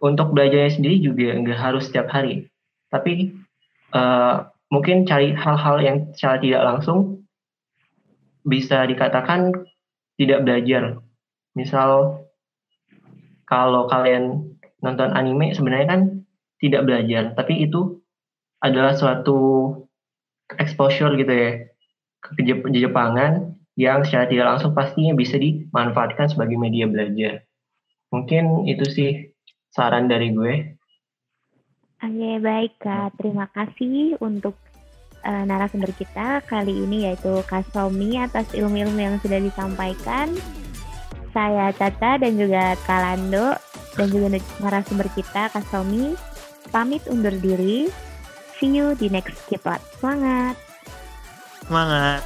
Untuk 0.00 0.36
belajarnya 0.36 0.76
sendiri 0.76 1.00
juga 1.00 1.34
nggak 1.36 1.60
harus 1.60 1.88
setiap 1.88 2.08
hari. 2.10 2.46
Tapi 2.90 3.34
eh, 3.94 4.36
mungkin 4.70 5.06
cari 5.06 5.34
hal-hal 5.34 5.76
yang 5.82 5.96
secara 6.14 6.36
tidak 6.42 6.62
langsung 6.62 7.26
bisa 8.46 8.86
dikatakan 8.86 9.52
tidak 10.16 10.46
belajar. 10.46 11.02
Misal 11.58 12.22
kalau 13.46 13.86
kalian 13.90 14.54
nonton 14.82 15.10
anime 15.14 15.54
sebenarnya 15.54 15.88
kan 15.88 16.00
tidak 16.62 16.86
belajar. 16.86 17.34
Tapi 17.34 17.66
itu 17.66 18.00
adalah 18.62 18.94
suatu 18.96 19.72
exposure 20.56 21.18
gitu 21.18 21.32
ya 21.32 21.50
ke 22.22 22.42
Jep- 22.46 22.70
Jepangan 22.70 23.55
yang 23.76 24.02
secara 24.02 24.26
tidak 24.26 24.46
langsung 24.56 24.72
pastinya 24.72 25.12
bisa 25.12 25.36
dimanfaatkan 25.36 26.32
sebagai 26.32 26.56
media 26.56 26.88
belajar 26.88 27.44
mungkin 28.10 28.64
itu 28.64 28.84
sih 28.88 29.10
saran 29.70 30.08
dari 30.08 30.32
gue 30.32 30.76
Oke, 31.96 32.32
baik 32.44 32.76
Kak. 32.76 33.16
Terima 33.16 33.48
kasih 33.56 34.20
untuk 34.20 34.52
eh, 35.24 35.44
narasumber 35.48 35.88
kita 35.96 36.44
kali 36.44 36.76
ini 36.84 37.08
yaitu 37.08 37.40
Kak 37.48 37.72
Somi 37.72 38.20
atas 38.20 38.52
ilmu-ilmu 38.52 39.00
yang 39.00 39.16
sudah 39.24 39.40
disampaikan. 39.40 40.36
Saya 41.32 41.72
Caca 41.72 42.20
dan 42.20 42.36
juga 42.36 42.76
Kak 42.84 43.00
Lando 43.00 43.56
dan 43.96 44.06
juga 44.12 44.36
narasumber 44.60 45.08
kita 45.16 45.48
Kak 45.48 45.64
Somi 45.72 46.12
pamit 46.68 47.00
undur 47.08 47.32
diri. 47.32 47.88
See 48.60 48.76
you 48.76 48.92
di 48.96 49.08
next 49.08 49.36
Kipot. 49.48 49.80
Semangat! 49.96 50.56
Semangat. 51.64 52.22